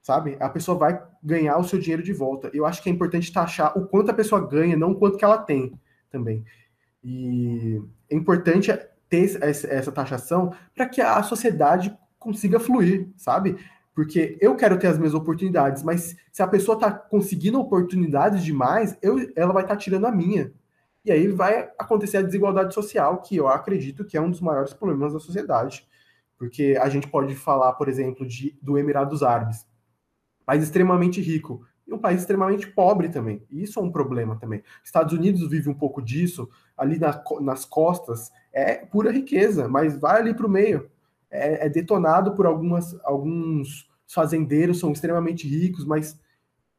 sabe? 0.02 0.37
A 0.40 0.48
pessoa 0.48 0.76
vai 0.76 1.02
ganhar 1.22 1.59
o 1.59 1.64
seu 1.64 1.78
dinheiro 1.78 2.02
de 2.02 2.12
volta. 2.12 2.50
Eu 2.52 2.66
acho 2.66 2.83
que 2.83 2.88
é 2.88 2.92
importante 2.92 3.33
taxar 3.33 3.76
o 3.78 3.87
quanto 3.87 4.11
a 4.11 4.14
pessoa 4.14 4.46
ganha, 4.46 4.76
não 4.76 4.92
o 4.92 4.96
quanto 4.96 5.18
que 5.18 5.24
ela 5.24 5.38
tem 5.38 5.78
também. 6.11 6.44
E 7.04 7.80
é 8.09 8.16
importante 8.16 8.72
ter 9.09 9.38
essa 9.42 9.92
taxação 9.92 10.52
para 10.74 10.87
que 10.87 11.00
a 11.00 11.22
sociedade 11.22 11.96
consiga 12.20 12.61
fluir, 12.61 13.09
sabe? 13.16 13.56
Porque 13.92 14.38
eu 14.40 14.54
quero 14.54 14.78
ter 14.78 14.87
as 14.87 14.98
minhas 14.98 15.14
oportunidades, 15.14 15.83
mas 15.83 16.16
se 16.30 16.42
a 16.42 16.46
pessoa 16.46 16.76
está 16.76 16.92
conseguindo 16.92 17.59
oportunidades 17.59 18.44
demais, 18.44 18.96
eu, 19.02 19.33
ela 19.35 19.52
vai 19.52 19.64
estar 19.64 19.74
tá 19.74 19.80
tirando 19.80 20.06
a 20.06 20.12
minha. 20.12 20.52
E 21.04 21.11
aí 21.11 21.26
vai 21.28 21.70
acontecer 21.78 22.18
a 22.18 22.22
desigualdade 22.22 22.74
social, 22.74 23.22
que 23.22 23.35
eu 23.35 23.48
acredito 23.48 24.04
que 24.04 24.16
é 24.16 24.20
um 24.20 24.30
dos 24.30 24.40
maiores 24.40 24.72
problemas 24.72 25.12
da 25.12 25.18
sociedade. 25.18 25.88
Porque 26.38 26.78
a 26.80 26.88
gente 26.88 27.09
pode 27.09 27.35
falar, 27.35 27.72
por 27.72 27.88
exemplo, 27.88 28.26
de, 28.26 28.56
do 28.62 28.78
Emirados 28.78 29.22
Árabes, 29.22 29.66
país 30.44 30.62
extremamente 30.62 31.20
rico, 31.20 31.66
e 31.87 31.92
um 31.92 31.98
país 31.98 32.20
extremamente 32.20 32.68
pobre 32.68 33.09
também. 33.09 33.42
E 33.50 33.62
isso 33.62 33.80
é 33.80 33.83
um 33.83 33.90
problema 33.90 34.37
também. 34.37 34.62
Estados 34.85 35.12
Unidos 35.12 35.48
vive 35.48 35.68
um 35.68 35.74
pouco 35.74 36.00
disso, 36.00 36.48
ali 36.76 36.98
na, 36.98 37.22
nas 37.40 37.64
costas, 37.64 38.30
é 38.52 38.76
pura 38.76 39.11
riqueza, 39.11 39.68
mas 39.68 39.98
vai 39.98 40.20
ali 40.20 40.35
para 40.35 40.46
o 40.46 40.50
meio 40.50 40.88
é, 41.31 41.66
é 41.66 41.69
detonado 41.69 42.35
por 42.35 42.47
algumas, 42.47 42.99
alguns 43.05 43.88
fazendeiros, 44.07 44.81
são 44.81 44.93
extremamente 44.93 45.47
ricos, 45.47 45.85
mas 45.85 46.18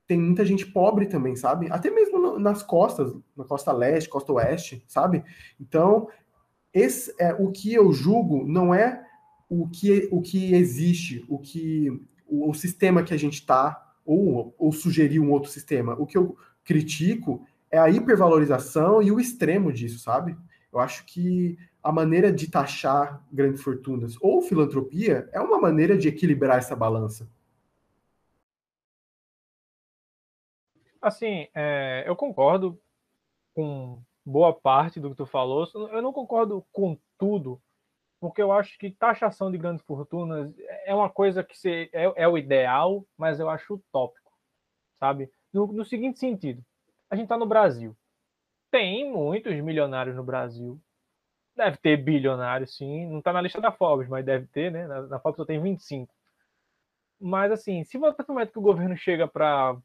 tem 0.08 0.20
muita 0.20 0.44
gente 0.44 0.66
pobre 0.66 1.06
também, 1.06 1.36
sabe? 1.36 1.68
Até 1.72 1.90
mesmo 1.90 2.38
nas 2.38 2.62
costas, 2.62 3.14
na 3.36 3.46
costa 3.46 3.72
leste, 3.72 4.10
costa 4.10 4.34
oeste, 4.34 4.84
sabe? 4.88 5.24
Então, 5.60 6.10
esse 6.74 7.14
é 7.18 7.34
o 7.34 7.52
que 7.52 7.74
eu 7.74 7.94
julgo 7.94 8.46
não 8.46 8.74
é 8.74 9.06
o 9.50 9.68
que, 9.68 10.10
o 10.12 10.22
que 10.22 10.54
existe, 10.54 11.26
o 11.30 11.38
que 11.38 11.90
o, 12.28 12.50
o 12.50 12.54
sistema 12.54 13.04
que 13.04 13.14
a 13.14 13.18
gente 13.18 13.36
está 13.36 13.94
ou, 14.06 14.56
ou 14.58 14.72
sugerir 14.72 15.20
um 15.20 15.32
outro 15.32 15.50
sistema. 15.50 15.96
O 16.00 16.06
que 16.06 16.18
eu 16.18 16.36
critico 16.64 17.46
é 17.70 17.78
a 17.78 17.90
hipervalorização 17.90 19.02
e 19.02 19.12
o 19.12 19.20
extremo 19.20 19.72
disso, 19.72 20.00
sabe? 20.00 20.36
Eu 20.72 20.80
acho 20.80 21.06
que 21.06 21.58
a 21.84 21.92
maneira 21.92 22.32
de 22.32 22.50
taxar 22.50 23.22
grandes 23.32 23.62
fortunas 23.62 24.16
ou 24.22 24.42
filantropia 24.42 25.30
é 25.32 25.40
uma 25.40 25.60
maneira 25.60 25.98
de 25.98 26.08
equilibrar 26.08 26.58
essa 26.58 26.76
balança. 26.76 27.28
Assim, 31.02 31.48
é, 31.56 32.04
eu 32.06 32.16
concordo 32.16 32.80
com 33.56 34.02
boa 34.24 34.54
parte 34.54 35.00
do 35.00 35.10
que 35.10 35.16
tu 35.16 35.26
falou. 35.26 35.68
Eu 35.74 36.02
não 36.02 36.14
concordo 36.14 36.64
com 36.72 36.98
tudo, 37.18 37.60
porque 38.20 38.42
eu 38.42 38.52
acho 38.52 38.78
que 38.78 38.92
taxação 38.92 39.52
de 39.52 39.58
grandes 39.58 39.84
fortunas 39.84 40.54
é 40.86 40.94
uma 40.94 41.10
coisa 41.10 41.44
que 41.44 41.58
se, 41.58 41.90
é, 41.92 42.14
é 42.16 42.28
o 42.28 42.38
ideal, 42.38 43.04
mas 43.18 43.40
eu 43.40 43.50
acho 43.50 43.74
utópico, 43.74 44.32
sabe? 45.00 45.32
No, 45.52 45.68
no 45.68 45.84
seguinte 45.84 46.20
sentido, 46.20 46.64
a 47.10 47.16
gente 47.16 47.26
está 47.26 47.38
no 47.38 47.48
Brasil. 47.48 47.98
Tem 48.72 49.12
muitos 49.12 49.54
milionários 49.62 50.16
no 50.16 50.24
Brasil. 50.24 50.82
Deve 51.56 51.78
ter 51.78 51.98
bilionários, 51.98 52.78
sim. 52.78 53.06
Não 53.08 53.20
está 53.20 53.34
na 53.34 53.42
lista 53.42 53.60
da 53.60 53.72
Forbes, 53.72 54.08
mas 54.08 54.26
deve 54.26 54.48
ter, 54.48 54.72
né? 54.72 54.88
Na, 54.88 55.02
na 55.04 55.20
Forbes 55.20 55.38
só 55.38 55.46
tem 55.46 55.62
25. 55.62 56.12
Mas, 57.20 57.52
assim, 57.52 57.84
se 57.84 57.98
você 57.98 58.24
momento 58.28 58.52
que 58.52 58.60
o 58.60 58.62
governo 58.62 58.98
chega 58.98 59.28
para 59.28 59.78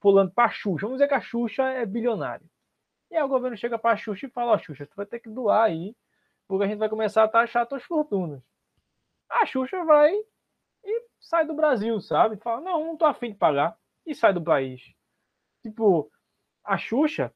pulando 0.00 0.30
para 0.30 0.44
a 0.44 0.50
Xuxa, 0.50 0.86
vamos 0.86 0.98
dizer 0.98 1.08
que 1.08 1.14
a 1.14 1.20
Xuxa 1.20 1.62
é 1.64 1.86
bilionária. 1.86 2.46
E 3.10 3.16
aí 3.16 3.22
o 3.22 3.28
governo 3.28 3.56
chega 3.56 3.78
para 3.78 3.94
a 3.94 3.96
Xuxa 3.96 4.26
e 4.26 4.30
fala: 4.30 4.52
Ó, 4.52 4.54
oh, 4.54 4.58
Xuxa, 4.58 4.86
tu 4.86 4.94
vai 4.94 5.06
ter 5.06 5.18
que 5.20 5.30
doar 5.30 5.64
aí, 5.64 5.96
porque 6.46 6.64
a 6.64 6.68
gente 6.68 6.78
vai 6.78 6.88
começar 6.88 7.24
a 7.24 7.28
taxar 7.28 7.66
tuas 7.66 7.82
fortunas. 7.84 8.42
A 9.28 9.46
Xuxa 9.46 9.84
vai 9.84 10.12
e 10.84 11.02
sai 11.20 11.46
do 11.46 11.54
Brasil, 11.54 12.00
sabe? 12.00 12.36
Fala: 12.36 12.60
Não, 12.60 12.84
não 12.84 12.96
tô 12.96 13.06
afim 13.06 13.32
de 13.32 13.38
pagar. 13.38 13.76
E 14.04 14.14
sai 14.14 14.32
do 14.32 14.42
país. 14.42 14.94
Tipo, 15.62 16.10
a 16.62 16.78
Xuxa 16.78 17.32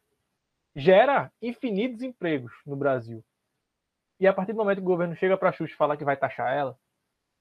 gera 0.75 1.33
infinitos 1.41 2.03
empregos 2.03 2.53
no 2.67 2.77
Brasil. 2.77 3.25
E 4.19 4.27
a 4.27 4.33
partir 4.33 4.53
do 4.53 4.59
momento 4.59 4.79
que 4.79 4.83
o 4.83 4.87
governo 4.87 5.17
chega 5.17 5.37
para 5.37 5.49
a 5.49 5.53
Xuxa 5.53 5.73
e 5.73 5.77
fala 5.77 5.97
que 5.97 6.05
vai 6.05 6.17
taxar 6.17 6.53
ela, 6.53 6.79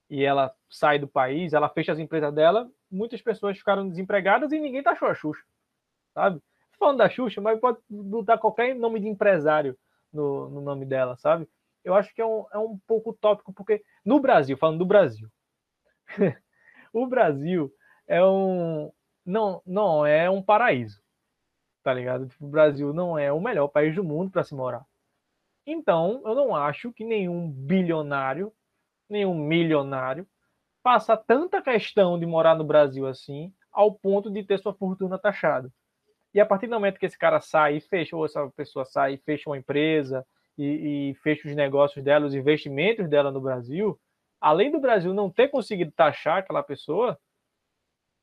e 0.10 0.24
ela 0.24 0.54
sai 0.70 0.98
do 0.98 1.08
país, 1.08 1.54
ela 1.54 1.70
fecha 1.70 1.92
as 1.92 2.00
empresas 2.00 2.34
dela, 2.34 2.70
muitas 2.90 3.22
pessoas 3.22 3.58
ficaram 3.58 3.88
desempregadas 3.88 4.52
e 4.52 4.60
ninguém 4.60 4.82
taxou 4.82 5.08
a 5.08 5.14
Xuxa, 5.14 5.44
sabe? 6.14 6.42
Falando 6.80 6.98
da 6.98 7.10
Xuxa, 7.10 7.42
mas 7.42 7.60
pode 7.60 7.78
botar 7.90 8.38
qualquer 8.38 8.74
nome 8.74 9.00
de 9.00 9.08
empresário 9.08 9.78
no, 10.12 10.50
no 10.50 10.62
nome 10.62 10.86
dela, 10.86 11.16
sabe? 11.18 11.48
Eu 11.84 11.94
acho 11.94 12.14
que 12.14 12.22
é 12.22 12.26
um, 12.26 12.46
é 12.52 12.58
um 12.58 12.80
pouco 12.88 13.12
utópico, 13.12 13.54
porque 13.54 13.84
no 14.04 14.20
Brasil, 14.20 14.58
falando 14.58 14.80
do 14.80 14.86
Brasil, 14.86 15.30
o 16.94 17.06
Brasil 17.06 17.72
é 18.08 18.24
um 18.24 18.92
não, 19.26 19.62
não 19.66 20.06
é 20.06 20.30
um 20.30 20.42
paraíso 20.42 21.00
tá 21.90 21.94
ligado? 21.96 22.28
Tipo, 22.28 22.46
o 22.46 22.50
Brasil 22.50 22.94
não 22.94 23.18
é 23.18 23.34
o 23.34 23.42
melhor 23.42 23.68
país 23.68 23.96
do 23.96 24.04
mundo 24.04 24.30
para 24.30 24.44
se 24.44 24.54
morar. 24.54 24.86
Então, 25.66 26.22
eu 26.24 26.36
não 26.36 26.56
acho 26.56 26.94
que 26.94 27.04
nenhum 27.04 27.50
bilionário, 27.50 28.54
nenhum 29.10 29.34
milionário, 29.34 30.28
faça 30.84 31.18
tanta 31.18 31.64
questão 31.64 32.20
de 32.20 32.28
morar 32.28 32.56
no 32.56 32.64
Brasil 32.64 33.08
assim, 33.08 33.52
ao 33.72 33.92
ponto 33.92 34.30
de 34.30 34.44
ter 34.44 34.60
sua 34.60 34.72
fortuna 34.72 35.18
taxada. 35.18 35.74
E 36.32 36.40
a 36.40 36.46
partir 36.46 36.68
do 36.68 36.76
momento 36.76 37.00
que 37.00 37.08
esse 37.08 37.18
cara 37.18 37.42
sai 37.42 37.78
e 37.78 37.82
fecha, 37.82 38.16
ou 38.16 38.24
essa 38.24 38.48
pessoa 38.56 38.86
sai 38.86 39.16
e 39.16 39.18
fecha 39.18 39.50
uma 39.50 39.58
empresa 39.58 40.24
e, 40.56 41.10
e 41.10 41.16
fecha 41.24 41.48
os 41.48 41.56
negócios 41.56 42.06
dela, 42.06 42.28
os 42.28 42.36
investimentos 42.36 43.10
dela 43.10 43.32
no 43.32 43.42
Brasil, 43.42 44.00
além 44.40 44.70
do 44.70 44.80
Brasil 44.80 45.12
não 45.12 45.28
ter 45.32 45.48
conseguido 45.48 45.92
taxar 45.92 46.38
aquela 46.38 46.62
pessoa, 46.62 47.18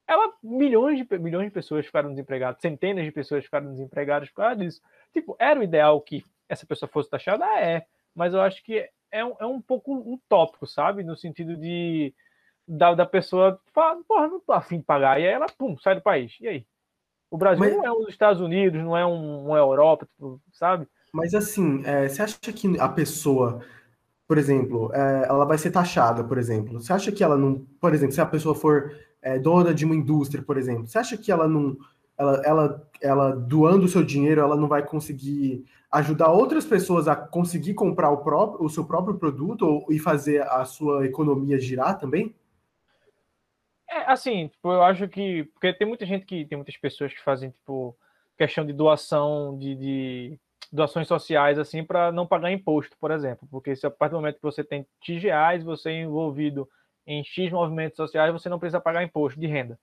ela 0.07 0.33
milhões 0.43 0.99
de 0.99 1.19
milhões 1.19 1.47
de 1.47 1.53
pessoas 1.53 1.87
ficaram 1.87 2.11
desempregadas, 2.11 2.61
centenas 2.61 3.05
de 3.05 3.13
pessoas 3.13 3.45
ficaram 3.45 3.73
desempregadas 3.73 4.29
por 4.29 4.37
causa 4.37 4.57
disso. 4.57 4.81
Tipo, 5.13 5.37
era 5.39 5.59
o 5.59 5.63
ideal 5.63 6.01
que 6.01 6.25
essa 6.49 6.67
pessoa 6.67 6.89
fosse 6.89 7.11
taxada? 7.11 7.45
Ah, 7.45 7.61
é, 7.61 7.87
mas 8.15 8.33
eu 8.33 8.41
acho 8.41 8.63
que 8.63 8.89
é 9.11 9.25
um, 9.25 9.35
é 9.41 9.47
um 9.47 9.61
pouco 9.61 9.93
utópico, 10.13 10.67
sabe? 10.67 11.03
No 11.03 11.17
sentido 11.17 11.57
de 11.57 12.15
da, 12.67 12.95
da 12.95 13.07
pessoa 13.07 13.61
falar, 13.73 13.97
porra, 14.07 14.29
não 14.29 14.41
tô 14.41 14.53
afim 14.53 14.79
de 14.79 14.85
pagar, 14.85 15.21
e 15.21 15.27
aí 15.27 15.33
ela, 15.33 15.47
pum, 15.47 15.79
sai 15.79 15.95
do 15.95 16.03
país. 16.03 16.37
E 16.41 16.49
aí? 16.49 16.67
O 17.31 17.37
Brasil 17.37 17.65
mas... 17.65 17.77
não 17.77 17.85
é 17.85 17.93
os 17.93 18.09
Estados 18.09 18.41
Unidos, 18.41 18.83
não 18.83 18.97
é 18.97 19.07
um, 19.07 19.47
uma 19.47 19.59
Europa, 19.59 20.07
tipo, 20.07 20.41
sabe? 20.53 20.87
Mas 21.13 21.35
assim, 21.35 21.83
é, 21.85 22.09
você 22.09 22.23
acha 22.23 22.39
que 22.53 22.79
a 22.79 22.89
pessoa, 22.89 23.61
por 24.27 24.39
exemplo, 24.39 24.93
é, 24.93 25.27
ela 25.29 25.45
vai 25.45 25.59
ser 25.59 25.71
taxada, 25.71 26.23
por 26.25 26.39
exemplo, 26.39 26.81
você 26.81 26.93
acha 26.93 27.13
que 27.13 27.23
ela 27.23 27.37
não, 27.37 27.65
por 27.81 27.95
exemplo, 27.95 28.15
se 28.15 28.21
a 28.21 28.27
pessoa 28.27 28.55
for 28.55 28.95
é, 29.27 29.41
dona 29.41 29.74
de 29.74 29.85
uma 29.85 29.97
indústria, 29.97 30.41
por 30.41 30.57
exemplo, 30.57 30.87
você 30.87 30.99
acha 30.99 31.16
que 31.16 31.33
ela 31.33 31.49
não, 31.49 31.77
ela, 32.16 32.43
ela, 32.45 32.91
ela 33.03 33.31
doando 33.33 33.87
o 33.87 33.89
seu 33.89 34.05
dinheiro, 34.05 34.41
ela 34.41 34.55
não 34.55 34.68
vai 34.68 34.87
conseguir 34.87 35.64
ajudar 35.91 36.31
outras 36.31 36.64
pessoas 36.64 37.09
a 37.09 37.16
conseguir 37.16 37.74
comprar 37.74 38.11
o, 38.11 38.18
próprio, 38.18 38.64
o 38.64 38.70
seu 38.70 38.85
próprio 38.85 39.18
produto 39.18 39.62
ou, 39.62 39.87
e 39.91 39.99
fazer 39.99 40.43
a 40.43 40.64
sua 40.64 41.05
economia 41.05 41.59
girar 41.59 41.99
também? 41.99 42.37
É, 43.91 44.12
assim, 44.12 44.47
tipo, 44.47 44.70
eu 44.70 44.83
acho 44.85 45.09
que. 45.09 45.45
Porque 45.55 45.72
tem 45.72 45.89
muita 45.89 46.07
gente 46.07 46.24
que. 46.24 46.45
Tem 46.45 46.57
muitas 46.57 46.77
pessoas 46.77 47.12
que 47.12 47.22
fazem, 47.22 47.51
tipo, 47.51 47.97
questão 48.39 48.64
de 48.64 48.72
doação 48.72 49.59
de, 49.59 49.74
de 49.74 50.41
doações 50.72 51.09
sociais, 51.09 51.59
assim, 51.59 51.83
para 51.83 52.12
não 52.12 52.27
pagar 52.27 52.53
imposto, 52.53 52.97
por 53.01 53.11
exemplo. 53.11 53.49
Porque 53.51 53.74
se 53.74 53.87
a 53.87 53.91
partir 53.91 54.12
do 54.12 54.20
momento 54.20 54.37
que 54.37 54.43
você 54.43 54.62
tem 54.62 54.87
X 55.01 55.20
reais, 55.20 55.64
você 55.64 55.91
é 55.91 56.03
envolvido 56.03 56.68
em 57.07 57.23
X 57.25 57.53
movimentos 57.53 57.97
sociais, 57.97 58.33
você 58.33 58.49
não 58.49 58.59
precisa 58.59 58.81
pagar 58.81 59.05
imposto 59.05 59.39
de 59.39 59.47
renda, 59.47 59.79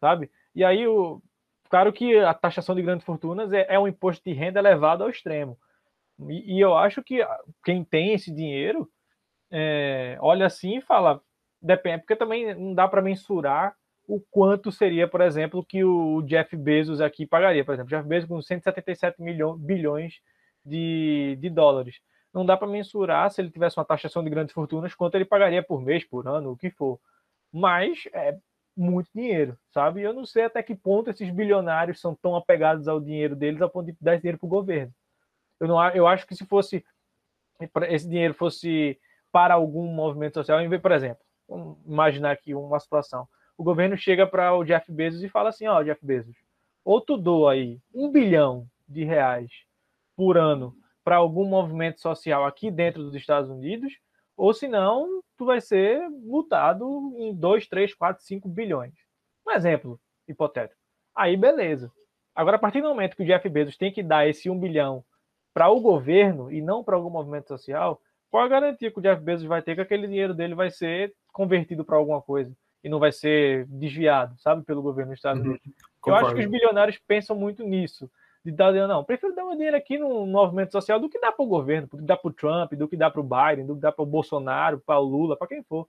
sabe? 0.00 0.30
E 0.54 0.64
aí, 0.64 0.86
o, 0.86 1.22
claro 1.68 1.92
que 1.92 2.18
a 2.18 2.32
taxação 2.32 2.74
de 2.74 2.82
grandes 2.82 3.04
fortunas 3.04 3.52
é, 3.52 3.66
é 3.68 3.78
um 3.78 3.86
imposto 3.86 4.22
de 4.24 4.32
renda 4.32 4.58
elevado 4.58 5.02
ao 5.02 5.10
extremo. 5.10 5.58
E, 6.28 6.56
e 6.56 6.60
eu 6.60 6.76
acho 6.76 7.02
que 7.02 7.20
quem 7.64 7.84
tem 7.84 8.14
esse 8.14 8.34
dinheiro 8.34 8.88
é, 9.50 10.16
olha 10.20 10.46
assim 10.46 10.78
e 10.78 10.82
fala, 10.82 11.20
depende, 11.60 11.98
porque 11.98 12.16
também 12.16 12.54
não 12.54 12.74
dá 12.74 12.88
para 12.88 13.02
mensurar 13.02 13.76
o 14.06 14.20
quanto 14.30 14.72
seria, 14.72 15.06
por 15.06 15.20
exemplo, 15.20 15.64
que 15.64 15.84
o 15.84 16.22
Jeff 16.22 16.56
Bezos 16.56 17.00
aqui 17.00 17.26
pagaria. 17.26 17.64
Por 17.64 17.74
exemplo, 17.74 17.90
Jeff 17.90 18.06
Bezos 18.06 18.28
com 18.28 18.42
177 18.42 19.22
milhões, 19.22 19.60
bilhões 19.60 20.14
de, 20.64 21.36
de 21.40 21.48
dólares 21.48 22.00
não 22.32 22.46
dá 22.46 22.56
para 22.56 22.66
mensurar 22.66 23.30
se 23.30 23.40
ele 23.40 23.50
tivesse 23.50 23.78
uma 23.78 23.84
taxação 23.84 24.24
de 24.24 24.30
grandes 24.30 24.54
fortunas 24.54 24.94
quanto 24.94 25.14
ele 25.14 25.24
pagaria 25.24 25.62
por 25.62 25.82
mês, 25.82 26.04
por 26.04 26.26
ano, 26.26 26.52
o 26.52 26.56
que 26.56 26.70
for. 26.70 26.98
Mas 27.52 28.08
é 28.12 28.36
muito 28.76 29.10
dinheiro, 29.14 29.58
sabe? 29.70 30.00
Eu 30.00 30.14
não 30.14 30.24
sei 30.24 30.44
até 30.44 30.62
que 30.62 30.74
ponto 30.74 31.10
esses 31.10 31.28
bilionários 31.30 32.00
são 32.00 32.14
tão 32.14 32.34
apegados 32.34 32.88
ao 32.88 33.00
dinheiro 33.00 33.36
deles 33.36 33.60
a 33.60 33.68
ponto 33.68 33.86
de 33.86 33.96
dar 34.00 34.16
dinheiro 34.16 34.38
para 34.38 34.46
o 34.46 34.50
governo. 34.50 34.92
Eu, 35.60 35.68
não, 35.68 35.88
eu 35.90 36.06
acho 36.06 36.26
que 36.26 36.34
se 36.34 36.46
fosse 36.46 36.84
esse 37.88 38.08
dinheiro 38.08 38.34
fosse 38.34 38.98
para 39.30 39.54
algum 39.54 39.86
movimento 39.86 40.34
social, 40.34 40.60
em 40.60 40.68
vez, 40.68 40.80
por 40.80 40.92
exemplo, 40.92 41.22
imaginar 41.86 42.32
aqui 42.32 42.54
uma 42.54 42.80
situação. 42.80 43.28
O 43.56 43.62
governo 43.62 43.96
chega 43.96 44.26
para 44.26 44.54
o 44.54 44.64
Jeff 44.64 44.90
Bezos 44.90 45.22
e 45.22 45.28
fala 45.28 45.50
assim: 45.50 45.66
Ó, 45.66 45.82
Jeff 45.82 46.04
Bezos, 46.04 46.36
ou 46.84 47.00
tu 47.00 47.16
doa 47.16 47.52
aí 47.52 47.78
um 47.94 48.10
bilhão 48.10 48.66
de 48.88 49.04
reais 49.04 49.50
por 50.16 50.36
ano 50.36 50.74
para 51.04 51.16
algum 51.16 51.44
movimento 51.44 52.00
social 52.00 52.44
aqui 52.44 52.70
dentro 52.70 53.02
dos 53.02 53.14
Estados 53.14 53.50
Unidos, 53.50 53.92
ou 54.36 54.52
senão 54.54 55.22
tu 55.36 55.44
vai 55.44 55.60
ser 55.60 56.08
multado 56.08 57.14
em 57.18 57.34
2, 57.34 57.68
3, 57.68 57.94
4, 57.94 58.24
5 58.24 58.48
bilhões. 58.48 58.94
Um 59.46 59.52
exemplo 59.52 60.00
hipotético. 60.26 60.80
Aí 61.14 61.36
beleza. 61.36 61.90
Agora, 62.34 62.56
a 62.56 62.60
partir 62.60 62.80
do 62.80 62.88
momento 62.88 63.16
que 63.16 63.22
o 63.22 63.26
Jeff 63.26 63.46
Bezos 63.48 63.76
tem 63.76 63.92
que 63.92 64.02
dar 64.02 64.26
esse 64.26 64.48
1 64.48 64.58
bilhão 64.58 65.04
para 65.52 65.68
o 65.68 65.80
governo 65.80 66.50
e 66.50 66.62
não 66.62 66.82
para 66.82 66.96
algum 66.96 67.10
movimento 67.10 67.48
social, 67.48 68.00
qual 68.30 68.44
a 68.44 68.48
garantia 68.48 68.90
que 68.90 68.98
o 68.98 69.02
Jeff 69.02 69.22
Bezos 69.22 69.46
vai 69.46 69.60
ter 69.60 69.74
que 69.74 69.82
aquele 69.82 70.06
dinheiro 70.06 70.32
dele 70.32 70.54
vai 70.54 70.70
ser 70.70 71.14
convertido 71.32 71.84
para 71.84 71.96
alguma 71.96 72.22
coisa 72.22 72.56
e 72.82 72.88
não 72.88 72.98
vai 72.98 73.12
ser 73.12 73.66
desviado, 73.66 74.34
sabe, 74.38 74.64
pelo 74.64 74.82
governo 74.82 75.10
dos 75.10 75.18
Estados 75.18 75.42
uhum. 75.42 75.50
Unidos? 75.50 75.66
Uhum. 75.66 75.72
Eu 76.06 76.14
acho 76.14 76.34
que 76.34 76.40
os 76.40 76.50
bilionários 76.50 76.98
pensam 77.06 77.36
muito 77.36 77.62
nisso 77.62 78.10
de 78.44 78.50
dar 78.50 78.72
não, 78.72 79.04
prefiro 79.04 79.34
dar 79.34 79.44
meu 79.44 79.54
dinheiro 79.54 79.76
aqui 79.76 79.98
no 79.98 80.26
movimento 80.26 80.72
social 80.72 80.98
do 80.98 81.08
que 81.08 81.20
dar 81.20 81.32
para 81.32 81.44
o 81.44 81.48
governo, 81.48 81.86
do 81.88 81.98
que 81.98 82.04
dar 82.04 82.16
para 82.16 82.28
o 82.28 82.32
Trump, 82.32 82.72
do 82.72 82.88
que 82.88 82.96
dar 82.96 83.10
para 83.10 83.20
o 83.20 83.24
Biden, 83.24 83.66
do 83.66 83.74
que 83.76 83.80
dar 83.80 83.92
para 83.92 84.02
o 84.02 84.06
Bolsonaro, 84.06 84.80
para 84.84 84.98
o 84.98 85.04
Lula, 85.04 85.36
para 85.36 85.46
quem 85.46 85.62
for, 85.62 85.86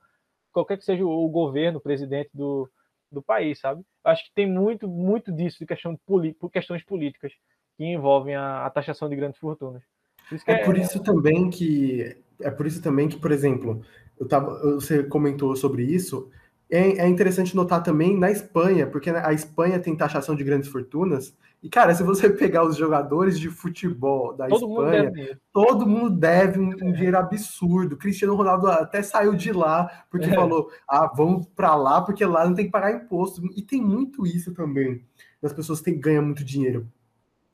qualquer 0.51 0.77
que 0.77 0.85
seja 0.85 1.03
o 1.03 1.27
governo, 1.29 1.79
o 1.79 1.81
presidente 1.81 2.29
do, 2.33 2.69
do 3.11 3.23
país, 3.23 3.59
sabe? 3.59 3.83
Acho 4.03 4.23
que 4.25 4.33
tem 4.33 4.49
muito, 4.49 4.87
muito 4.87 5.31
disso 5.31 5.57
de 5.59 5.65
questão 5.65 5.93
de 5.93 6.33
por 6.33 6.51
questões 6.51 6.83
políticas 6.83 7.33
que 7.75 7.85
envolvem 7.85 8.35
a, 8.35 8.65
a 8.65 8.69
taxação 8.69 9.09
de 9.09 9.15
grandes 9.15 9.39
fortunas. 9.39 9.81
Por 10.29 10.37
é, 10.47 10.53
é, 10.53 10.65
por 10.65 10.77
isso 10.77 11.01
também 11.01 11.49
que 11.49 12.15
é 12.39 12.51
por 12.51 12.65
isso 12.65 12.81
também 12.81 13.07
que, 13.07 13.17
por 13.17 13.31
exemplo, 13.31 13.81
eu 14.19 14.27
tava, 14.27 14.59
você 14.75 15.03
comentou 15.03 15.55
sobre 15.55 15.83
isso. 15.83 16.29
É, 16.69 16.99
é 16.99 17.07
interessante 17.07 17.55
notar 17.55 17.83
também 17.83 18.17
na 18.17 18.31
Espanha, 18.31 18.87
porque 18.87 19.09
a 19.09 19.33
Espanha 19.33 19.79
tem 19.79 19.95
taxação 19.95 20.35
de 20.35 20.43
grandes 20.43 20.69
fortunas 20.69 21.35
e, 21.63 21.69
cara, 21.69 21.95
se 21.95 22.03
você 22.03 22.27
pegar 22.29 22.65
os 22.65 22.75
jogadores 22.75 23.39
de 23.39 23.49
futebol 23.49 24.35
da 24.35 24.49
todo 24.49 24.69
Espanha, 24.69 25.03
mundo 25.05 25.39
todo 25.53 25.87
mundo 25.87 26.09
deve 26.09 26.59
um, 26.59 26.71
um, 26.71 26.91
dinheiro 26.91 27.17
absurdo. 27.17 27.95
Cristiano 27.95 28.35
Ronaldo 28.35 28.67
até 28.67 29.01
saiu 29.01 29.33
de 29.33 29.53
lá 29.53 30.05
porque 30.11 30.25
é. 30.25 30.35
falou: 30.35 30.69
ah, 30.85 31.09
vamos 31.15 31.47
para 31.55 31.73
lá 31.73 32.01
porque 32.01 32.25
lá 32.25 32.45
não 32.45 32.53
tem 32.53 32.65
que 32.65 32.71
pagar 32.71 32.91
imposto. 32.91 33.41
E 33.55 33.61
tem 33.61 33.81
muito 33.81 34.27
isso 34.27 34.53
também, 34.53 35.05
das 35.41 35.53
pessoas 35.53 35.79
que 35.79 35.91
ganham 35.93 36.25
muito 36.25 36.43
dinheiro. 36.43 36.85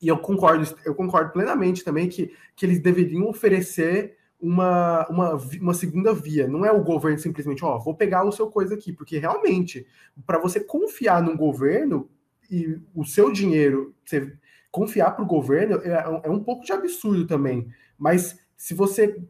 E 0.02 0.08
eu 0.08 0.18
concordo, 0.18 0.64
eu 0.84 0.94
concordo 0.94 1.30
plenamente 1.30 1.84
também 1.84 2.08
que, 2.08 2.34
que 2.56 2.66
eles 2.66 2.80
deveriam 2.80 3.28
oferecer 3.28 4.16
uma, 4.40 5.06
uma, 5.08 5.34
uma 5.34 5.74
segunda 5.74 6.12
via. 6.12 6.48
Não 6.48 6.64
é 6.64 6.72
o 6.72 6.82
governo 6.82 7.18
simplesmente, 7.18 7.64
ó, 7.64 7.76
oh, 7.76 7.78
vou 7.78 7.94
pegar 7.94 8.24
o 8.24 8.32
seu 8.32 8.50
coisa 8.50 8.74
aqui, 8.74 8.92
porque 8.92 9.18
realmente, 9.18 9.86
para 10.26 10.38
você 10.38 10.58
confiar 10.58 11.22
num 11.22 11.36
governo, 11.36 12.08
e 12.50 12.80
o 12.94 13.04
seu 13.04 13.32
dinheiro, 13.32 13.94
você 14.04 14.32
confiar 14.70 15.12
para 15.12 15.24
o 15.24 15.28
governo 15.28 15.80
é, 15.82 16.20
é, 16.24 16.30
um 16.30 16.42
pouco 16.42 16.64
de 16.64 16.72
absurdo 16.72 17.26
também. 17.26 17.68
Mas 17.98 18.38
se 18.56 18.74
você 18.74 19.22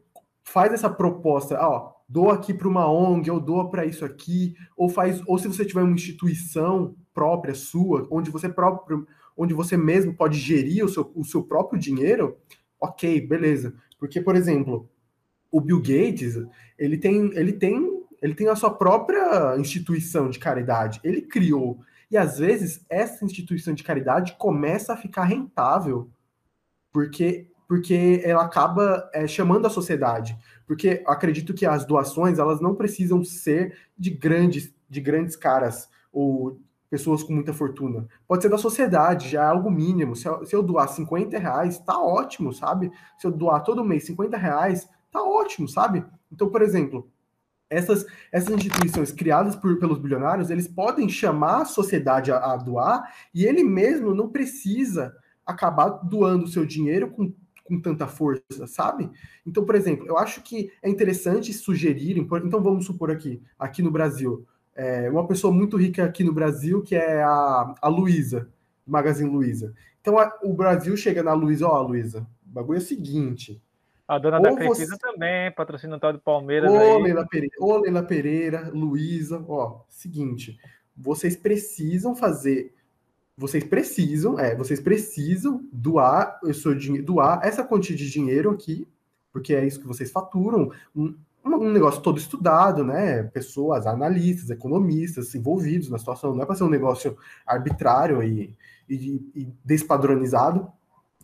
faz 0.43 0.73
essa 0.73 0.89
proposta, 0.89 1.57
ó, 1.59 1.93
doa 2.07 2.33
aqui 2.33 2.53
para 2.53 2.67
uma 2.67 2.91
ONG, 2.91 3.29
ou 3.31 3.39
doa 3.39 3.69
para 3.69 3.85
isso 3.85 4.03
aqui, 4.03 4.55
ou 4.75 4.89
faz, 4.89 5.21
ou 5.25 5.37
se 5.37 5.47
você 5.47 5.65
tiver 5.65 5.81
uma 5.81 5.93
instituição 5.93 6.95
própria 7.13 7.53
sua, 7.53 8.07
onde 8.11 8.29
você 8.29 8.49
próprio, 8.49 9.07
onde 9.35 9.53
você 9.53 9.77
mesmo 9.77 10.13
pode 10.13 10.37
gerir 10.37 10.83
o 10.83 10.89
seu, 10.89 11.11
o 11.15 11.23
seu 11.23 11.43
próprio 11.43 11.79
dinheiro, 11.79 12.37
ok, 12.79 13.25
beleza. 13.27 13.73
Porque, 13.99 14.19
por 14.19 14.35
exemplo, 14.35 14.89
o 15.51 15.61
Bill 15.61 15.79
Gates, 15.79 16.35
ele 16.77 16.97
tem, 16.97 17.31
ele 17.35 17.53
tem, 17.53 18.03
ele 18.21 18.33
tem 18.33 18.47
a 18.47 18.55
sua 18.55 18.71
própria 18.71 19.57
instituição 19.57 20.29
de 20.29 20.39
caridade. 20.39 20.99
Ele 21.03 21.21
criou. 21.21 21.79
E 22.11 22.17
às 22.17 22.37
vezes 22.37 22.85
essa 22.89 23.23
instituição 23.23 23.73
de 23.73 23.83
caridade 23.83 24.35
começa 24.37 24.93
a 24.93 24.97
ficar 24.97 25.23
rentável 25.23 26.11
porque 26.91 27.47
porque 27.67 28.21
ela 28.25 28.43
acaba 28.43 29.09
é, 29.13 29.25
chamando 29.25 29.65
a 29.65 29.69
sociedade. 29.69 30.37
Porque 30.67 31.01
acredito 31.07 31.53
que 31.53 31.65
as 31.65 31.85
doações 31.85 32.37
elas 32.37 32.59
não 32.59 32.75
precisam 32.75 33.23
ser 33.23 33.77
de 33.97 34.09
grandes 34.09 34.73
de 34.89 34.99
grandes 34.99 35.37
caras 35.37 35.89
ou 36.11 36.59
pessoas 36.89 37.23
com 37.23 37.31
muita 37.31 37.53
fortuna. 37.53 38.05
Pode 38.27 38.43
ser 38.43 38.49
da 38.49 38.57
sociedade, 38.57 39.29
já 39.29 39.43
é 39.43 39.45
algo 39.45 39.71
mínimo. 39.71 40.13
Se 40.13 40.27
eu, 40.27 40.45
se 40.45 40.53
eu 40.53 40.61
doar 40.61 40.89
50 40.89 41.39
reais, 41.39 41.79
tá 41.79 41.97
ótimo, 41.97 42.51
sabe? 42.51 42.91
Se 43.17 43.25
eu 43.25 43.31
doar 43.31 43.63
todo 43.63 43.85
mês 43.85 44.03
50 44.03 44.35
reais, 44.35 44.89
tá 45.09 45.23
ótimo, 45.23 45.69
sabe? 45.69 46.03
Então, 46.29 46.49
por 46.49 46.61
exemplo, 46.61 47.09
essas, 47.71 48.05
essas 48.31 48.53
instituições 48.53 49.11
criadas 49.11 49.55
por, 49.55 49.79
pelos 49.79 49.97
bilionários, 49.97 50.49
eles 50.49 50.67
podem 50.67 51.09
chamar 51.09 51.61
a 51.61 51.65
sociedade 51.65 52.31
a, 52.31 52.37
a 52.37 52.57
doar 52.57 53.01
e 53.33 53.45
ele 53.45 53.63
mesmo 53.63 54.13
não 54.13 54.29
precisa 54.29 55.15
acabar 55.45 55.89
doando 55.89 56.47
seu 56.47 56.65
dinheiro 56.65 57.09
com 57.09 57.33
com 57.63 57.79
tanta 57.79 58.05
força, 58.05 58.67
sabe? 58.67 59.09
Então, 59.47 59.63
por 59.63 59.75
exemplo, 59.75 60.05
eu 60.05 60.17
acho 60.17 60.41
que 60.41 60.69
é 60.83 60.89
interessante 60.89 61.53
sugerir. 61.53 62.17
Então, 62.17 62.61
vamos 62.61 62.85
supor 62.85 63.09
aqui, 63.09 63.41
aqui 63.57 63.81
no 63.81 63.89
Brasil, 63.89 64.45
é, 64.75 65.09
uma 65.09 65.25
pessoa 65.25 65.53
muito 65.53 65.77
rica 65.77 66.03
aqui 66.03 66.21
no 66.21 66.33
Brasil, 66.33 66.81
que 66.81 66.95
é 66.95 67.23
a, 67.23 67.73
a 67.81 67.87
Luísa, 67.87 68.49
Magazine 68.85 69.29
Luiza. 69.29 69.73
Então 70.01 70.17
a, 70.17 70.37
o 70.43 70.53
Brasil 70.53 70.97
chega 70.97 71.21
na 71.21 71.33
Luísa, 71.33 71.67
ó, 71.67 71.81
Luísa, 71.81 72.27
o 72.45 72.49
bagulho 72.49 72.77
é 72.77 72.81
o 72.81 72.85
seguinte. 72.85 73.61
A 74.11 74.17
dona 74.17 74.41
da 74.41 74.53
Crefisa 74.53 74.97
você... 74.97 74.97
também, 74.97 75.49
patrocina 75.53 75.95
o 75.95 75.99
tal 75.99 76.11
de 76.11 76.19
Palmeiras. 76.19 76.69
Ô, 76.69 76.75
aí. 76.75 77.01
Leila 77.01 77.25
Pereira, 77.25 77.55
ô, 77.61 77.77
Leila 77.77 78.03
Pereira, 78.03 78.69
Luísa, 78.73 79.41
ó, 79.47 79.83
seguinte, 79.87 80.59
vocês 80.97 81.37
precisam 81.37 82.13
fazer. 82.13 82.75
Vocês 83.37 83.63
precisam, 83.63 84.37
é, 84.37 84.53
vocês 84.53 84.81
precisam 84.81 85.65
doar 85.71 86.37
seu 86.53 86.75
dinheiro, 86.75 87.05
doar 87.05 87.39
essa 87.41 87.63
quantia 87.63 87.95
de 87.95 88.11
dinheiro 88.11 88.51
aqui, 88.51 88.85
porque 89.31 89.55
é 89.55 89.65
isso 89.65 89.79
que 89.79 89.87
vocês 89.87 90.11
faturam, 90.11 90.69
um, 90.93 91.15
um 91.45 91.71
negócio 91.71 92.01
todo 92.01 92.17
estudado, 92.17 92.83
né? 92.83 93.23
Pessoas, 93.23 93.87
analistas, 93.87 94.49
economistas 94.49 95.33
envolvidos 95.33 95.89
na 95.89 95.97
situação. 95.97 96.35
Não 96.35 96.43
é 96.43 96.45
para 96.45 96.55
ser 96.55 96.65
um 96.65 96.69
negócio 96.69 97.17
arbitrário 97.47 98.21
e, 98.21 98.57
e, 98.89 99.31
e 99.33 99.47
despadronizado. 99.63 100.69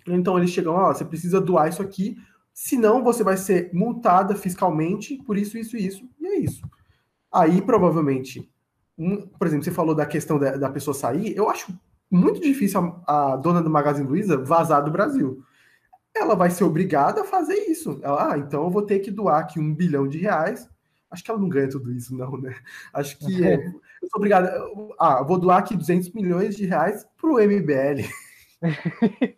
Então 0.07 0.37
eles 0.37 0.51
chegam, 0.51 0.73
ó, 0.73 0.89
oh, 0.89 0.93
você 0.93 1.03
precisa 1.03 1.41
doar 1.41 1.67
isso 1.67 1.81
aqui, 1.81 2.17
senão 2.57 3.03
você 3.03 3.23
vai 3.23 3.37
ser 3.37 3.69
multada 3.71 4.35
fiscalmente 4.35 5.15
por 5.23 5.37
isso, 5.37 5.59
isso 5.59 5.77
e 5.77 5.85
isso. 5.85 6.09
E 6.19 6.25
é 6.25 6.39
isso. 6.39 6.67
Aí, 7.31 7.61
provavelmente, 7.61 8.49
um, 8.97 9.27
por 9.27 9.45
exemplo, 9.45 9.63
você 9.63 9.71
falou 9.71 9.93
da 9.93 10.07
questão 10.07 10.39
da, 10.39 10.57
da 10.57 10.67
pessoa 10.67 10.95
sair, 10.95 11.37
eu 11.37 11.51
acho 11.51 11.71
muito 12.09 12.41
difícil 12.41 12.79
a, 13.05 13.33
a 13.33 13.35
dona 13.35 13.61
do 13.61 13.69
Magazine 13.69 14.07
Luiza 14.07 14.37
vazar 14.37 14.83
do 14.83 14.89
Brasil 14.89 15.43
ela 16.15 16.35
vai 16.35 16.49
ser 16.49 16.63
obrigada 16.63 17.21
a 17.21 17.25
fazer 17.25 17.53
isso. 17.69 17.99
Ela, 18.01 18.33
ah, 18.33 18.37
então 18.39 18.63
eu 18.63 18.71
vou 18.71 18.81
ter 18.81 18.97
que 18.99 19.11
doar 19.11 19.41
aqui 19.41 19.59
um 19.59 19.75
bilhão 19.75 20.07
de 20.07 20.17
reais. 20.17 20.67
Acho 21.11 21.23
que 21.23 21.29
ela 21.29 21.39
não 21.39 21.47
ganha 21.47 21.69
tudo 21.69 21.93
isso, 21.93 22.17
não, 22.17 22.37
né? 22.37 22.55
Acho 22.91 23.19
que 23.19 23.45
é, 23.45 23.67
eu 23.67 24.09
sou 24.09 24.17
obrigada. 24.17 24.51
Ah, 24.97 25.21
vou 25.21 25.37
doar 25.37 25.59
aqui 25.59 25.77
200 25.77 26.11
milhões 26.11 26.55
de 26.55 26.65
reais 26.65 27.05
para 27.21 27.29
o 27.29 27.39
MBL. 27.39 28.01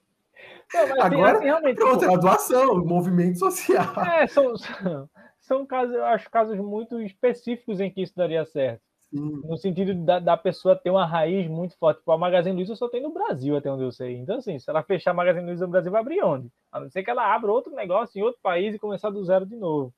Não, 0.73 1.01
Agora, 1.01 1.37
assim, 1.37 1.45
realmente, 1.45 1.77
pronto, 1.77 1.99
tipo, 1.99 2.11
é 2.11 2.15
a 2.15 2.17
doação, 2.17 2.85
movimento 2.85 3.39
social. 3.39 3.93
É, 4.03 4.27
são, 4.27 4.55
são, 4.55 5.09
são 5.41 5.65
casos, 5.65 5.95
eu 5.95 6.05
acho, 6.05 6.29
casos 6.29 6.57
muito 6.59 7.01
específicos 7.01 7.79
em 7.79 7.89
que 7.89 8.01
isso 8.01 8.15
daria 8.15 8.45
certo. 8.45 8.81
Sim. 9.09 9.41
No 9.43 9.57
sentido 9.57 9.95
da, 10.05 10.19
da, 10.19 10.37
pessoa 10.37 10.75
ter 10.75 10.91
uma 10.91 11.05
raiz 11.05 11.47
muito 11.47 11.75
forte. 11.77 11.97
Tipo, 11.97 12.11
a 12.11 12.17
Magazine 12.17 12.55
Luiza 12.55 12.75
só 12.75 12.87
tem 12.87 13.01
no 13.01 13.11
Brasil, 13.11 13.57
até 13.57 13.71
onde 13.71 13.83
eu 13.83 13.91
sei. 13.91 14.15
Então, 14.17 14.37
assim, 14.37 14.59
se 14.59 14.69
ela 14.69 14.83
fechar 14.83 15.11
a 15.11 15.15
Magazine 15.15 15.47
Luiza 15.47 15.65
no 15.65 15.71
Brasil, 15.71 15.91
vai 15.91 16.01
abrir 16.01 16.23
onde? 16.23 16.51
A 16.71 16.79
não 16.79 16.89
ser 16.89 17.01
que 17.01 17.09
ela 17.09 17.33
abra 17.33 17.51
outro 17.51 17.73
negócio 17.73 18.19
em 18.19 18.21
outro 18.21 18.39
país 18.41 18.75
e 18.75 18.79
começar 18.79 19.09
do 19.09 19.23
zero 19.25 19.47
de 19.47 19.55
novo. 19.55 19.91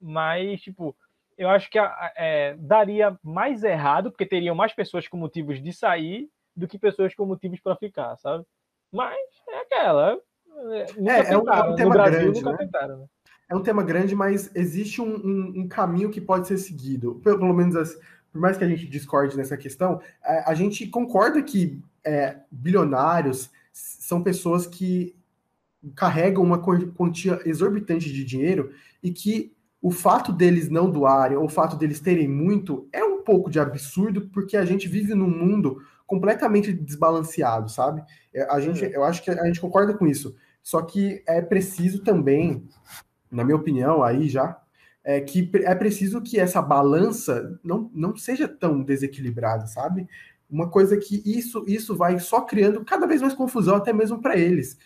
Mas, 0.00 0.60
tipo, 0.60 0.96
eu 1.38 1.48
acho 1.48 1.70
que 1.70 1.78
é, 1.78 2.56
daria 2.58 3.16
mais 3.22 3.62
errado, 3.62 4.10
porque 4.10 4.26
teriam 4.26 4.54
mais 4.54 4.72
pessoas 4.72 5.06
com 5.06 5.16
motivos 5.16 5.62
de 5.62 5.72
sair 5.72 6.28
do 6.56 6.66
que 6.66 6.78
pessoas 6.78 7.14
com 7.14 7.24
motivos 7.24 7.60
para 7.60 7.76
ficar, 7.76 8.16
sabe? 8.16 8.44
Mas 8.90 9.16
é 9.48 9.60
aquela. 9.60 10.18
É, 10.70 10.80
é, 10.80 11.32
é, 11.32 11.38
um, 11.38 11.48
é 11.50 11.62
um 11.62 11.74
tema 11.74 11.90
Brasil, 11.92 12.20
grande, 12.20 12.44
né? 12.44 12.56
Tentaram, 12.56 12.98
né? 12.98 13.06
É 13.48 13.54
um 13.54 13.62
tema 13.62 13.82
grande, 13.82 14.14
mas 14.14 14.50
existe 14.54 15.00
um, 15.00 15.14
um, 15.14 15.52
um, 15.60 15.68
caminho 15.68 16.10
que 16.10 16.20
pode 16.20 16.48
ser 16.48 16.58
seguido. 16.58 17.20
Pelo, 17.22 17.38
pelo 17.38 17.54
menos 17.54 17.76
as, 17.76 17.96
por 18.32 18.40
mais 18.40 18.56
que 18.56 18.64
a 18.64 18.68
gente 18.68 18.86
discorde 18.86 19.36
nessa 19.36 19.56
questão, 19.56 20.00
a, 20.22 20.50
a 20.50 20.54
gente 20.54 20.86
concorda 20.88 21.42
que 21.42 21.80
é, 22.04 22.38
bilionários 22.50 23.50
são 23.72 24.22
pessoas 24.22 24.66
que 24.66 25.14
carregam 25.94 26.42
uma 26.42 26.58
quantia 26.58 27.40
exorbitante 27.44 28.12
de 28.12 28.24
dinheiro 28.24 28.72
e 29.02 29.12
que 29.12 29.54
o 29.80 29.90
fato 29.90 30.32
deles 30.32 30.68
não 30.68 30.90
doarem, 30.90 31.36
ou 31.36 31.44
o 31.44 31.48
fato 31.48 31.76
deles 31.76 32.00
terem 32.00 32.26
muito, 32.26 32.88
é 32.92 33.04
um 33.04 33.22
pouco 33.22 33.50
de 33.50 33.60
absurdo, 33.60 34.28
porque 34.32 34.56
a 34.56 34.64
gente 34.64 34.88
vive 34.88 35.14
num 35.14 35.30
mundo 35.30 35.82
completamente 36.06 36.72
desbalanceado, 36.72 37.68
sabe? 37.68 38.02
É, 38.32 38.42
a 38.50 38.60
gente, 38.60 38.84
eu 38.84 39.04
acho 39.04 39.22
que 39.22 39.30
a 39.30 39.44
gente 39.46 39.60
concorda 39.60 39.94
com 39.94 40.06
isso. 40.06 40.36
Só 40.62 40.82
que 40.82 41.22
é 41.26 41.40
preciso 41.40 42.02
também, 42.02 42.66
na 43.30 43.44
minha 43.44 43.56
opinião, 43.56 44.02
aí 44.02 44.28
já, 44.28 44.60
é 45.04 45.20
que 45.20 45.48
é 45.64 45.74
preciso 45.74 46.20
que 46.20 46.38
essa 46.38 46.60
balança 46.60 47.58
não, 47.62 47.90
não 47.94 48.16
seja 48.16 48.48
tão 48.48 48.82
desequilibrada, 48.82 49.66
sabe? 49.66 50.08
Uma 50.50 50.68
coisa 50.68 50.96
que 50.96 51.22
isso, 51.24 51.64
isso 51.68 51.96
vai 51.96 52.18
só 52.18 52.40
criando 52.40 52.84
cada 52.84 53.06
vez 53.06 53.20
mais 53.20 53.34
confusão, 53.34 53.76
até 53.76 53.92
mesmo 53.92 54.20
para 54.20 54.36
eles. 54.36 54.76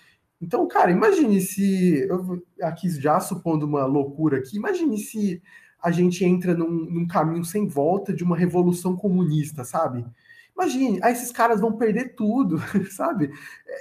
Então, 0.40 0.66
cara, 0.66 0.90
imagine 0.90 1.40
se. 1.40 2.06
Eu, 2.08 2.42
aqui 2.62 2.88
já 2.90 3.20
supondo 3.20 3.66
uma 3.66 3.84
loucura 3.84 4.38
aqui, 4.38 4.56
imagine 4.56 4.96
se 4.98 5.42
a 5.82 5.90
gente 5.90 6.24
entra 6.24 6.54
num, 6.54 6.68
num 6.68 7.06
caminho 7.06 7.44
sem 7.44 7.66
volta 7.66 8.12
de 8.12 8.22
uma 8.22 8.36
revolução 8.36 8.96
comunista, 8.96 9.64
sabe? 9.64 10.04
Imagine, 10.56 11.00
aí 11.02 11.12
esses 11.12 11.32
caras 11.32 11.60
vão 11.60 11.72
perder 11.72 12.14
tudo, 12.14 12.58
sabe? 12.90 13.30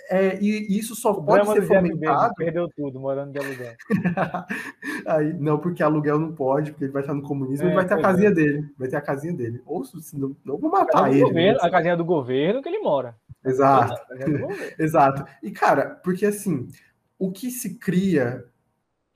É, 0.09 0.39
e, 0.41 0.77
isso 0.77 0.95
só 0.95 1.13
pode 1.13 1.47
ser 1.51 1.63
fomentado. 1.63 2.33
Perdeu 2.35 2.69
tudo, 2.69 2.99
morando 2.99 3.31
de 3.31 3.39
aluguel. 3.39 3.73
aí, 5.05 5.33
não, 5.33 5.57
porque 5.57 5.83
aluguel 5.83 6.19
não 6.19 6.33
pode, 6.33 6.71
porque 6.71 6.85
ele 6.85 6.93
vai 6.93 7.01
estar 7.01 7.13
no 7.13 7.21
comunismo, 7.21 7.65
é, 7.65 7.67
ele 7.69 7.75
vai 7.75 7.87
ter 7.87 7.95
a 7.95 8.01
casinha 8.01 8.29
é. 8.29 8.33
dele. 8.33 8.69
Vai 8.77 8.87
ter 8.87 8.95
a 8.95 9.01
casinha 9.01 9.33
dele. 9.33 9.61
Ou 9.65 9.83
se 9.83 10.17
não, 10.17 10.35
não 10.45 10.57
vou 10.57 10.71
matar 10.71 11.05
a 11.05 11.11
ele. 11.11 11.21
Governo, 11.21 11.59
a 11.61 11.69
casinha 11.69 11.97
do 11.97 12.05
governo 12.05 12.61
que 12.61 12.69
ele 12.69 12.79
mora. 12.79 13.15
Exato. 13.45 13.95
Exato. 14.79 15.25
E, 15.43 15.51
cara, 15.51 15.99
porque 16.03 16.25
assim, 16.25 16.69
o 17.17 17.31
que 17.31 17.51
se 17.51 17.75
cria 17.75 18.45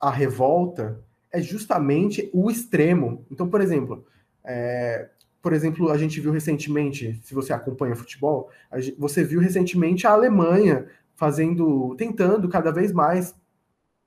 a 0.00 0.10
revolta 0.10 1.00
é 1.32 1.40
justamente 1.40 2.30
o 2.32 2.50
extremo. 2.50 3.26
Então, 3.30 3.48
por 3.48 3.60
exemplo, 3.60 4.06
é, 4.44 5.08
por 5.44 5.52
exemplo, 5.52 5.90
a 5.90 5.98
gente 5.98 6.22
viu 6.22 6.32
recentemente, 6.32 7.20
se 7.22 7.34
você 7.34 7.52
acompanha 7.52 7.94
futebol, 7.94 8.48
você 8.96 9.22
viu 9.22 9.38
recentemente 9.38 10.06
a 10.06 10.12
Alemanha 10.12 10.86
fazendo, 11.14 11.94
tentando 11.96 12.48
cada 12.48 12.72
vez 12.72 12.90
mais 12.94 13.34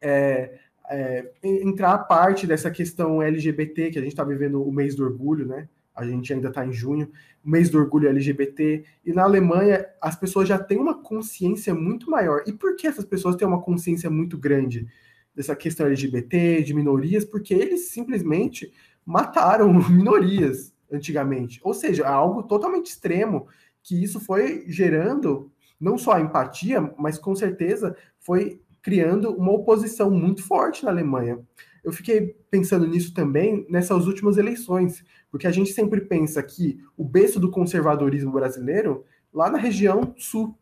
é, 0.02 0.58
é, 0.90 1.32
entrar 1.44 1.94
a 1.94 2.00
parte 2.00 2.48
dessa 2.48 2.72
questão 2.72 3.22
LGBT, 3.22 3.92
que 3.92 4.00
a 4.00 4.02
gente 4.02 4.14
está 4.14 4.24
vivendo 4.24 4.68
o 4.68 4.72
mês 4.72 4.96
do 4.96 5.04
orgulho, 5.04 5.46
né? 5.46 5.70
A 5.96 6.04
gente 6.08 6.34
ainda 6.34 6.48
está 6.48 6.66
em 6.66 6.74
junho, 6.74 7.08
mês 7.46 7.70
do 7.70 7.78
orgulho 7.78 8.10
LGBT, 8.10 8.84
e 9.06 9.14
na 9.14 9.22
Alemanha 9.22 9.86
as 10.02 10.16
pessoas 10.16 10.50
já 10.50 10.58
têm 10.58 10.80
uma 10.80 10.96
consciência 11.04 11.72
muito 11.76 12.10
maior. 12.10 12.46
E 12.48 12.52
por 12.52 12.76
que 12.76 12.88
essas 12.88 13.06
pessoas 13.06 13.36
têm 13.36 13.48
uma 13.48 13.62
consciência 13.62 14.10
muito 14.10 14.40
grande 14.40 14.88
dessa 15.36 15.56
questão 15.56 15.86
LGBT, 15.86 16.64
de 16.64 16.74
minorias? 16.74 17.24
Porque 17.24 17.54
eles 17.54 17.90
simplesmente 17.90 18.74
mataram 19.06 19.72
minorias 19.88 20.76
antigamente. 20.92 21.60
Ou 21.64 21.74
seja, 21.74 22.04
é 22.04 22.08
algo 22.08 22.44
totalmente 22.44 22.88
extremo, 22.88 23.48
que 23.84 24.02
isso 24.02 24.20
foi 24.20 24.66
gerando 24.68 25.52
não 25.80 25.98
só 25.98 26.20
empatia, 26.20 26.94
mas 26.98 27.18
com 27.18 27.36
certeza 27.36 27.96
foi 28.20 28.62
criando 28.82 29.32
uma 29.36 29.52
oposição 29.52 30.10
muito 30.10 30.44
forte 30.44 30.84
na 30.84 30.92
Alemanha. 30.92 31.40
Eu 31.84 31.92
fiquei 31.92 32.36
pensando 32.50 32.88
nisso 32.88 33.14
também 33.14 33.66
nessas 33.70 34.08
últimas 34.08 34.38
eleições, 34.38 35.04
porque 35.30 35.48
a 35.48 35.52
gente 35.52 35.72
sempre 35.72 36.02
pensa 36.02 36.42
que 36.42 36.80
o 36.98 37.04
berço 37.04 37.40
do 37.40 37.52
conservadorismo 37.52 38.32
brasileiro 38.32 39.06
lá 39.34 39.50
na 39.50 39.58
região 39.58 40.14
sul, 40.18 40.58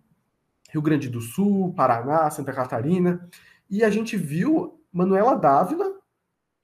Rio 0.70 0.82
Grande 0.82 1.10
do 1.10 1.22
Sul, 1.22 1.74
Paraná, 1.74 2.30
Santa 2.30 2.52
Catarina, 2.52 3.28
e 3.70 3.84
a 3.84 3.90
gente 3.90 4.18
viu 4.18 4.80
Manuela 4.92 5.36
Dávila 5.36 5.96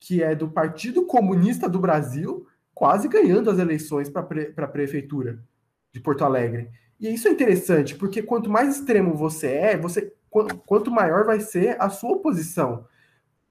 que 0.01 0.23
é 0.23 0.35
do 0.35 0.49
Partido 0.49 1.05
Comunista 1.05 1.69
do 1.69 1.79
Brasil, 1.79 2.47
quase 2.81 3.07
ganhando 3.07 3.51
as 3.51 3.59
eleições 3.59 4.09
para 4.09 4.23
pre, 4.23 4.53
a 4.57 4.67
prefeitura 4.67 5.37
de 5.93 5.99
Porto 5.99 6.25
Alegre. 6.25 6.67
E 6.99 7.13
isso 7.13 7.27
é 7.27 7.31
interessante, 7.31 7.93
porque 7.93 8.23
quanto 8.23 8.49
mais 8.49 8.75
extremo 8.75 9.13
você 9.13 9.49
é, 9.49 9.77
você 9.77 10.11
quanto 10.65 10.89
maior 10.89 11.23
vai 11.23 11.39
ser 11.39 11.79
a 11.79 11.91
sua 11.91 12.13
oposição. 12.13 12.87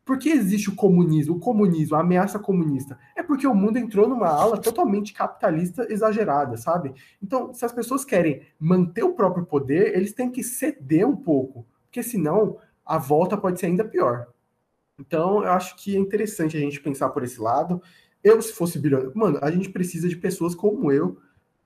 Por 0.05 0.18
que 0.18 0.31
existe 0.31 0.68
o 0.68 0.74
comunismo? 0.74 1.37
O 1.37 1.39
comunismo, 1.39 1.95
a 1.95 2.01
ameaça 2.01 2.41
comunista? 2.41 2.99
É 3.16 3.22
porque 3.22 3.47
o 3.47 3.55
mundo 3.55 3.76
entrou 3.76 4.09
numa 4.09 4.26
ala 4.26 4.59
totalmente 4.59 5.12
capitalista 5.12 5.87
exagerada, 5.89 6.57
sabe? 6.57 6.93
Então, 7.22 7.55
se 7.55 7.64
as 7.64 7.70
pessoas 7.70 8.05
querem 8.05 8.43
manter 8.59 9.05
o 9.05 9.14
próprio 9.14 9.47
poder, 9.47 9.97
eles 9.97 10.12
têm 10.12 10.28
que 10.28 10.43
ceder 10.43 11.07
um 11.07 11.14
pouco, 11.14 11.64
porque 11.85 12.03
senão 12.03 12.59
a 12.85 12.99
volta 12.99 13.37
pode 13.37 13.61
ser 13.61 13.66
ainda 13.66 13.85
pior. 13.85 14.26
Então, 14.99 15.45
eu 15.45 15.53
acho 15.53 15.76
que 15.76 15.95
é 15.95 16.01
interessante 16.01 16.57
a 16.57 16.61
gente 16.61 16.81
pensar 16.81 17.11
por 17.11 17.22
esse 17.22 17.41
lado. 17.41 17.81
Eu, 18.22 18.40
se 18.42 18.52
fosse 18.52 18.78
bilionário, 18.78 19.12
mano, 19.14 19.38
a 19.42 19.50
gente 19.50 19.70
precisa 19.70 20.08
de 20.08 20.16
pessoas 20.16 20.54
como 20.54 20.92
eu 20.92 21.18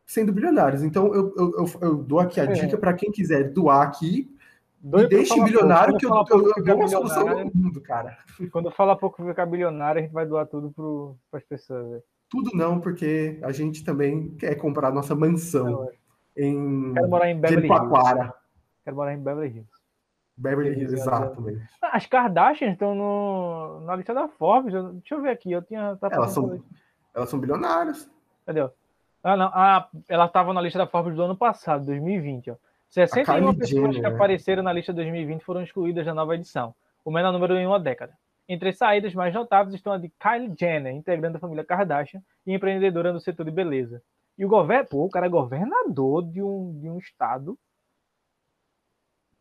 sendo 0.07 0.33
bilionários. 0.33 0.83
Então, 0.83 1.15
eu, 1.15 1.35
eu, 1.37 1.53
eu, 1.59 1.67
eu 1.81 1.97
dou 1.97 2.21
aqui 2.21 2.41
a 2.41 2.45
é. 2.45 2.53
dica 2.53 2.77
para 2.79 2.93
quem 2.93 3.11
quiser 3.11 3.51
doar 3.53 3.83
aqui 3.83 4.35
me 4.85 5.09
deixe 5.09 5.43
bilionário 5.43 5.97
que 5.97 6.05
eu, 6.05 6.11
eu, 6.11 6.53
eu 6.57 6.63
dou 6.63 6.77
uma 6.77 6.89
solução 6.89 7.25
no 7.25 7.51
mundo, 7.55 7.81
cara. 7.81 8.19
Quando 8.53 8.71
fala 8.71 8.95
pouco 8.95 9.25
ficar 9.25 9.47
bilionário, 9.47 10.01
a 10.01 10.03
gente 10.03 10.13
vai 10.13 10.27
doar 10.27 10.47
tudo 10.47 11.17
para 11.31 11.39
as 11.39 11.45
pessoas. 11.47 11.89
Véio. 11.89 12.03
Tudo 12.29 12.51
não, 12.55 12.79
porque 12.79 13.39
a 13.43 13.51
gente 13.51 13.83
também 13.83 14.37
quer 14.37 14.55
comprar 14.57 14.93
nossa 14.93 15.15
mansão 15.15 15.89
em 16.37 16.93
Quero 16.93 17.09
morar 17.09 17.31
em 17.31 17.41
Beverly 17.41 17.67
Hills. 17.67 18.33
Quero 18.85 18.97
morar 18.97 19.15
em 19.15 19.23
Beverly 19.23 19.57
Hills. 19.57 19.84
Beverly 20.37 20.79
Hills, 20.79 20.95
exatamente. 20.95 21.63
As 21.81 22.07
Kardashian 22.07 22.73
estão 22.73 22.95
no, 22.95 23.81
na 23.81 23.95
lista 23.97 24.13
da 24.13 24.29
Forbes. 24.29 24.73
Deixa 24.73 25.15
eu 25.15 25.23
ver 25.23 25.31
aqui. 25.31 25.53
Eu 25.53 25.63
tinha. 25.63 25.97
Tá 25.97 26.09
elas, 26.11 26.33
são, 26.33 26.61
elas 27.15 27.29
são 27.29 27.39
bilionárias. 27.39 28.11
Cadê? 28.45 28.69
Ah, 29.23 29.37
não. 29.37 29.51
Ah, 29.55 29.89
ela 30.09 30.27
estava 30.27 30.53
na 30.53 30.61
lista 30.61 30.79
da 30.79 30.87
Forbes 30.87 31.15
do 31.15 31.23
ano 31.23 31.37
passado, 31.37 31.87
2020. 31.87 32.51
Ó. 32.51 32.57
61 32.91 33.55
pessoas 33.55 33.97
que 33.97 34.07
apareceram 34.07 34.63
na 34.63 34.73
lista 34.73 34.93
2020 34.93 35.43
foram 35.43 35.63
excluídas 35.63 36.07
da 36.07 36.15
nova 36.15 36.37
edição, 36.37 36.75
o 37.05 37.11
menor 37.11 37.33
número 37.33 37.57
em 37.57 37.67
uma 37.67 37.81
década. 37.81 38.17
Entre 38.49 38.69
as 38.69 38.77
saídas 38.77 39.15
mais 39.15 39.35
notáveis 39.35 39.75
estão 39.75 39.93
a 39.93 39.99
de 39.99 40.13
Kylie 40.21 40.55
Jenner, 40.57 40.95
integrante 40.95 41.33
da 41.33 41.39
família 41.41 41.65
Kardashian 41.65 42.23
e 42.47 42.55
empreendedora 42.55 43.13
no 43.13 43.19
setor 43.19 43.45
de 43.45 43.51
beleza. 43.51 44.01
E 44.39 44.45
o 44.45 44.49
governo, 44.49 44.89
pô, 44.89 45.05
o 45.05 45.11
cara 45.11 45.27
é 45.27 45.29
governador 45.29 46.23
de 46.25 46.43
um, 46.43 46.79
de 46.79 46.89
um 46.89 46.99
estado 46.99 47.59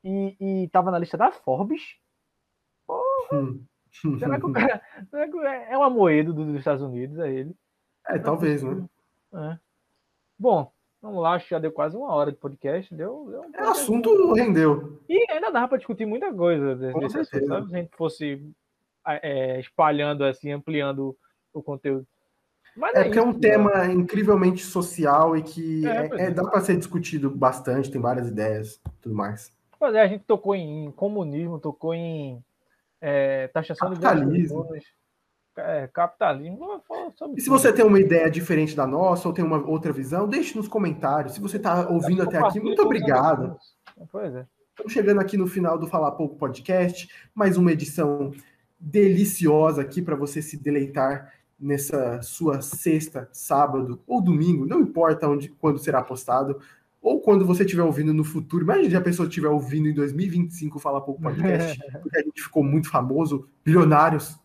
e, 0.04 0.64
estava 0.66 0.91
na 0.91 0.99
lista 0.99 1.18
da 1.18 1.32
Forbes. 1.32 1.97
Porra! 2.86 3.34
Hum. 3.34 3.66
Será 4.20 4.39
que 4.39 4.45
o 4.45 4.51
cara 4.51 4.82
é, 5.14 5.74
é 5.74 5.78
um 5.78 5.84
amoedo 5.84 6.34
dos 6.34 6.56
Estados 6.56 6.82
Unidos, 6.82 7.20
é 7.20 7.32
ele? 7.32 7.56
É, 8.08 8.18
talvez, 8.20 8.64
né? 8.64 8.86
É. 9.34 9.60
Bom, 10.38 10.74
Vamos 11.04 11.22
lá, 11.22 11.34
acho 11.34 11.43
que 11.43 11.51
já 11.51 11.60
deu 11.60 11.70
quase 11.70 11.97
uma 11.97 12.14
hora 12.14 12.32
de 12.32 12.38
podcast. 12.38 12.95
Deu, 12.95 13.28
deu 13.30 13.41
um 13.41 13.51
é, 13.54 13.70
assunto 13.70 14.34
rendeu. 14.36 15.01
E 15.10 15.30
ainda 15.30 15.51
dava 15.51 15.68
para 15.68 15.78
discutir 15.78 16.06
muita 16.06 16.34
coisa 16.34 16.78
desse 16.78 17.20
assunto, 17.20 17.45
sabe? 17.45 17.68
Se 17.68 17.76
a 17.76 17.78
gente 17.80 17.97
fosse 17.97 18.41
é, 19.06 19.60
espalhando, 19.60 20.24
assim, 20.24 20.54
ampliando 20.54 21.14
o 21.54 21.62
conteúdo. 21.62 22.08
Mas 22.74 22.95
é, 22.95 23.01
é 23.01 23.04
porque 23.04 23.20
isso, 23.20 23.28
é 23.28 23.30
um 23.30 23.38
tema 23.38 23.86
incrivelmente 23.88 24.64
social 24.64 25.36
e 25.36 25.43
que 25.43 25.86
é, 25.86 26.10
é, 26.14 26.22
é 26.28 26.32
dá 26.32 26.49
para 26.49 26.62
ser 26.62 26.78
discutido 26.78 27.30
bastante, 27.30 27.91
tem 27.91 27.99
várias 27.99 28.30
ideias 28.30 28.82
tudo 29.01 29.14
mais. 29.14 29.51
Pois 29.84 29.96
é, 29.96 30.02
a 30.02 30.08
gente 30.08 30.24
tocou 30.24 30.56
em 30.56 30.90
comunismo, 30.92 31.60
tocou 31.60 31.94
em 31.94 32.42
taxação 33.52 33.90
Capitalismo. 33.90 34.66
de 34.72 34.82
é, 35.58 35.88
capitalismo. 35.88 36.82
E 37.36 37.42
se 37.42 37.50
você 37.50 37.74
tem 37.74 37.84
uma 37.84 38.00
ideia 38.00 38.32
diferente 38.32 38.78
da 38.78 38.88
nossa 38.88 39.28
ou 39.28 39.34
tem 39.34 39.44
uma 39.44 39.58
outra 39.58 39.92
visão, 39.92 40.26
deixe 40.26 40.56
nos 40.56 40.70
comentários. 40.70 41.34
Se 41.34 41.42
você 41.42 41.58
está 41.58 41.90
ouvindo 41.90 42.24
até 42.24 42.38
aqui, 42.38 42.62
muito 42.62 42.82
obrigado. 42.82 43.58
Pois 44.10 44.34
é. 44.34 44.48
Estamos 44.70 44.94
chegando 44.94 45.20
aqui 45.20 45.36
no 45.36 45.48
final 45.48 45.78
do 45.78 45.86
Falar 45.86 46.12
Pouco 46.12 46.38
Podcast, 46.38 47.10
mais 47.36 47.58
uma 47.58 47.74
edição 47.74 48.32
deliciosa 48.80 49.82
aqui 49.82 50.02
para 50.02 50.16
você 50.16 50.42
se 50.42 50.56
deleitar 50.56 51.34
nessa 51.60 52.22
sua 52.22 52.62
sexta, 52.62 53.28
sábado 53.34 54.02
ou 54.08 54.22
domingo, 54.22 54.66
não 54.66 54.80
importa 54.80 55.28
onde, 55.28 55.50
quando 55.50 55.78
será 55.78 56.02
postado, 56.02 56.62
ou 57.04 57.20
quando 57.20 57.45
você 57.45 57.64
estiver 57.64 57.84
ouvindo 57.84 58.14
no 58.14 58.24
futuro. 58.24 58.64
Imagina 58.64 58.89
se 58.89 58.95
a 58.95 59.01
pessoa 59.01 59.28
estiver 59.28 59.49
ouvindo 59.49 59.89
em 59.89 59.93
2025 59.93 60.80
Falar 60.80 61.01
Pouco 61.01 61.22
Podcast, 61.22 61.80
porque 62.01 62.18
a 62.18 62.24
gente 62.24 62.41
ficou 62.41 62.64
muito 62.64 62.89
famoso, 62.89 63.47
bilionários, 63.64 64.39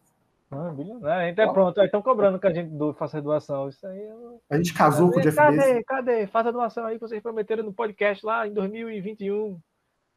ah, 0.51 0.71
bilionário. 0.71 1.31
Então 1.31 1.45
é 1.45 1.53
pronto, 1.53 1.83
estão 1.83 2.01
cobrando 2.01 2.39
que 2.39 2.47
a 2.47 2.53
gente 2.53 2.71
do, 2.71 2.95
faça 2.95 3.21
doação. 3.21 3.69
Isso 3.69 3.87
aí 3.87 4.03
eu... 4.03 4.41
A 4.49 4.57
gente 4.57 4.73
casou 4.73 5.11
cadê, 5.11 5.15
com 5.15 5.21
o 5.21 5.23
Jeff 5.23 5.37
Cadê? 5.37 5.57
Bezos. 5.57 5.85
Cadê? 5.87 6.27
Faça 6.27 6.53
doação 6.53 6.87
aí 6.87 6.95
que 6.95 7.03
vocês 7.03 7.23
prometeram 7.23 7.63
no 7.63 7.73
podcast 7.73 8.25
lá 8.25 8.47
em 8.47 8.55
2021. 8.55 9.61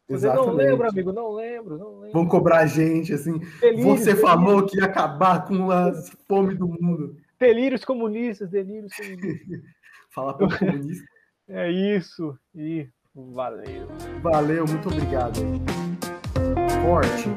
Você 0.09 0.27
não 0.27 0.51
lembro, 0.51 0.89
amigo, 0.89 1.13
não 1.13 1.31
lembro, 1.31 1.77
não 1.77 1.99
lembro. 1.99 2.13
Vão 2.13 2.27
cobrar 2.27 2.59
a 2.59 2.65
gente, 2.65 3.13
assim. 3.13 3.39
Delírios, 3.59 3.85
você 3.85 4.05
delírios. 4.05 4.21
falou 4.21 4.65
que 4.65 4.77
ia 4.77 4.85
acabar 4.85 5.45
com 5.45 5.69
a 5.69 5.91
fome 6.27 6.55
do 6.55 6.67
mundo. 6.67 7.17
Delírios 7.39 7.85
comunistas, 7.85 8.49
delírios 8.49 8.93
comunistas. 8.95 9.59
Fala 10.11 10.33
para 10.33 10.57
comunista. 10.57 11.05
É 11.47 11.69
isso 11.69 12.37
e 12.55 12.87
valeu. 13.13 13.87
Valeu, 14.21 14.65
muito 14.65 14.87
obrigado. 14.89 15.39
Forte. 16.81 17.29